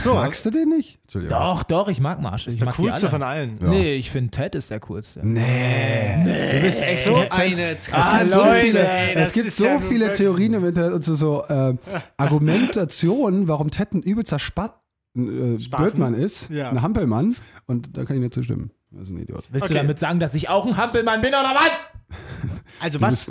So, 0.03 0.15
Magst 0.15 0.45
du 0.45 0.49
den 0.49 0.67
nicht? 0.69 0.99
Entschuldigung. 1.03 1.37
Doch, 1.39 1.63
doch, 1.63 1.87
ich 1.87 2.01
mag 2.01 2.21
Marshall. 2.21 2.49
ist 2.49 2.53
Ich 2.55 2.59
der 2.59 2.65
mag 2.65 2.75
coolste 2.75 3.03
alle. 3.03 3.09
von 3.09 3.23
allen. 3.23 3.57
Ja. 3.61 3.69
Nee, 3.69 3.93
ich 3.95 4.11
finde 4.11 4.29
Ted 4.29 4.53
ist 4.53 4.69
der 4.69 4.81
coolste. 4.81 5.21
Nee. 5.25 6.17
Du 6.51 6.61
bist 6.61 6.81
echt 6.83 7.05
So 7.05 7.15
eine 7.29 7.77
Ah, 7.93 8.19
Es 8.21 8.31
gibt 8.31 8.35
Leute, 8.35 8.37
so 8.37 8.43
viele, 8.65 8.87
ey, 8.89 9.15
das 9.15 9.27
es 9.29 9.33
gibt 9.33 9.51
so 9.53 9.65
ja 9.65 9.79
viele 9.79 10.11
Theorien 10.11 10.53
im 10.55 10.65
Internet 10.65 10.91
und 10.93 11.05
so, 11.05 11.15
so 11.15 11.45
äh, 11.47 11.75
Argumentationen, 12.17 13.47
warum 13.47 13.71
Ted 13.71 13.93
ein 13.93 14.03
übelster 14.03 14.37
Spat 14.39 14.73
äh, 15.17 15.59
Spaten? 15.59 15.83
Blödmann 15.83 16.13
ist, 16.13 16.49
Ja. 16.49 16.69
ein 16.69 16.81
Hampelmann. 16.81 17.37
Und 17.65 17.95
da 17.97 18.03
kann 18.03 18.17
ich 18.17 18.21
nicht 18.21 18.33
zustimmen. 18.33 18.71
Das 18.97 19.03
ist 19.07 19.09
ein 19.13 19.17
Idiot. 19.19 19.43
Willst 19.51 19.65
Okay. 19.65 19.73
du 19.73 19.79
damit 19.79 19.99
sagen, 19.99 20.19
dass 20.19 20.35
ich 20.35 20.49
auch 20.49 20.65
ein 20.65 20.77
Hampelmann 20.77 21.21
bin 21.21 21.29
oder 21.29 21.53
was? 21.53 21.71
Also 22.79 22.99
Du 22.99 23.03
was 23.05 23.27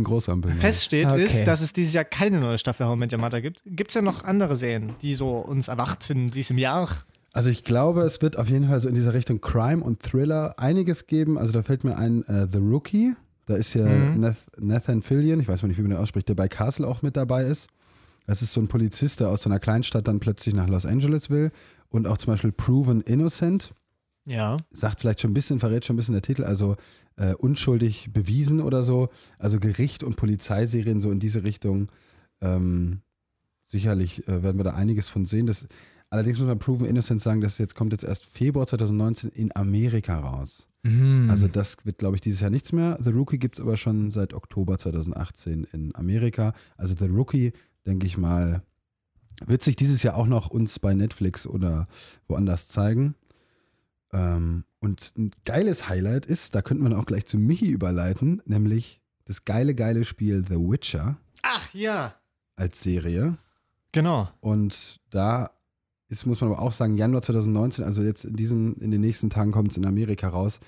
feststeht, 0.60 1.06
Okay. 1.06 1.24
ist, 1.24 1.44
dass 1.46 1.60
es 1.60 1.72
dieses 1.72 1.94
Jahr 1.94 2.04
keine 2.04 2.40
neue 2.40 2.58
Staffel 2.58 2.86
How 2.86 2.96
I 2.96 2.98
Met 2.98 3.12
Your 3.12 3.20
Mother 3.20 3.40
gibt. 3.40 3.62
Gibt 3.64 3.90
es 3.90 3.94
ja 3.94 4.02
noch 4.02 4.24
andere 4.24 4.56
Serien, 4.56 4.94
die 5.02 5.14
so 5.14 5.38
uns 5.38 5.68
erwacht 5.68 6.02
finden 6.04 6.30
diesem 6.30 6.58
Jahr? 6.58 6.88
Also 7.32 7.50
ich 7.50 7.64
glaube, 7.64 8.02
es 8.02 8.20
wird 8.22 8.38
auf 8.38 8.48
jeden 8.48 8.68
Fall 8.68 8.80
so 8.80 8.88
in 8.88 8.94
dieser 8.94 9.14
Richtung 9.14 9.40
Crime 9.40 9.82
und 9.82 10.02
Thriller 10.02 10.54
einiges 10.58 11.06
geben. 11.06 11.38
Also 11.38 11.52
da 11.52 11.62
fällt 11.62 11.82
mir 11.84 11.96
ein 11.96 12.22
äh, 12.28 12.46
The 12.50 12.58
Rookie. 12.58 13.14
Da 13.46 13.56
ist 13.56 13.74
ja 13.74 13.84
Mhm. 13.86 14.20
Nath 14.20 14.36
Nathan 14.58 15.02
Fillion, 15.02 15.40
ich 15.40 15.48
weiß 15.48 15.62
mal 15.62 15.68
nicht, 15.68 15.78
wie 15.78 15.82
man 15.82 15.90
den 15.90 15.98
ausspricht, 16.00 16.28
der 16.28 16.34
bei 16.34 16.48
Castle 16.48 16.86
auch 16.86 17.02
mit 17.02 17.16
dabei 17.16 17.44
ist. 17.44 17.68
Das 18.26 18.40
ist 18.40 18.52
so 18.52 18.60
ein 18.60 18.68
Polizist, 18.68 19.20
der 19.20 19.28
aus 19.28 19.42
so 19.42 19.50
einer 19.50 19.58
Kleinstadt 19.60 20.08
dann 20.08 20.18
plötzlich 20.20 20.54
nach 20.54 20.68
Los 20.68 20.86
Angeles 20.86 21.28
will. 21.30 21.50
Und 21.90 22.06
auch 22.08 22.18
zum 22.18 22.32
Beispiel 22.32 22.52
Proven 22.52 23.02
Innocent. 23.02 23.72
Ja. 24.26 24.56
sagt 24.70 25.00
vielleicht 25.00 25.20
schon 25.20 25.30
ein 25.30 25.34
bisschen, 25.34 25.60
verrät 25.60 25.84
schon 25.84 25.94
ein 25.94 25.98
bisschen 25.98 26.14
der 26.14 26.22
Titel, 26.22 26.44
also 26.44 26.76
äh, 27.16 27.34
unschuldig 27.34 28.12
bewiesen 28.12 28.60
oder 28.60 28.82
so. 28.84 29.08
Also 29.38 29.60
Gericht 29.60 30.02
und 30.02 30.16
Polizeiserien 30.16 31.00
so 31.00 31.10
in 31.10 31.20
diese 31.20 31.44
Richtung. 31.44 31.90
Ähm, 32.40 33.00
sicherlich 33.66 34.26
äh, 34.28 34.42
werden 34.42 34.58
wir 34.58 34.64
da 34.64 34.74
einiges 34.74 35.08
von 35.08 35.26
sehen. 35.26 35.46
Das, 35.46 35.66
allerdings 36.10 36.38
muss 36.38 36.48
man 36.48 36.58
Proven 36.58 36.86
Innocent 36.86 37.20
sagen, 37.20 37.40
das 37.40 37.58
jetzt 37.58 37.74
kommt 37.74 37.92
jetzt 37.92 38.04
erst 38.04 38.26
Februar 38.26 38.66
2019 38.66 39.30
in 39.30 39.54
Amerika 39.54 40.18
raus. 40.18 40.68
Mhm. 40.82 41.28
Also 41.30 41.48
das 41.48 41.76
wird, 41.84 41.98
glaube 41.98 42.16
ich, 42.16 42.20
dieses 42.20 42.40
Jahr 42.40 42.50
nichts 42.50 42.72
mehr. 42.72 42.98
The 43.02 43.10
Rookie 43.10 43.38
gibt 43.38 43.56
es 43.56 43.60
aber 43.60 43.76
schon 43.76 44.10
seit 44.10 44.34
Oktober 44.34 44.78
2018 44.78 45.66
in 45.72 45.94
Amerika. 45.94 46.52
Also 46.76 46.94
The 46.98 47.06
Rookie, 47.06 47.52
denke 47.86 48.06
ich 48.06 48.18
mal, 48.18 48.62
wird 49.44 49.62
sich 49.62 49.76
dieses 49.76 50.02
Jahr 50.02 50.16
auch 50.16 50.26
noch 50.26 50.48
uns 50.50 50.78
bei 50.78 50.94
Netflix 50.94 51.46
oder 51.46 51.86
woanders 52.28 52.68
zeigen. 52.68 53.14
Ähm, 54.14 54.64
und 54.78 55.12
ein 55.18 55.32
geiles 55.44 55.88
Highlight 55.88 56.24
ist, 56.24 56.54
da 56.54 56.62
könnte 56.62 56.84
man 56.84 56.94
auch 56.94 57.04
gleich 57.04 57.26
zu 57.26 57.36
Michi 57.36 57.66
überleiten, 57.66 58.40
nämlich 58.46 59.02
das 59.24 59.44
geile, 59.44 59.74
geile 59.74 60.04
Spiel 60.04 60.44
The 60.46 60.54
Witcher 60.54 61.16
Ach 61.42 61.74
ja. 61.74 62.14
als 62.56 62.82
Serie. 62.82 63.38
Genau. 63.92 64.28
Und 64.40 65.00
da 65.10 65.50
ist, 66.08 66.26
muss 66.26 66.40
man 66.40 66.52
aber 66.52 66.62
auch 66.62 66.72
sagen, 66.72 66.96
Januar 66.96 67.22
2019, 67.22 67.84
also 67.84 68.02
jetzt 68.02 68.24
in, 68.24 68.36
diesen, 68.36 68.76
in 68.76 68.92
den 68.92 69.00
nächsten 69.00 69.30
Tagen 69.30 69.50
kommt 69.50 69.72
es 69.72 69.76
in 69.76 69.86
Amerika 69.86 70.28
raus. 70.28 70.60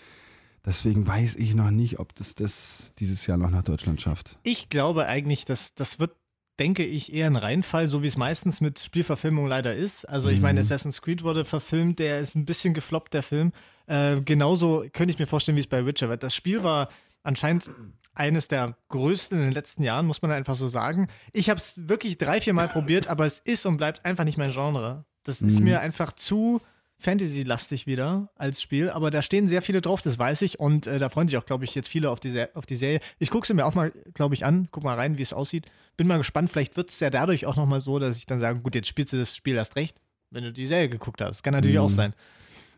Deswegen 0.64 1.06
weiß 1.06 1.36
ich 1.36 1.54
noch 1.54 1.70
nicht, 1.70 2.00
ob 2.00 2.14
das 2.16 2.34
das 2.34 2.92
dieses 2.98 3.26
Jahr 3.28 3.36
noch 3.38 3.50
nach 3.50 3.62
Deutschland 3.62 4.00
schafft. 4.00 4.38
Ich 4.42 4.68
glaube 4.68 5.06
eigentlich, 5.06 5.44
dass 5.44 5.74
das 5.74 6.00
wird, 6.00 6.16
denke 6.58 6.84
ich, 6.84 7.12
eher 7.12 7.26
ein 7.26 7.36
Reinfall, 7.36 7.86
so 7.86 8.02
wie 8.02 8.06
es 8.06 8.16
meistens 8.16 8.60
mit 8.60 8.78
Spielverfilmung 8.78 9.46
leider 9.46 9.74
ist. 9.74 10.08
Also 10.08 10.28
ich 10.28 10.36
Mhm. 10.38 10.42
meine, 10.42 10.60
Assassin's 10.60 11.02
Creed 11.02 11.22
wurde 11.22 11.44
verfilmt, 11.44 11.98
der 11.98 12.20
ist 12.20 12.34
ein 12.34 12.46
bisschen 12.46 12.72
gefloppt, 12.74 13.12
der 13.14 13.22
Film. 13.22 13.52
Äh, 13.86 14.20
genauso 14.22 14.84
könnte 14.92 15.12
ich 15.12 15.18
mir 15.18 15.26
vorstellen, 15.26 15.56
wie 15.56 15.60
es 15.60 15.66
bei 15.66 15.84
Witcher 15.84 16.08
wird. 16.08 16.22
Das 16.22 16.34
Spiel 16.34 16.62
war 16.62 16.88
anscheinend 17.22 17.68
eines 18.14 18.48
der 18.48 18.76
größten 18.88 19.36
in 19.38 19.44
den 19.44 19.52
letzten 19.52 19.82
Jahren, 19.82 20.06
muss 20.06 20.22
man 20.22 20.30
einfach 20.30 20.54
so 20.54 20.68
sagen. 20.68 21.08
Ich 21.32 21.50
habe 21.50 21.58
es 21.58 21.74
wirklich 21.88 22.16
drei, 22.16 22.40
vier 22.40 22.54
Mal 22.54 22.68
probiert, 22.68 23.08
aber 23.08 23.26
es 23.26 23.38
ist 23.40 23.66
und 23.66 23.76
bleibt 23.76 24.04
einfach 24.06 24.24
nicht 24.24 24.38
mein 24.38 24.52
Genre. 24.52 25.04
Das 25.24 25.42
ist 25.42 25.58
Mhm. 25.58 25.64
mir 25.64 25.80
einfach 25.80 26.12
zu 26.12 26.60
Fantasy-lastig 26.98 27.86
wieder 27.86 28.30
als 28.36 28.62
Spiel, 28.62 28.90
aber 28.90 29.10
da 29.10 29.20
stehen 29.22 29.48
sehr 29.48 29.62
viele 29.62 29.80
drauf, 29.82 30.02
das 30.02 30.18
weiß 30.18 30.42
ich 30.42 30.58
und 30.58 30.86
äh, 30.86 30.98
da 30.98 31.08
freuen 31.08 31.28
sich 31.28 31.36
auch, 31.36 31.44
glaube 31.44 31.64
ich, 31.64 31.74
jetzt 31.74 31.88
viele 31.88 32.10
auf 32.10 32.20
die, 32.20 32.46
auf 32.54 32.66
die 32.66 32.76
Serie. 32.76 33.00
Ich 33.18 33.30
gucke 33.30 33.46
sie 33.46 33.54
mir 33.54 33.66
auch 33.66 33.74
mal, 33.74 33.92
glaube 34.14 34.34
ich, 34.34 34.44
an, 34.44 34.68
guck 34.70 34.82
mal 34.82 34.94
rein, 34.94 35.18
wie 35.18 35.22
es 35.22 35.32
aussieht. 35.32 35.66
Bin 35.96 36.06
mal 36.06 36.16
gespannt, 36.18 36.50
vielleicht 36.50 36.76
wird 36.76 36.90
es 36.90 37.00
ja 37.00 37.10
dadurch 37.10 37.46
auch 37.46 37.56
nochmal 37.56 37.80
so, 37.80 37.98
dass 37.98 38.16
ich 38.16 38.26
dann 38.26 38.40
sage, 38.40 38.60
gut, 38.60 38.74
jetzt 38.74 38.88
spielst 38.88 39.12
du 39.12 39.18
das 39.18 39.36
Spiel 39.36 39.56
erst 39.56 39.76
recht, 39.76 40.00
wenn 40.30 40.44
du 40.44 40.52
die 40.52 40.66
Serie 40.66 40.88
geguckt 40.88 41.20
hast. 41.20 41.42
Kann 41.42 41.52
natürlich 41.52 41.76
Mhm. 41.76 41.82
auch 41.82 41.90
sein. 41.90 42.14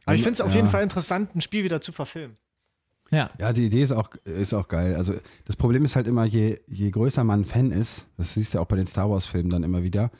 Aber 0.04 0.16
ich 0.16 0.22
finde 0.22 0.34
es 0.34 0.40
auf 0.40 0.50
ja. 0.50 0.56
jeden 0.56 0.68
Fall 0.68 0.82
interessant, 0.82 1.34
ein 1.36 1.40
Spiel 1.40 1.64
wieder 1.64 1.80
zu 1.80 1.92
verfilmen. 1.92 2.36
ja. 3.10 3.30
Ja, 3.38 3.52
die 3.52 3.66
Idee 3.66 3.82
ist 3.82 3.92
auch, 3.92 4.10
ist 4.24 4.52
auch 4.54 4.66
geil. 4.68 4.96
Also 4.96 5.14
das 5.44 5.56
Problem 5.56 5.84
ist 5.84 5.96
halt 5.96 6.06
immer, 6.06 6.24
je, 6.24 6.58
je 6.66 6.90
größer 6.90 7.24
man 7.24 7.44
Fan 7.44 7.70
ist, 7.72 8.06
das 8.16 8.34
siehst 8.34 8.52
du 8.54 8.58
ja 8.58 8.62
auch 8.62 8.68
bei 8.68 8.76
den 8.76 8.86
Star 8.86 9.08
Wars-Filmen 9.10 9.50
dann 9.50 9.62
immer 9.62 9.82
wieder, 9.82 10.10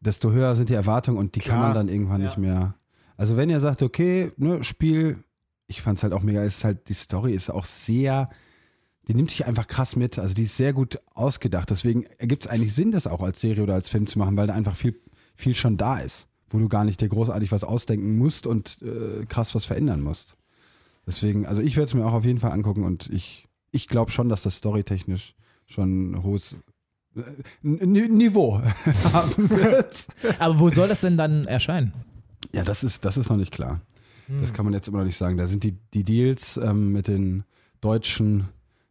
desto 0.00 0.30
höher 0.32 0.56
sind 0.56 0.68
die 0.68 0.74
Erwartungen 0.74 1.18
und 1.18 1.34
die 1.34 1.40
kann 1.40 1.56
Klar, 1.58 1.62
man 1.68 1.74
dann 1.74 1.88
irgendwann 1.88 2.20
ja. 2.22 2.26
nicht 2.26 2.38
mehr. 2.38 2.74
Also 3.16 3.36
wenn 3.36 3.50
ihr 3.50 3.60
sagt, 3.60 3.82
okay, 3.82 4.32
ne, 4.36 4.62
Spiel, 4.62 5.24
ich 5.66 5.82
fand 5.82 5.98
es 5.98 6.02
halt 6.02 6.12
auch 6.12 6.22
mega, 6.22 6.42
ist 6.42 6.64
halt, 6.64 6.88
die 6.88 6.94
Story 6.94 7.32
ist 7.34 7.50
auch 7.50 7.64
sehr, 7.64 8.28
die 9.08 9.14
nimmt 9.14 9.30
sich 9.30 9.46
einfach 9.46 9.66
krass 9.66 9.96
mit. 9.96 10.18
Also 10.18 10.34
die 10.34 10.44
ist 10.44 10.56
sehr 10.56 10.72
gut 10.72 10.98
ausgedacht. 11.14 11.70
Deswegen 11.70 12.04
ergibt 12.18 12.44
es 12.44 12.50
eigentlich 12.50 12.74
Sinn, 12.74 12.90
das 12.90 13.06
auch 13.06 13.22
als 13.22 13.40
Serie 13.40 13.62
oder 13.62 13.74
als 13.74 13.88
Film 13.88 14.06
zu 14.06 14.18
machen, 14.18 14.36
weil 14.36 14.46
da 14.46 14.54
einfach 14.54 14.76
viel, 14.76 15.00
viel 15.34 15.54
schon 15.54 15.76
da 15.76 15.98
ist, 15.98 16.28
wo 16.50 16.58
du 16.58 16.68
gar 16.68 16.84
nicht 16.84 17.00
dir 17.00 17.08
großartig 17.08 17.52
was 17.52 17.64
ausdenken 17.64 18.16
musst 18.18 18.46
und 18.46 18.78
äh, 18.82 19.24
krass 19.26 19.54
was 19.54 19.64
verändern 19.64 20.02
musst. 20.02 20.36
Deswegen, 21.06 21.46
also 21.46 21.62
ich 21.62 21.76
werde 21.76 21.86
es 21.86 21.94
mir 21.94 22.04
auch 22.04 22.12
auf 22.12 22.24
jeden 22.24 22.40
Fall 22.40 22.52
angucken 22.52 22.84
und 22.84 23.08
ich, 23.10 23.46
ich 23.70 23.86
glaube 23.86 24.10
schon, 24.10 24.28
dass 24.28 24.42
das 24.42 24.56
storytechnisch 24.56 25.34
schon 25.66 26.22
hohes 26.22 26.56
äh, 27.14 27.22
Niveau 27.62 28.60
haben 29.12 29.48
wird. 29.50 30.08
Aber 30.38 30.58
wo 30.58 30.70
soll 30.70 30.88
das 30.88 31.00
denn 31.00 31.16
dann 31.16 31.46
erscheinen? 31.46 31.92
Ja, 32.54 32.64
das 32.64 32.84
ist, 32.84 33.04
das 33.04 33.16
ist 33.16 33.28
noch 33.28 33.36
nicht 33.36 33.52
klar. 33.52 33.80
Hm. 34.26 34.40
Das 34.40 34.52
kann 34.52 34.64
man 34.64 34.74
jetzt 34.74 34.88
immer 34.88 34.98
noch 34.98 35.04
nicht 35.04 35.16
sagen. 35.16 35.36
Da 35.36 35.46
sind 35.46 35.64
die, 35.64 35.72
die 35.94 36.04
Deals 36.04 36.56
ähm, 36.56 36.92
mit 36.92 37.08
den 37.08 37.44
deutschen, 37.80 38.48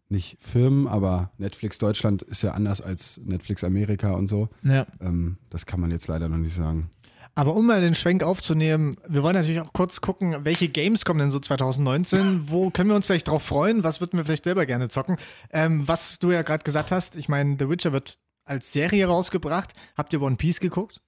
nicht 0.07 0.37
Firmen, 0.39 0.87
aber 0.87 1.31
Netflix 1.37 1.77
Deutschland 1.77 2.21
ist 2.21 2.43
ja 2.43 2.51
anders 2.51 2.79
als 2.79 3.19
Netflix 3.23 3.63
Amerika 3.63 4.11
und 4.13 4.27
so. 4.27 4.49
Ja. 4.63 4.85
Ähm, 5.01 5.37
das 5.49 5.65
kann 5.65 5.79
man 5.79 5.91
jetzt 5.91 6.07
leider 6.07 6.29
noch 6.29 6.37
nicht 6.37 6.55
sagen. 6.55 6.89
Aber 7.37 7.53
um 7.53 7.65
mal 7.65 7.81
den 7.81 7.95
Schwenk 7.95 8.23
aufzunehmen, 8.23 8.95
wir 9.07 9.21
wollen 9.21 9.35
natürlich 9.35 9.59
auch 9.59 9.73
kurz 9.73 9.99
gucken, 9.99 10.45
welche 10.45 10.69
Games 10.69 11.03
kommen 11.03 11.19
denn 11.19 11.31
so 11.31 11.39
2019? 11.39 12.49
Wo 12.49 12.69
können 12.69 12.89
wir 12.89 12.95
uns 12.95 13.07
vielleicht 13.07 13.27
drauf 13.27 13.43
freuen? 13.43 13.83
Was 13.83 13.99
würden 13.99 14.17
wir 14.17 14.23
vielleicht 14.23 14.45
selber 14.45 14.65
gerne 14.65 14.87
zocken? 14.87 15.17
Ähm, 15.51 15.85
was 15.85 16.17
du 16.17 16.31
ja 16.31 16.43
gerade 16.43 16.63
gesagt 16.63 16.91
hast, 16.91 17.17
ich 17.17 17.27
meine, 17.27 17.57
The 17.59 17.67
Witcher 17.67 17.91
wird 17.91 18.19
als 18.45 18.71
Serie 18.71 19.07
rausgebracht. 19.07 19.73
Habt 19.97 20.13
ihr 20.13 20.21
One 20.21 20.37
Piece 20.37 20.61
geguckt? 20.61 21.01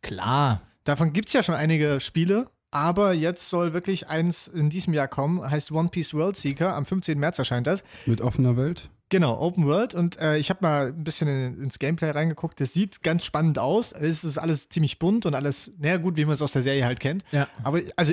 Klar. 0.00 0.62
Davon 0.86 1.12
gibt 1.12 1.26
es 1.28 1.34
ja 1.34 1.42
schon 1.42 1.56
einige 1.56 1.98
Spiele, 1.98 2.46
aber 2.70 3.12
jetzt 3.12 3.50
soll 3.50 3.72
wirklich 3.72 4.08
eins 4.08 4.46
in 4.46 4.70
diesem 4.70 4.94
Jahr 4.94 5.08
kommen, 5.08 5.42
heißt 5.42 5.72
One 5.72 5.88
Piece 5.88 6.14
World 6.14 6.36
Seeker. 6.36 6.76
Am 6.76 6.86
15. 6.86 7.18
März 7.18 7.40
erscheint 7.40 7.66
das. 7.66 7.82
Mit 8.06 8.20
offener 8.20 8.56
Welt? 8.56 8.88
Genau, 9.08 9.36
Open 9.40 9.66
World. 9.66 9.96
Und 9.96 10.20
äh, 10.20 10.36
ich 10.36 10.48
habe 10.48 10.60
mal 10.62 10.86
ein 10.86 11.02
bisschen 11.02 11.26
in, 11.26 11.60
ins 11.64 11.80
Gameplay 11.80 12.10
reingeguckt. 12.10 12.60
Das 12.60 12.72
sieht 12.72 13.02
ganz 13.02 13.24
spannend 13.24 13.58
aus. 13.58 13.90
Es 13.90 14.22
ist 14.22 14.38
alles 14.38 14.68
ziemlich 14.68 15.00
bunt 15.00 15.26
und 15.26 15.34
alles, 15.34 15.72
naja, 15.76 15.96
gut, 15.96 16.16
wie 16.16 16.24
man 16.24 16.34
es 16.34 16.42
aus 16.42 16.52
der 16.52 16.62
Serie 16.62 16.84
halt 16.84 17.00
kennt. 17.00 17.24
Ja. 17.32 17.48
Aber 17.64 17.80
also 17.96 18.12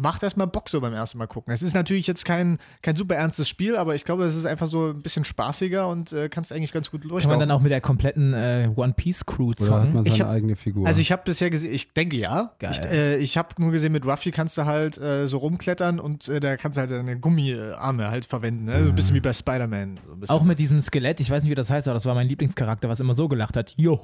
macht 0.00 0.22
erstmal 0.22 0.46
Bock 0.46 0.68
so 0.68 0.80
beim 0.80 0.92
ersten 0.94 1.18
Mal 1.18 1.26
gucken. 1.26 1.52
Es 1.52 1.62
ist 1.62 1.74
natürlich 1.74 2.06
jetzt 2.06 2.24
kein, 2.24 2.58
kein 2.82 2.94
super 2.96 3.16
ernstes 3.16 3.48
Spiel, 3.48 3.76
aber 3.76 3.94
ich 3.96 4.04
glaube, 4.04 4.24
es 4.24 4.36
ist 4.36 4.46
einfach 4.46 4.68
so 4.68 4.90
ein 4.90 5.02
bisschen 5.02 5.24
spaßiger 5.24 5.88
und 5.88 6.12
äh, 6.12 6.28
kannst 6.28 6.52
eigentlich 6.52 6.72
ganz 6.72 6.90
gut 6.90 7.00
Kann 7.02 7.10
durchlaufen. 7.10 7.38
man 7.38 7.40
dann 7.48 7.50
auch 7.50 7.60
mit 7.60 7.72
der 7.72 7.80
kompletten 7.80 8.32
äh, 8.32 8.70
One 8.76 8.92
Piece 8.92 9.26
Crew 9.26 9.48
Oder 9.50 9.58
hat 9.58 9.66
zocken? 9.66 9.94
man 9.94 10.04
seine 10.04 10.14
Ich 10.16 10.20
hab- 10.22 10.28
eigene 10.30 10.56
Figur? 10.56 10.86
Also 10.86 11.00
ich 11.00 11.10
habe 11.12 11.22
bisher 11.24 11.50
gesehen, 11.50 11.74
ich 11.74 11.92
denke 11.92 12.16
ja. 12.16 12.52
Geil. 12.58 12.70
Ich, 12.72 12.80
äh, 12.90 13.16
ich 13.18 13.36
habe 13.36 13.48
nur 13.58 13.72
gesehen, 13.72 13.92
mit 13.92 14.06
Ruffy 14.06 14.30
kannst 14.30 14.56
du 14.56 14.64
halt 14.64 14.96
äh, 14.98 15.26
so 15.26 15.38
rumklettern 15.38 15.98
und 15.98 16.28
äh, 16.28 16.38
da 16.40 16.56
kannst 16.56 16.76
du 16.76 16.80
halt 16.82 16.90
deine 16.90 17.18
Gummiarme 17.18 18.08
halt 18.10 18.24
verwenden. 18.24 18.66
Ne? 18.66 18.84
So 18.84 18.88
ein 18.90 18.94
bisschen 18.94 19.16
wie 19.16 19.20
bei 19.20 19.32
Spider-Man. 19.32 19.98
So. 20.22 20.34
Auch 20.34 20.42
mit 20.44 20.58
diesem 20.58 20.80
Skelett, 20.80 21.18
ich 21.20 21.30
weiß 21.30 21.42
nicht, 21.42 21.50
wie 21.50 21.54
das 21.56 21.70
heißt, 21.70 21.88
aber 21.88 21.94
das 21.94 22.06
war 22.06 22.14
mein 22.14 22.28
Lieblingscharakter, 22.28 22.88
was 22.88 23.00
immer 23.00 23.14
so 23.14 23.26
gelacht 23.28 23.56
hat. 23.56 23.74
Jo, 23.76 23.98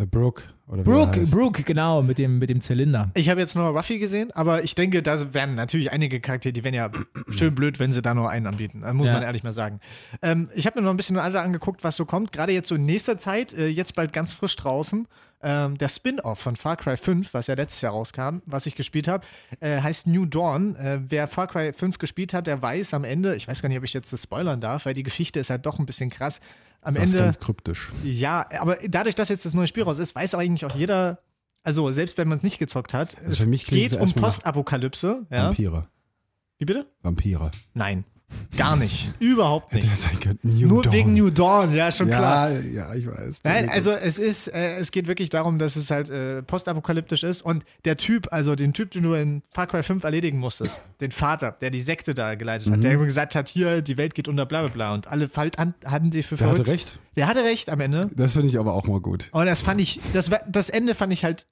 äh, 0.00 0.06
Brooke? 0.06 0.42
Oder 0.66 0.82
Brooke. 0.84 1.26
Brooke, 1.26 1.62
genau, 1.64 2.00
mit 2.02 2.16
dem, 2.18 2.38
mit 2.38 2.48
dem 2.48 2.60
Zylinder. 2.60 3.10
Ich 3.14 3.28
habe 3.28 3.40
jetzt 3.40 3.56
nur 3.56 3.64
Ruffy 3.76 3.98
gesehen, 3.98 4.30
aber 4.32 4.62
ich 4.62 4.76
denke, 4.76 5.02
da 5.02 5.34
werden 5.34 5.56
natürlich 5.56 5.90
einige 5.90 6.20
Charaktere, 6.20 6.52
die 6.52 6.62
wären 6.62 6.74
ja 6.74 6.90
schön 7.30 7.54
blöd, 7.54 7.78
wenn 7.80 7.90
sie 7.90 8.02
da 8.02 8.14
nur 8.14 8.30
einen 8.30 8.46
anbieten. 8.46 8.82
Das 8.82 8.92
muss 8.94 9.06
Ja. 9.08 9.14
man 9.14 9.22
ehrlich 9.22 9.42
mal 9.42 9.52
sagen. 9.52 9.80
Ähm, 10.22 10.48
ich 10.54 10.66
habe 10.66 10.78
mir 10.78 10.84
noch 10.84 10.92
ein 10.92 10.96
bisschen 10.96 11.16
weiter 11.16 11.42
angeguckt, 11.42 11.82
was 11.82 11.96
so 11.96 12.04
kommt. 12.04 12.30
Gerade 12.32 12.52
jetzt 12.52 12.68
so 12.68 12.76
in 12.76 12.84
nächster 12.84 13.18
Zeit, 13.18 13.52
äh, 13.54 13.66
jetzt 13.66 13.94
bald 13.96 14.12
ganz 14.12 14.32
frisch 14.32 14.54
draußen. 14.56 15.08
Ähm, 15.42 15.78
der 15.78 15.88
Spin-off 15.88 16.38
von 16.38 16.54
Far 16.54 16.76
Cry 16.76 16.98
5, 16.98 17.32
was 17.32 17.46
ja 17.46 17.54
letztes 17.54 17.80
Jahr 17.80 17.92
rauskam, 17.92 18.40
was 18.44 18.66
ich 18.66 18.74
gespielt 18.74 19.08
habe, 19.08 19.24
äh, 19.60 19.80
heißt 19.80 20.06
New 20.06 20.26
Dawn. 20.26 20.76
Äh, 20.76 21.00
wer 21.08 21.26
Far 21.28 21.46
Cry 21.46 21.72
5 21.72 21.96
gespielt 21.98 22.34
hat, 22.34 22.46
der 22.46 22.60
weiß 22.60 22.92
am 22.92 23.04
Ende, 23.04 23.34
ich 23.34 23.48
weiß 23.48 23.62
gar 23.62 23.70
nicht, 23.70 23.78
ob 23.78 23.84
ich 23.84 23.94
jetzt 23.94 24.12
das 24.12 24.22
spoilern 24.22 24.60
darf, 24.60 24.84
weil 24.84 24.92
die 24.94 25.02
Geschichte 25.02 25.40
ist 25.40 25.48
halt 25.48 25.64
doch 25.64 25.78
ein 25.78 25.86
bisschen 25.86 26.10
krass. 26.10 26.40
Am 26.82 26.94
Das 26.94 27.04
ist 27.04 27.10
Ende. 27.12 27.24
ganz 27.24 27.38
kryptisch. 27.38 27.90
Ja, 28.02 28.46
aber 28.58 28.78
dadurch, 28.88 29.14
dass 29.14 29.28
jetzt 29.28 29.44
das 29.44 29.54
neue 29.54 29.66
Spiel 29.66 29.82
raus 29.82 29.98
ist, 29.98 30.14
weiß 30.14 30.34
eigentlich 30.34 30.64
auch 30.64 30.74
jeder, 30.74 31.18
also 31.62 31.92
selbst 31.92 32.16
wenn 32.16 32.28
man 32.28 32.38
es 32.38 32.42
nicht 32.42 32.58
gezockt 32.58 32.94
hat, 32.94 33.14
es 33.20 33.24
Also 33.26 33.42
für 33.42 33.48
mich 33.48 33.66
klingt 33.66 33.90
geht 33.90 33.92
es 33.92 33.98
um 33.98 34.12
Postapokalypse. 34.12 35.26
Ja. 35.30 35.48
Vampire. 35.48 35.88
Wie 36.58 36.64
bitte? 36.64 36.86
Vampire. 37.02 37.50
Nein, 37.74 38.04
gar 38.56 38.76
nicht. 38.76 39.12
Überhaupt 39.20 39.72
Hätte 39.72 39.86
nicht. 39.86 40.02
ja 40.04 40.08
sein 40.10 40.20
können. 40.20 40.38
New 40.42 40.66
Nur 40.68 40.82
Dawn. 40.82 40.92
wegen 40.92 41.12
New 41.14 41.30
Dawn, 41.30 41.74
ja, 41.74 41.90
schon 41.92 42.08
ja, 42.08 42.18
klar. 42.18 42.50
Ja, 42.50 42.94
ich 42.94 43.06
weiß. 43.06 43.40
Nein, 43.44 43.68
also 43.68 43.90
es 43.92 44.18
ist, 44.18 44.48
äh, 44.48 44.76
es 44.76 44.90
geht 44.90 45.06
wirklich 45.06 45.30
darum, 45.30 45.58
dass 45.58 45.76
es 45.76 45.90
halt 45.90 46.08
äh, 46.10 46.42
postapokalyptisch 46.42 47.22
ist 47.24 47.42
und 47.42 47.64
der 47.84 47.96
Typ, 47.96 48.28
also 48.32 48.54
den 48.54 48.72
Typ, 48.72 48.90
den 48.90 49.02
du 49.02 49.14
in 49.14 49.42
Far 49.52 49.66
Cry 49.66 49.82
5 49.82 50.02
erledigen 50.04 50.38
musstest, 50.38 50.82
den 51.00 51.10
Vater, 51.10 51.52
der 51.60 51.70
die 51.70 51.80
Sekte 51.80 52.14
da 52.14 52.34
geleitet 52.34 52.68
hat, 52.70 52.78
Mhm. 52.78 52.82
der 52.82 52.96
gesagt 52.98 53.34
hat, 53.34 53.48
hier, 53.48 53.82
die 53.82 53.96
Welt 53.96 54.14
geht 54.14 54.28
unter, 54.28 54.46
bla 54.46 54.62
bla 54.62 54.70
bla 54.72 54.94
und 54.94 55.06
alle 55.08 55.28
halt 55.36 55.58
an, 55.58 55.74
hatten 55.84 56.10
die 56.10 56.22
für 56.22 56.36
Der 56.36 56.46
verrückt. 56.48 56.60
hatte 56.60 56.70
recht. 56.70 56.98
Der 57.16 57.26
hatte 57.26 57.44
recht 57.44 57.68
am 57.70 57.80
Ende. 57.80 58.10
Das 58.14 58.32
finde 58.32 58.48
ich 58.48 58.58
aber 58.58 58.74
auch 58.74 58.86
mal 58.86 59.00
gut. 59.00 59.28
Und 59.32 59.46
das 59.46 59.62
fand 59.62 59.80
ich, 59.80 60.00
das, 60.12 60.30
das 60.48 60.70
Ende 60.70 60.94
fand 60.94 61.12
ich 61.12 61.24
halt 61.24 61.46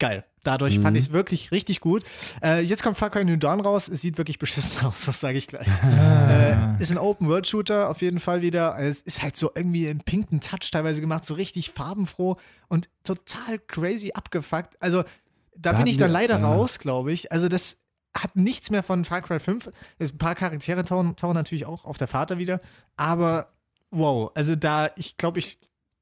geil. 0.00 0.24
Dadurch 0.42 0.78
Mhm. 0.78 0.82
fand 0.82 0.96
ich 0.96 1.04
es 1.04 1.12
wirklich 1.12 1.52
richtig 1.52 1.80
gut. 1.80 2.02
Äh, 2.42 2.62
jetzt 2.62 2.82
kommt 2.82 2.96
Far 2.96 3.10
Cry 3.10 3.24
New 3.26 3.36
Dawn 3.36 3.60
raus. 3.60 3.88
Es 3.88 4.00
sieht 4.00 4.16
wirklich 4.18 4.38
beschissen 4.38 4.74
aus, 4.86 5.04
das 5.04 5.20
sage 5.20 5.36
ich 5.38 5.46
gleich. 5.46 5.68
Ah. 5.82 6.76
Äh, 6.78 6.82
ist 6.82 6.90
ein 6.90 6.96
Open-World-Shooter 6.98 7.88
auf 7.90 8.00
jeden 8.02 8.18
Fall 8.20 8.40
wieder. 8.42 8.76
Es 8.78 9.00
ist 9.02 9.22
halt 9.22 9.36
so 9.36 9.50
irgendwie 9.54 9.86
im 9.86 9.98
pinken 10.00 10.40
Touch 10.40 10.70
teilweise 10.72 11.00
gemacht, 11.02 11.24
so 11.26 11.34
richtig 11.34 11.70
farbenfroh 11.70 12.36
und 12.68 12.88
total 13.04 13.58
crazy 13.58 14.12
abgefuckt. 14.14 14.76
Also 14.80 15.02
da, 15.54 15.72
Da 15.72 15.78
bin 15.78 15.86
ich 15.88 15.98
dann 15.98 16.10
leider 16.10 16.38
ja. 16.38 16.46
raus, 16.46 16.78
glaube 16.78 17.12
ich. 17.12 17.30
Also 17.30 17.48
das 17.48 17.76
hat 18.16 18.34
nichts 18.34 18.70
mehr 18.70 18.82
von 18.82 19.04
Far 19.04 19.20
Cry 19.20 19.38
5. 19.40 19.70
Es- 19.98 20.12
Ein 20.14 20.18
paar 20.18 20.34
Charaktere 20.34 20.84
tauchen, 20.84 21.16
tauchen 21.16 21.34
natürlich 21.34 21.66
auch 21.66 21.84
auf 21.84 21.98
der 21.98 22.08
Vater 22.08 22.38
wieder. 22.38 22.60
Aber 22.96 23.52
wow, 23.90 24.30
also 24.34 24.56
da, 24.56 24.88
ich 24.96 25.18
glaube, 25.18 25.38
ich 25.38 25.58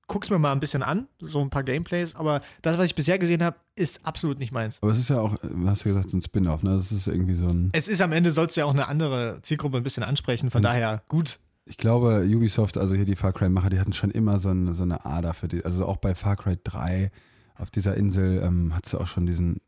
guck's 0.09 0.31
mir 0.31 0.39
mal 0.39 0.53
ein 0.53 0.61
bisschen 0.61 0.83
an, 0.83 1.07
so 1.21 1.41
ein 1.41 1.51
paar 1.51 1.63
Gameplays, 1.63 2.15
aber 2.17 2.41
das, 2.63 2.77
was 2.79 2.87
ich 2.87 2.95
bisher 2.95 3.19
gesehen 3.19 3.43
habe, 3.45 3.57
ist 3.77 4.05
absolut 4.05 4.39
nicht 4.39 4.51
meins. 4.53 4.79
Aber 4.83 4.91
es 4.91 4.99
ist 4.99 5.11
ja 5.11 5.21
auch, 5.21 5.35
äh, 5.45 5.49
hast 5.67 5.85
du 5.85 5.91
gesagt, 5.91 6.11
so 6.11 6.17
ein 6.17 6.23
Spin-off, 6.23 6.63
ne? 6.63 6.77
Das 6.77 6.91
ist 6.91 7.07
irgendwie 7.07 7.35
so 7.35 7.47
ein. 7.49 7.71
Es 7.73 7.87
ist 7.89 8.01
am 8.03 8.13
Ende, 8.13 8.33
sollst 8.33 8.57
du 8.57 8.61
ja 8.63 8.67
auch 8.67 8.73
eine 8.73 8.89
andere 8.89 9.39
Zielgruppe 9.43 9.77
ein 9.77 9.83
bisschen 9.85 10.03
ansprechen, 10.03 10.51
von 10.51 10.59
Und- 10.59 10.65
daher 10.65 11.03
gut. 11.09 11.39
Ich 11.71 11.77
glaube, 11.77 12.25
Ubisoft, 12.27 12.79
also 12.79 12.95
hier 12.95 13.05
die 13.05 13.15
Far 13.17 13.33
Cry-Macher, 13.33 13.69
die 13.69 13.79
hatten 13.79 13.93
schon 13.93 14.11
immer 14.11 14.39
so 14.39 14.49
eine, 14.49 14.73
so 14.73 14.83
eine 14.85 15.05
Ader 15.05 15.35
für 15.35 15.49
die. 15.49 15.63
Also 15.67 15.85
auch 15.85 15.99
bei 15.99 16.15
Far 16.15 16.35
Cry 16.37 16.57
3 16.65 17.11
auf 17.57 17.71
dieser 17.71 17.95
Insel 17.95 18.43
ähm, 18.43 18.75
hat 18.75 18.87
sie 18.87 18.99
auch 18.99 19.07
schon 19.07 19.27
diesen, 19.27 19.61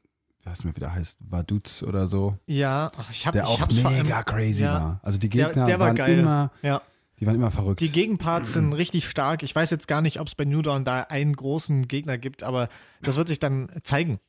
wie 0.42 0.48
heißt 0.48 0.64
mir, 0.64 0.74
wie 0.74 0.80
der 0.80 0.94
heißt, 0.94 1.18
Vaduz 1.20 1.82
oder 1.82 2.08
so, 2.08 2.38
Ja, 2.46 2.90
ich 3.10 3.26
habe 3.26 3.36
der 3.36 3.46
auch 3.46 3.68
mega 3.68 4.22
crazy 4.22 4.62
ja. 4.62 4.72
war. 4.80 5.00
Also 5.02 5.18
die 5.18 5.28
Der- 5.28 5.48
Gegner 5.48 5.66
der 5.66 5.78
war 5.78 5.88
waren 5.88 5.96
geil. 5.96 6.18
immer, 6.20 6.50
Ja. 6.62 6.80
Die 7.20 7.26
waren 7.26 7.34
immer 7.34 7.50
verrückt. 7.50 7.80
Die 7.80 7.92
Gegenparts 7.92 8.54
sind 8.54 8.72
richtig 8.72 9.08
stark. 9.08 9.42
Ich 9.42 9.54
weiß 9.54 9.70
jetzt 9.70 9.86
gar 9.86 10.00
nicht, 10.00 10.18
ob 10.20 10.26
es 10.26 10.34
bei 10.34 10.46
New 10.46 10.62
Dawn 10.62 10.84
da 10.84 11.02
einen 11.02 11.36
großen 11.36 11.86
Gegner 11.86 12.16
gibt, 12.16 12.42
aber 12.42 12.68
das 13.02 13.16
wird 13.16 13.28
sich 13.28 13.38
dann 13.38 13.70
zeigen, 13.82 14.20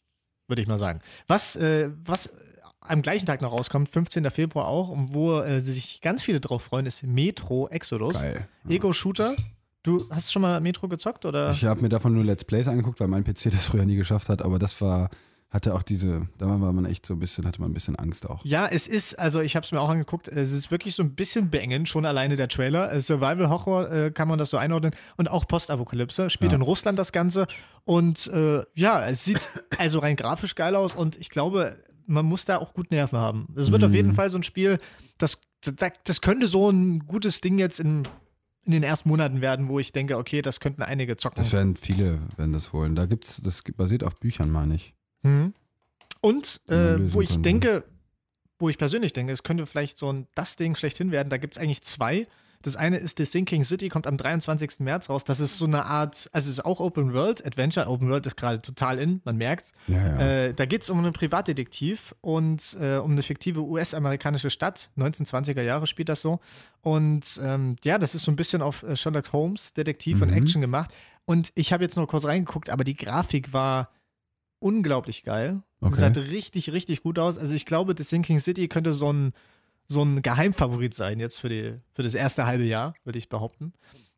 würde 0.47 0.61
ich 0.61 0.67
mal 0.67 0.77
sagen. 0.77 0.99
Was, 1.27 1.55
äh, 1.55 1.89
was 2.03 2.29
am 2.81 3.01
gleichen 3.01 3.25
Tag 3.25 3.41
noch 3.41 3.53
rauskommt, 3.53 3.87
15. 3.89 4.29
Februar 4.31 4.67
auch, 4.67 4.89
und 4.89 5.13
wo 5.13 5.39
äh, 5.39 5.61
sich 5.61 6.01
ganz 6.01 6.21
viele 6.21 6.41
drauf 6.41 6.63
freuen, 6.63 6.85
ist 6.85 7.03
Metro 7.03 7.69
Exodus. 7.69 8.15
Geil. 8.15 8.47
Ego-Shooter. 8.67 9.35
Du 9.83 10.07
hast 10.09 10.31
schon 10.31 10.41
mal 10.41 10.59
Metro 10.59 10.87
gezockt 10.87 11.25
oder? 11.25 11.49
Ich 11.49 11.63
habe 11.65 11.81
mir 11.81 11.89
davon 11.89 12.13
nur 12.13 12.23
Let's 12.23 12.43
Plays 12.43 12.67
angeguckt, 12.67 12.99
weil 12.99 13.07
mein 13.07 13.23
PC 13.23 13.51
das 13.51 13.65
früher 13.65 13.85
nie 13.85 13.95
geschafft 13.95 14.29
hat, 14.29 14.41
aber 14.41 14.59
das 14.59 14.79
war, 14.81 15.09
hatte 15.51 15.73
auch 15.75 15.83
diese, 15.83 16.27
da 16.37 16.47
war 16.47 16.71
man 16.71 16.85
echt 16.85 17.05
so 17.05 17.13
ein 17.13 17.19
bisschen, 17.19 17.45
hatte 17.45 17.59
man 17.59 17.69
ein 17.71 17.73
bisschen 17.73 17.97
Angst 17.97 18.27
auch. 18.29 18.43
Ja, 18.45 18.67
es 18.67 18.87
ist, 18.87 19.19
also 19.19 19.41
ich 19.41 19.55
habe 19.57 19.65
es 19.65 19.71
mir 19.73 19.81
auch 19.81 19.89
angeguckt, 19.89 20.29
es 20.29 20.53
ist 20.53 20.71
wirklich 20.71 20.95
so 20.95 21.03
ein 21.03 21.13
bisschen 21.13 21.49
beengend, 21.49 21.89
schon 21.89 22.05
alleine 22.05 22.37
der 22.37 22.47
Trailer. 22.47 22.91
Äh, 22.93 23.01
Survival-Horror 23.01 23.91
äh, 23.91 24.11
kann 24.11 24.29
man 24.29 24.39
das 24.39 24.49
so 24.49 24.57
einordnen 24.57 24.95
und 25.17 25.29
auch 25.29 25.45
Postapokalypse. 25.47 26.29
Spielt 26.29 26.53
Ja. 26.53 26.55
in 26.55 26.61
Russland 26.61 26.97
das 26.97 27.11
Ganze 27.11 27.47
und 27.83 28.27
äh, 28.27 28.63
ja, 28.75 29.05
es 29.07 29.25
sieht 29.25 29.47
also 29.77 29.99
rein 29.99 30.15
grafisch 30.15 30.55
geil 30.55 30.75
aus 30.75 30.95
und 30.95 31.17
ich 31.17 31.29
glaube, 31.29 31.77
man 32.07 32.25
muss 32.25 32.45
da 32.45 32.57
auch 32.57 32.73
gut 32.73 32.89
Nerven 32.91 33.19
haben. 33.19 33.47
Es 33.55 33.71
wird 33.71 33.83
auf 33.83 33.89
Mhm. 33.89 33.95
jeden 33.95 34.13
Fall 34.15 34.29
so 34.29 34.37
ein 34.37 34.43
Spiel, 34.43 34.77
das, 35.17 35.37
das, 36.05 36.21
könnte 36.21 36.47
so 36.47 36.69
ein 36.69 36.99
gutes 37.07 37.41
Ding 37.41 37.59
jetzt 37.59 37.79
in, 37.81 38.03
in 38.65 38.71
den 38.71 38.83
ersten 38.83 39.09
Monaten 39.09 39.41
werden, 39.41 39.67
wo 39.67 39.79
ich 39.79 39.91
denke, 39.91 40.17
okay, 40.17 40.41
das 40.41 40.61
könnten 40.61 40.81
einige 40.81 41.17
zocken. 41.17 41.35
Das 41.43 41.51
werden 41.51 41.75
viele, 41.75 42.19
werden 42.37 42.53
das 42.53 42.71
holen. 42.73 42.95
Da 42.95 43.05
gibt's, 43.05 43.41
das 43.41 43.63
basiert 43.75 44.03
auf 44.05 44.15
Büchern, 44.19 44.49
meine 44.49 44.75
ich. 44.75 44.93
Mhm. 45.23 45.53
Und 46.21 46.61
äh, 46.67 46.95
wo 47.13 47.21
ich 47.21 47.29
kann, 47.29 47.43
denke, 47.43 47.83
wo 48.59 48.69
ich 48.69 48.77
persönlich 48.77 49.13
denke, 49.13 49.33
es 49.33 49.43
könnte 49.43 49.65
vielleicht 49.65 49.97
so 49.97 50.11
ein 50.11 50.27
das 50.35 50.55
Ding 50.55 50.75
schlechthin 50.75 51.11
werden. 51.11 51.29
Da 51.29 51.37
gibt 51.37 51.55
es 51.55 51.57
eigentlich 51.61 51.81
zwei. 51.81 52.27
Das 52.63 52.75
eine 52.75 52.97
ist 52.97 53.17
The 53.17 53.25
Sinking 53.25 53.63
City, 53.63 53.89
kommt 53.89 54.05
am 54.05 54.17
23. 54.17 54.81
März 54.81 55.09
raus. 55.09 55.23
Das 55.23 55.39
ist 55.39 55.57
so 55.57 55.65
eine 55.65 55.85
Art, 55.85 56.29
also 56.31 56.47
es 56.47 56.59
ist 56.59 56.63
auch 56.63 56.79
Open 56.79 57.11
World 57.11 57.43
Adventure. 57.43 57.87
Open 57.87 58.07
World 58.07 58.27
ist 58.27 58.37
gerade 58.37 58.61
total 58.61 58.99
in, 58.99 59.19
man 59.23 59.35
merkt's. 59.35 59.71
Ja, 59.87 59.97
ja. 59.97 60.19
Äh, 60.19 60.53
da 60.53 60.67
geht 60.67 60.83
es 60.83 60.91
um 60.91 60.99
einen 60.99 61.11
Privatdetektiv 61.11 62.13
und 62.21 62.77
äh, 62.79 62.97
um 62.97 63.13
eine 63.13 63.23
fiktive 63.23 63.61
US-amerikanische 63.63 64.51
Stadt. 64.51 64.91
1920er 64.95 65.63
Jahre 65.63 65.87
spielt 65.87 66.09
das 66.09 66.21
so. 66.21 66.39
Und 66.81 67.39
ähm, 67.43 67.77
ja, 67.83 67.97
das 67.97 68.13
ist 68.13 68.25
so 68.25 68.31
ein 68.31 68.35
bisschen 68.35 68.61
auf 68.61 68.83
äh, 68.83 68.95
Sherlock 68.95 69.33
Holmes, 69.33 69.73
Detektiv 69.73 70.21
und 70.21 70.29
Mhm. 70.29 70.37
Action 70.37 70.61
gemacht. 70.61 70.91
Und 71.25 71.51
ich 71.55 71.73
habe 71.73 71.83
jetzt 71.83 71.95
nur 71.97 72.07
kurz 72.07 72.25
reingeguckt, 72.25 72.69
aber 72.69 72.83
die 72.83 72.95
Grafik 72.95 73.53
war 73.53 73.89
unglaublich 74.61 75.23
geil. 75.23 75.61
Okay. 75.81 75.93
Es 75.93 75.99
sah 75.99 76.07
richtig, 76.07 76.71
richtig 76.71 77.03
gut 77.03 77.19
aus. 77.19 77.37
Also 77.37 77.53
ich 77.53 77.65
glaube, 77.65 77.95
The 77.97 78.03
Sinking 78.03 78.39
City 78.39 78.67
könnte 78.67 78.93
so 78.93 79.11
ein, 79.11 79.33
so 79.87 80.03
ein 80.03 80.21
Geheimfavorit 80.21 80.93
sein 80.93 81.19
jetzt 81.19 81.37
für, 81.37 81.49
die, 81.49 81.73
für 81.93 82.03
das 82.03 82.13
erste 82.13 82.45
halbe 82.45 82.63
Jahr, 82.63 82.93
würde 83.03 83.19
ich 83.19 83.29
behaupten. 83.29 83.73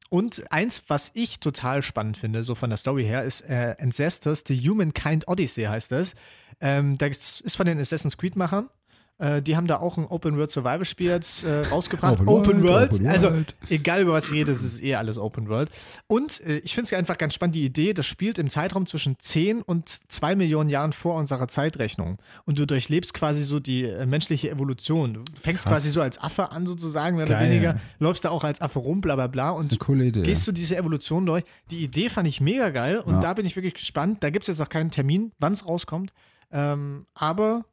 Und 0.09 0.51
eins, 0.51 0.83
was 0.87 1.09
ich 1.15 1.39
total 1.39 1.81
spannend 1.81 2.17
finde, 2.17 2.43
so 2.43 2.53
von 2.53 2.69
der 2.69 2.77
Story 2.77 3.03
her, 3.03 3.23
ist 3.23 3.41
äh, 3.41 3.75
Ancestors, 3.79 4.43
The 4.45 4.69
Humankind 4.69 5.27
Odyssey 5.27 5.63
heißt 5.63 5.91
das. 5.91 6.13
Ähm, 6.59 6.97
das 6.97 7.41
ist 7.41 7.55
von 7.55 7.65
den 7.65 7.79
Assassin's 7.79 8.17
Creed-Machern. 8.17 8.69
Äh, 9.19 9.41
die 9.43 9.55
haben 9.55 9.67
da 9.67 9.77
auch 9.77 9.97
ein 9.97 10.05
Open 10.05 10.37
World 10.37 10.49
Survival 10.51 10.85
Spiel 10.85 11.11
jetzt 11.11 11.43
äh, 11.43 11.61
rausgebracht. 11.71 12.19
Open 12.21 12.27
Open, 12.27 12.63
World, 12.63 12.63
World. 12.63 12.93
Open 12.93 13.07
Also 13.07 13.29
World. 13.31 13.55
egal 13.69 14.01
über 14.01 14.13
was 14.13 14.25
ich 14.27 14.33
rede, 14.33 14.51
es 14.51 14.63
ist 14.63 14.81
eh 14.83 14.95
alles 14.95 15.19
Open 15.19 15.47
World. 15.49 15.69
Und 16.07 16.41
äh, 16.41 16.57
ich 16.59 16.73
finde 16.73 16.87
es 16.91 16.93
einfach 16.97 17.17
ganz 17.19 17.35
spannend, 17.35 17.55
die 17.55 17.63
Idee, 17.63 17.93
das 17.93 18.07
spielt 18.07 18.39
im 18.39 18.49
Zeitraum 18.49 18.85
zwischen 18.87 19.19
10 19.19 19.61
und 19.61 19.87
2 19.87 20.35
Millionen 20.35 20.69
Jahren 20.69 20.93
vor 20.93 21.15
unserer 21.15 21.47
Zeitrechnung. 21.47 22.17
Und 22.45 22.57
du 22.57 22.65
durchlebst 22.65 23.13
quasi 23.13 23.43
so 23.43 23.59
die 23.59 23.83
äh, 23.83 24.05
menschliche 24.07 24.49
Evolution. 24.49 25.13
Du 25.13 25.21
fängst 25.39 25.63
Krass. 25.63 25.73
quasi 25.73 25.91
so 25.91 26.01
als 26.01 26.19
Affe 26.19 26.51
an, 26.51 26.65
sozusagen, 26.65 27.15
mehr 27.17 27.25
oder 27.27 27.35
Geil. 27.35 27.51
weniger. 27.51 27.79
Läufst 27.99 28.25
da 28.25 28.31
auch 28.31 28.43
als 28.43 28.61
Affe 28.61 28.79
rum, 28.79 28.99
bla 29.01 29.15
bla 29.15 29.27
bla. 29.27 29.51
Das 29.51 29.65
ist 29.65 29.65
Und 29.65 29.71
eine 29.73 29.85
coole 29.85 30.05
Idee. 30.05 30.23
gehst 30.23 30.47
du 30.47 30.51
diese 30.51 30.75
Evolution 30.75 31.25
durch. 31.27 31.43
Die 31.69 31.83
Idee 31.83 32.09
fand 32.09 32.27
ich 32.27 32.41
mega 32.41 32.71
geil 32.71 32.97
und 32.99 33.15
Ja. 33.15 33.21
da 33.21 33.33
bin 33.35 33.45
ich 33.45 33.55
wirklich 33.55 33.75
gespannt. 33.75 34.23
Da 34.23 34.31
gibt 34.31 34.43
es 34.43 34.47
jetzt 34.47 34.59
noch 34.59 34.69
keinen 34.69 34.89
Termin, 34.89 35.31
wann 35.37 35.53
es 35.53 35.65
rauskommt. 35.67 36.13
Ähm, 36.51 37.05
aber 37.13 37.65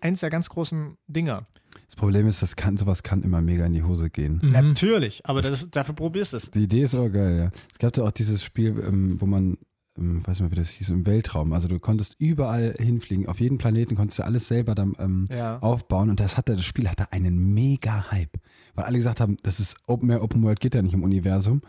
eins 0.00 0.20
der 0.20 0.30
ganz 0.30 0.48
großen 0.48 0.96
Dinger. 1.06 1.46
Das 1.86 1.96
Problem 1.96 2.26
ist, 2.28 2.42
das 2.42 2.56
kann, 2.56 2.76
sowas 2.76 3.02
kann 3.02 3.22
immer 3.22 3.40
mega 3.40 3.66
in 3.66 3.72
die 3.72 3.82
Hose 3.82 4.10
gehen. 4.10 4.40
Mhm. 4.42 4.50
Natürlich, 4.50 5.22
aber 5.26 5.42
das, 5.42 5.66
dafür 5.70 5.94
probierst 5.94 6.32
du 6.32 6.36
es. 6.38 6.50
Die 6.50 6.62
Idee 6.64 6.82
ist 6.82 6.94
aber 6.94 7.10
geil, 7.10 7.38
ja. 7.38 7.50
Es 7.72 7.78
gab 7.78 7.96
ja 7.96 8.04
auch 8.04 8.12
dieses 8.12 8.42
Spiel, 8.44 8.82
ähm, 8.86 9.20
wo 9.20 9.26
man, 9.26 9.58
ähm, 9.98 10.18
weiß 10.26 10.38
nicht 10.38 10.40
mehr, 10.40 10.50
wie 10.52 10.54
das 10.56 10.70
hieß, 10.70 10.90
im 10.90 11.04
Weltraum. 11.06 11.52
Also 11.52 11.66
du 11.68 11.78
konntest 11.80 12.14
überall 12.18 12.74
hinfliegen. 12.78 13.26
Auf 13.26 13.40
jeden 13.40 13.58
Planeten 13.58 13.96
konntest 13.96 14.20
du 14.20 14.24
alles 14.24 14.46
selber 14.46 14.74
dann 14.74 14.94
ähm, 14.98 15.28
Ja. 15.32 15.58
aufbauen. 15.58 16.10
Und 16.10 16.20
das 16.20 16.36
hatte, 16.36 16.54
das 16.54 16.64
Spiel 16.64 16.88
hatte 16.88 17.12
einen 17.12 17.52
mega 17.54 18.10
Hype. 18.12 18.36
Weil 18.74 18.84
alle 18.84 18.98
gesagt 18.98 19.20
haben, 19.20 19.36
das 19.42 19.58
ist 19.60 19.76
Open, 19.86 20.06
mehr 20.08 20.22
Open 20.22 20.42
World 20.44 20.60
geht 20.60 20.74
ja 20.76 20.82
nicht 20.82 20.94
im 20.94 21.02
Universum. 21.02 21.60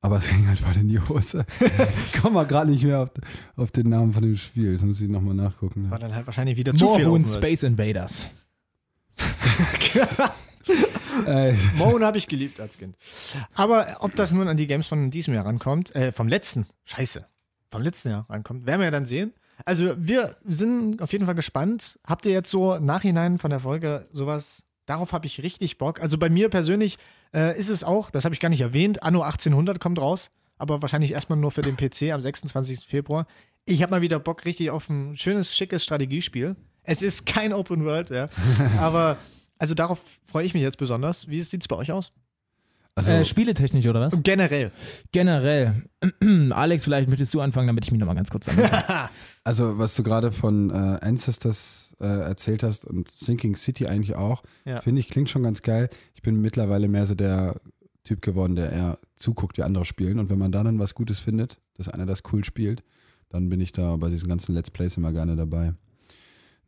Aber 0.00 0.18
es 0.18 0.28
ging 0.30 0.46
halt 0.46 0.60
voll 0.60 0.76
in 0.76 0.88
die 0.88 1.00
Hose. 1.00 1.44
Ich 2.06 2.20
komme 2.20 2.34
mal 2.34 2.46
gerade 2.46 2.70
nicht 2.70 2.84
mehr 2.84 3.00
auf, 3.00 3.10
auf 3.56 3.70
den 3.70 3.88
Namen 3.88 4.12
von 4.12 4.22
dem 4.22 4.36
Spiel. 4.36 4.74
Das 4.74 4.82
muss 4.82 5.00
ich 5.00 5.08
nochmal 5.08 5.34
nachgucken. 5.34 5.90
War 5.90 5.98
dann 5.98 6.14
halt 6.14 6.26
wahrscheinlich 6.26 6.56
wieder 6.56 6.74
zu 6.74 6.94
viel. 6.94 7.04
Moorhuhn 7.04 7.24
World. 7.24 7.36
Space 7.36 7.62
Invaders. 7.62 8.26
Äh, 11.24 11.54
Moon 11.76 12.04
habe 12.04 12.18
ich 12.18 12.28
geliebt 12.28 12.60
als 12.60 12.76
Kind. 12.76 12.96
Aber 13.54 13.86
ob 14.00 14.14
das 14.16 14.32
nun 14.32 14.48
an 14.48 14.56
die 14.56 14.66
Games 14.66 14.86
von 14.86 15.10
diesem 15.10 15.32
Jahr 15.32 15.46
rankommt, 15.46 15.94
äh, 15.94 16.12
vom 16.12 16.28
letzten, 16.28 16.66
scheiße, 16.84 17.26
vom 17.70 17.82
letzten 17.82 18.10
Jahr 18.10 18.26
rankommt, 18.28 18.66
werden 18.66 18.80
wir 18.80 18.86
ja 18.86 18.90
dann 18.90 19.06
sehen. 19.06 19.32
Also 19.64 19.94
wir 19.96 20.36
sind 20.44 21.00
auf 21.00 21.12
jeden 21.12 21.24
Fall 21.24 21.34
gespannt. 21.34 21.98
Habt 22.06 22.26
ihr 22.26 22.32
jetzt 22.32 22.50
so 22.50 22.74
im 22.74 22.84
Nachhinein 22.84 23.38
von 23.38 23.50
der 23.50 23.60
Folge 23.60 24.06
sowas, 24.12 24.62
darauf 24.86 25.12
habe 25.12 25.26
ich 25.26 25.42
richtig 25.42 25.78
Bock. 25.78 26.00
Also 26.00 26.18
bei 26.18 26.30
mir 26.30 26.48
persönlich 26.48 26.98
äh, 27.34 27.58
ist 27.58 27.68
es 27.68 27.84
auch, 27.84 28.10
das 28.10 28.24
habe 28.24 28.34
ich 28.34 28.40
gar 28.40 28.48
nicht 28.48 28.60
erwähnt, 28.60 29.02
Anno 29.02 29.20
1800 29.22 29.78
kommt 29.78 30.00
raus, 30.00 30.30
aber 30.58 30.80
wahrscheinlich 30.82 31.12
erstmal 31.12 31.38
nur 31.38 31.50
für 31.50 31.62
den 31.62 31.76
PC 31.76 32.12
am 32.12 32.20
26. 32.20 32.86
Februar. 32.86 33.26
Ich 33.64 33.82
habe 33.82 33.90
mal 33.90 34.00
wieder 34.00 34.18
Bock 34.18 34.44
richtig 34.44 34.70
auf 34.70 34.88
ein 34.88 35.16
schönes, 35.16 35.54
schickes 35.54 35.84
Strategiespiel. 35.84 36.56
Es 36.84 37.02
ist 37.02 37.26
kein 37.26 37.52
Open 37.52 37.84
World, 37.84 38.10
ja, 38.10 38.28
aber 38.78 39.18
also 39.58 39.74
darauf 39.74 40.00
freue 40.26 40.46
ich 40.46 40.54
mich 40.54 40.62
jetzt 40.62 40.78
besonders. 40.78 41.28
Wie 41.28 41.42
sieht 41.42 41.62
es 41.62 41.68
bei 41.68 41.76
euch 41.76 41.90
aus? 41.92 42.12
Also, 42.96 43.10
Äh, 43.12 43.24
spieletechnisch 43.24 43.86
oder 43.86 44.00
was? 44.00 44.14
Generell. 44.22 44.72
Generell. 45.12 45.84
Alex, 46.50 46.84
vielleicht 46.84 47.08
möchtest 47.08 47.32
du 47.34 47.40
anfangen, 47.40 47.68
damit 47.68 47.84
ich 47.84 47.92
mich 47.92 48.00
nochmal 48.00 48.16
ganz 48.16 48.30
kurz. 48.30 48.48
Also, 49.44 49.78
was 49.78 49.94
du 49.94 50.02
gerade 50.02 50.32
von 50.32 50.70
äh, 50.70 50.98
Ancestors 51.02 51.94
äh, 52.00 52.04
erzählt 52.06 52.64
hast 52.64 52.84
und 52.84 53.08
Sinking 53.10 53.54
City 53.54 53.86
eigentlich 53.86 54.16
auch, 54.16 54.42
Ja. 54.64 54.80
finde 54.80 54.98
ich, 55.00 55.08
klingt 55.08 55.30
schon 55.30 55.44
ganz 55.44 55.62
geil. 55.62 55.88
Ich 56.14 56.22
bin 56.22 56.40
mittlerweile 56.40 56.88
mehr 56.88 57.06
so 57.06 57.14
der 57.14 57.54
Typ 58.02 58.22
geworden, 58.22 58.56
der 58.56 58.72
eher 58.72 58.98
zuguckt, 59.14 59.56
wie 59.58 59.62
andere 59.62 59.84
spielen. 59.84 60.18
Und 60.18 60.28
wenn 60.30 60.38
man 60.38 60.50
da 60.50 60.64
dann 60.64 60.78
was 60.80 60.94
Gutes 60.94 61.20
findet, 61.20 61.58
dass 61.76 61.88
einer 61.88 62.06
das 62.06 62.22
cool 62.32 62.42
spielt, 62.44 62.82
dann 63.28 63.48
bin 63.48 63.60
ich 63.60 63.72
da 63.72 63.94
bei 63.96 64.08
diesen 64.10 64.28
ganzen 64.28 64.54
Let's 64.54 64.70
Plays 64.70 64.96
immer 64.96 65.12
gerne 65.12 65.36
dabei. 65.36 65.74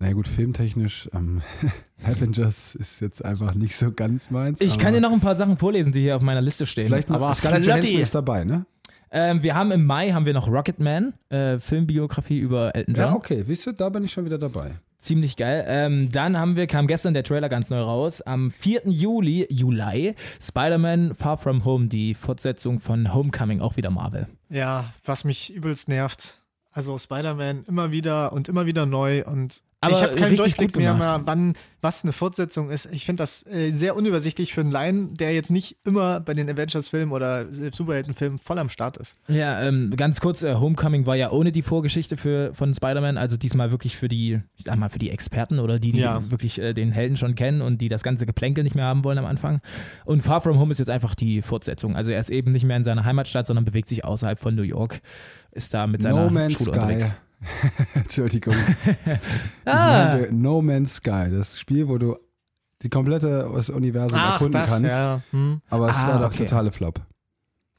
Naja 0.00 0.12
gut, 0.12 0.28
filmtechnisch, 0.28 1.08
ähm, 1.12 1.42
Avengers 2.04 2.76
ist 2.76 3.00
jetzt 3.00 3.24
einfach 3.24 3.54
nicht 3.54 3.74
so 3.76 3.90
ganz 3.90 4.30
meins. 4.30 4.60
Ich 4.60 4.78
kann 4.78 4.94
dir 4.94 5.00
noch 5.00 5.12
ein 5.12 5.20
paar 5.20 5.34
Sachen 5.36 5.56
vorlesen, 5.56 5.92
die 5.92 6.00
hier 6.02 6.16
auf 6.16 6.22
meiner 6.22 6.40
Liste 6.40 6.66
stehen. 6.66 6.86
Vielleicht 6.86 7.10
Aber 7.10 7.26
aber 7.26 7.34
Scarlett. 7.34 7.66
Johansson 7.66 7.98
ist 7.98 8.14
dabei, 8.14 8.44
ne? 8.44 8.66
Ähm, 9.10 9.42
wir 9.42 9.54
haben 9.54 9.72
im 9.72 9.84
Mai 9.84 10.12
haben 10.12 10.26
wir 10.26 10.34
noch 10.34 10.48
Rocketman, 10.48 11.14
äh, 11.30 11.58
Filmbiografie 11.58 12.38
über 12.38 12.74
Elton 12.76 12.94
John. 12.94 13.04
Ja, 13.06 13.14
okay, 13.14 13.44
wisst 13.46 13.66
ihr, 13.66 13.72
da 13.72 13.88
bin 13.88 14.04
ich 14.04 14.12
schon 14.12 14.24
wieder 14.24 14.38
dabei. 14.38 14.72
Ziemlich 14.98 15.36
geil. 15.36 15.64
Ähm, 15.66 16.10
dann 16.12 16.36
haben 16.36 16.56
wir, 16.56 16.66
kam 16.66 16.86
gestern 16.86 17.14
der 17.14 17.22
Trailer 17.24 17.48
ganz 17.48 17.70
neu 17.70 17.80
raus. 17.80 18.20
Am 18.20 18.50
4. 18.50 18.82
Juli, 18.86 19.46
Juli, 19.48 20.14
Spider-Man 20.40 21.14
Far 21.14 21.38
From 21.38 21.64
Home, 21.64 21.86
die 21.86 22.14
Fortsetzung 22.14 22.80
von 22.80 23.14
Homecoming, 23.14 23.60
auch 23.60 23.76
wieder 23.76 23.90
Marvel. 23.90 24.26
Ja, 24.50 24.92
was 25.04 25.24
mich 25.24 25.54
übelst 25.54 25.88
nervt. 25.88 26.42
Also 26.70 26.98
Spider-Man 26.98 27.64
immer 27.64 27.92
wieder 27.92 28.32
und 28.32 28.48
immer 28.48 28.66
wieder 28.66 28.86
neu 28.86 29.24
und 29.24 29.62
Aber 29.80 29.92
ich 29.94 30.02
habe 30.02 30.16
keinen 30.16 30.36
Durchblick 30.36 30.76
mehr, 30.76 30.94
mehr, 30.94 31.20
wann 31.24 31.54
was 31.80 32.02
eine 32.02 32.12
Fortsetzung 32.12 32.70
ist. 32.70 32.88
Ich 32.90 33.04
finde 33.04 33.22
das 33.22 33.46
äh, 33.46 33.70
sehr 33.70 33.94
unübersichtlich 33.94 34.52
für 34.52 34.62
einen 34.62 34.72
Laien, 34.72 35.14
der 35.14 35.32
jetzt 35.32 35.52
nicht 35.52 35.76
immer 35.84 36.18
bei 36.18 36.34
den 36.34 36.50
Avengers-Filmen 36.50 37.12
oder 37.12 37.42
äh, 37.42 37.70
Superhelden-Filmen 37.72 38.38
voll 38.40 38.58
am 38.58 38.68
Start 38.68 38.96
ist. 38.96 39.14
Ja, 39.28 39.62
ähm, 39.62 39.90
ganz 39.96 40.18
kurz, 40.18 40.42
äh, 40.42 40.56
Homecoming 40.56 41.06
war 41.06 41.14
ja 41.14 41.30
ohne 41.30 41.52
die 41.52 41.62
Vorgeschichte 41.62 42.16
für, 42.16 42.52
von 42.54 42.74
Spider-Man, 42.74 43.16
also 43.16 43.36
diesmal 43.36 43.70
wirklich 43.70 43.96
für 43.96 44.08
die, 44.08 44.40
ich 44.56 44.64
sag 44.64 44.76
mal, 44.76 44.88
für 44.88 44.98
die 44.98 45.10
Experten 45.10 45.60
oder 45.60 45.78
die, 45.78 45.92
die 45.92 46.00
Ja. 46.00 46.28
wirklich 46.28 46.58
äh, 46.60 46.74
den 46.74 46.90
Helden 46.90 47.16
schon 47.16 47.36
kennen 47.36 47.62
und 47.62 47.78
die 47.80 47.88
das 47.88 48.02
ganze 48.02 48.26
Geplänkel 48.26 48.64
nicht 48.64 48.74
mehr 48.74 48.86
haben 48.86 49.04
wollen 49.04 49.18
am 49.18 49.26
Anfang. 49.26 49.60
Und 50.04 50.22
Far 50.22 50.40
From 50.40 50.58
Home 50.58 50.72
ist 50.72 50.78
jetzt 50.78 50.90
einfach 50.90 51.14
die 51.14 51.40
Fortsetzung. 51.40 51.94
Also 51.94 52.10
er 52.10 52.18
ist 52.18 52.30
eben 52.30 52.50
nicht 52.50 52.64
mehr 52.64 52.76
in 52.76 52.82
seiner 52.82 53.04
Heimatstadt, 53.04 53.46
sondern 53.46 53.64
bewegt 53.64 53.88
sich 53.88 54.04
außerhalb 54.04 54.40
von 54.40 54.56
New 54.56 54.62
York, 54.62 55.00
ist 55.52 55.72
da 55.72 55.86
mit 55.86 56.02
seiner 56.02 56.24
No 56.24 56.30
Man's 56.30 56.54
Schule 56.54 56.72
Sky. 56.72 56.78
unterwegs. 56.80 57.14
Entschuldigung. 57.94 58.54
Ah, 59.64 60.16
No 60.30 60.60
Man's 60.62 60.96
Sky, 60.96 61.28
das 61.30 61.58
Spiel, 61.58 61.88
wo 61.88 61.98
du 61.98 62.16
die 62.82 62.88
komplette 62.88 63.48
das 63.54 63.70
Universum 63.70 64.18
erkunden 64.18 64.62
kannst. 64.66 64.90
ja. 64.90 65.20
Hm. 65.30 65.60
Aber 65.68 65.90
es 65.90 65.96
Ah, 65.98 66.08
war 66.08 66.18
doch 66.20 66.26
okay. 66.28 66.44
totale 66.46 66.70
Flop. 66.70 67.00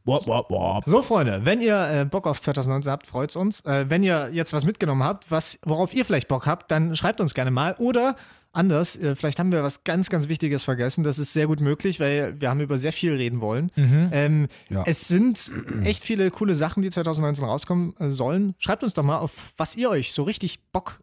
wop, 0.06 0.26
wop, 0.28 0.50
wop. 0.50 0.84
So, 0.88 1.02
Freunde, 1.02 1.42
wenn 1.46 1.62
ihr 1.62 2.02
äh, 2.02 2.06
Bock 2.06 2.28
auf 2.28 2.42
2019 2.42 2.92
habt, 2.92 3.08
freut's 3.08 3.36
uns. 3.36 3.62
Äh, 3.62 3.86
wenn 3.90 4.04
ihr 4.04 4.30
jetzt 4.34 4.54
was 4.54 4.66
mitgenommen 4.66 5.04
habt, 5.04 5.30
was, 5.32 5.58
worauf 5.64 5.94
ihr 5.94 6.04
vielleicht 6.06 6.28
Bock 6.28 6.46
habt, 6.46 6.72
dann 6.72 6.96
schreibt 6.96 7.22
uns 7.22 7.34
gerne 7.34 7.52
mal. 7.52 7.76
Oder 7.80 8.16
anders, 8.52 8.96
äh, 8.96 9.16
vielleicht 9.16 9.40
haben 9.40 9.52
wir 9.52 9.64
was 9.64 9.84
ganz, 9.84 10.10
ganz 10.10 10.28
Wichtiges 10.28 10.64
vergessen. 10.64 11.04
Das 11.04 11.20
ist 11.20 11.34
sehr 11.34 11.48
gut 11.48 11.60
möglich, 11.62 12.00
weil 12.00 12.40
wir 12.42 12.50
haben 12.50 12.60
über 12.62 12.78
sehr 12.78 12.94
viel 12.94 13.14
reden 13.14 13.42
wollen. 13.42 13.72
Mhm. 13.76 14.10
Ähm, 14.12 14.48
Ja. 14.70 14.84
Es 14.86 15.08
sind 15.08 15.52
echt 15.84 16.04
viele 16.04 16.32
coole 16.32 16.56
Sachen, 16.56 16.82
die 16.84 16.90
2019 16.90 17.44
rauskommen 17.44 17.96
äh, 17.98 18.10
sollen. 18.10 18.56
Schreibt 18.60 18.84
uns 18.84 18.94
doch 18.94 19.04
mal, 19.04 19.18
auf 19.18 19.54
was 19.58 19.76
ihr 19.76 19.90
euch 19.90 20.14
so 20.14 20.24
richtig 20.24 20.60
Bock, 20.72 21.00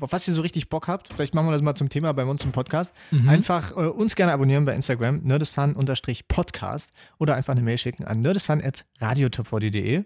auf 0.00 0.12
was 0.12 0.26
ihr 0.28 0.34
so 0.34 0.42
richtig 0.42 0.68
Bock 0.68 0.88
habt. 0.88 1.08
Vielleicht 1.12 1.34
machen 1.34 1.46
wir 1.48 1.52
das 1.52 1.62
mal 1.62 1.74
zum 1.74 1.88
Thema 1.88 2.12
bei 2.12 2.24
uns 2.24 2.44
im 2.44 2.52
Podcast. 2.52 2.94
Mhm. 3.10 3.28
Einfach 3.28 3.72
äh, 3.72 3.86
uns 3.88 4.14
gerne 4.16 4.32
abonnieren 4.32 4.64
bei 4.64 4.74
Instagram, 4.74 5.20
nerdistan-podcast 5.22 6.92
oder 7.18 7.34
einfach 7.34 7.52
eine 7.52 7.62
Mail 7.62 7.78
schicken 7.78 8.04
an 8.04 8.20
nerdistan.radiotop4.de. 8.20 10.04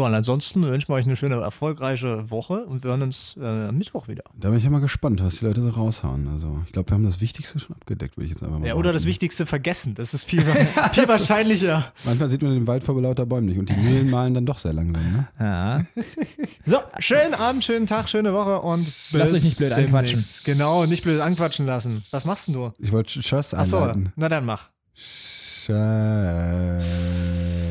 Ja, 0.00 0.06
und 0.06 0.14
ansonsten 0.14 0.62
wünschen 0.62 0.88
wir 0.88 0.94
euch 0.94 1.04
eine 1.06 1.16
schöne, 1.16 1.36
erfolgreiche 1.36 2.30
Woche 2.30 2.64
und 2.66 2.82
wir 2.84 2.90
hören 2.90 3.02
uns 3.02 3.34
äh, 3.40 3.44
am 3.44 3.78
Mittwoch 3.78 4.08
wieder. 4.08 4.24
Da 4.38 4.48
bin 4.50 4.58
ich 4.58 4.64
ja 4.64 4.70
mal 4.70 4.80
gespannt, 4.80 5.22
was 5.24 5.36
die 5.38 5.44
Leute 5.46 5.62
so 5.62 5.68
raushauen. 5.68 6.28
Also, 6.28 6.60
ich 6.66 6.72
glaube, 6.72 6.90
wir 6.90 6.94
haben 6.94 7.04
das 7.04 7.20
Wichtigste 7.20 7.58
schon 7.58 7.76
abgedeckt, 7.76 8.16
würde 8.16 8.26
ich 8.26 8.32
jetzt 8.32 8.42
einfach 8.42 8.58
mal 8.58 8.66
Ja, 8.66 8.74
oder 8.74 8.92
das. 8.92 9.04
Wichtigste 9.06 9.46
vergessen. 9.46 9.94
Das 9.94 10.12
ist 10.14 10.24
viel, 10.24 10.40
viel 10.92 11.08
wahrscheinlicher. 11.08 11.92
Manchmal 12.04 12.28
sieht 12.28 12.42
man 12.42 12.52
den 12.52 12.66
Wald 12.66 12.82
vor 12.84 13.00
lauter 13.00 13.24
Bäumen 13.26 13.46
nicht 13.46 13.58
und 13.58 13.68
die 13.68 13.74
Mühlen 13.76 14.10
malen 14.10 14.34
dann 14.34 14.44
doch 14.46 14.58
sehr 14.58 14.72
langsam. 14.72 15.02
Ne? 15.02 15.28
Ja. 15.38 15.84
So, 16.66 16.78
schönen 16.98 17.34
Abend, 17.34 17.64
schönen 17.64 17.86
Tag, 17.86 18.08
schöne 18.08 18.32
Woche 18.32 18.60
und 18.60 18.84
bis 18.84 19.12
Lasst 19.12 19.34
euch 19.34 19.44
nicht 19.44 19.58
blöd 19.58 19.72
anquatschen. 19.72 20.24
Genau, 20.44 20.84
nicht 20.86 21.02
blöd 21.04 21.20
anquatschen 21.20 21.66
lassen. 21.66 22.02
Was 22.10 22.24
machst 22.24 22.48
denn 22.48 22.54
du? 22.54 22.72
Ich 22.78 22.92
wollte 22.92 23.20
Tschüss 23.20 23.54
Achso, 23.54 23.78
einleiten. 23.78 24.12
na 24.16 24.28
dann 24.28 24.44
mach. 24.44 24.68
Tschüss. 25.66 25.74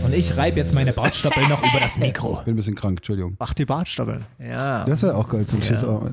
Und 0.06 0.14
ich 0.14 0.38
reibe 0.38 0.58
jetzt 0.58 0.74
meine 0.74 0.94
Bartstoppel 0.94 1.48
noch 1.48 1.64
über 1.64 1.80
das 1.80 1.98
Mikro. 1.98 2.42
Bin 2.46 2.54
ein 2.54 2.58
bisschen 2.58 2.76
krank, 2.76 3.00
Entschuldigung. 3.00 3.36
Ach, 3.40 3.54
die 3.54 3.66
Bartstoppeln. 3.66 4.26
Ja. 4.40 4.86
Das 4.86 5.02
wäre 5.02 5.16
auch 5.16 5.28
geil 5.28 5.46
zum 5.46 5.62
Tschüss. 5.62 5.84
auch. 5.84 6.04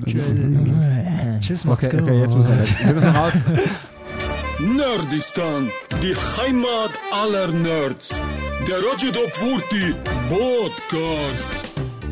Tschüss, 1.41 1.63
macht's 1.65 1.85
Okay, 1.85 2.01
okay, 2.01 2.19
jetzt 2.19 2.35
müssen 2.35 2.49
wir, 2.49 2.87
wir 2.87 2.93
müssen 2.93 3.09
raus. 3.09 3.33
Nerdistan, 4.59 5.69
die 6.01 6.15
Heimat 6.15 6.91
aller 7.11 7.47
Nerds. 7.49 8.09
Der 8.67 8.77
Radio 8.77 9.11
Top 9.11 9.35
40 9.35 9.95
Podcast. 10.29 11.49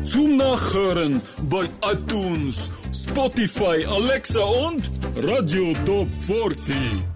Zum 0.04 0.36
Nachhören 0.36 1.22
bei 1.48 1.64
iTunes, 1.90 2.72
Spotify, 2.92 3.86
Alexa 3.86 4.42
und 4.42 4.90
Radio 5.16 5.72
Top 5.84 6.08
40. 6.20 7.11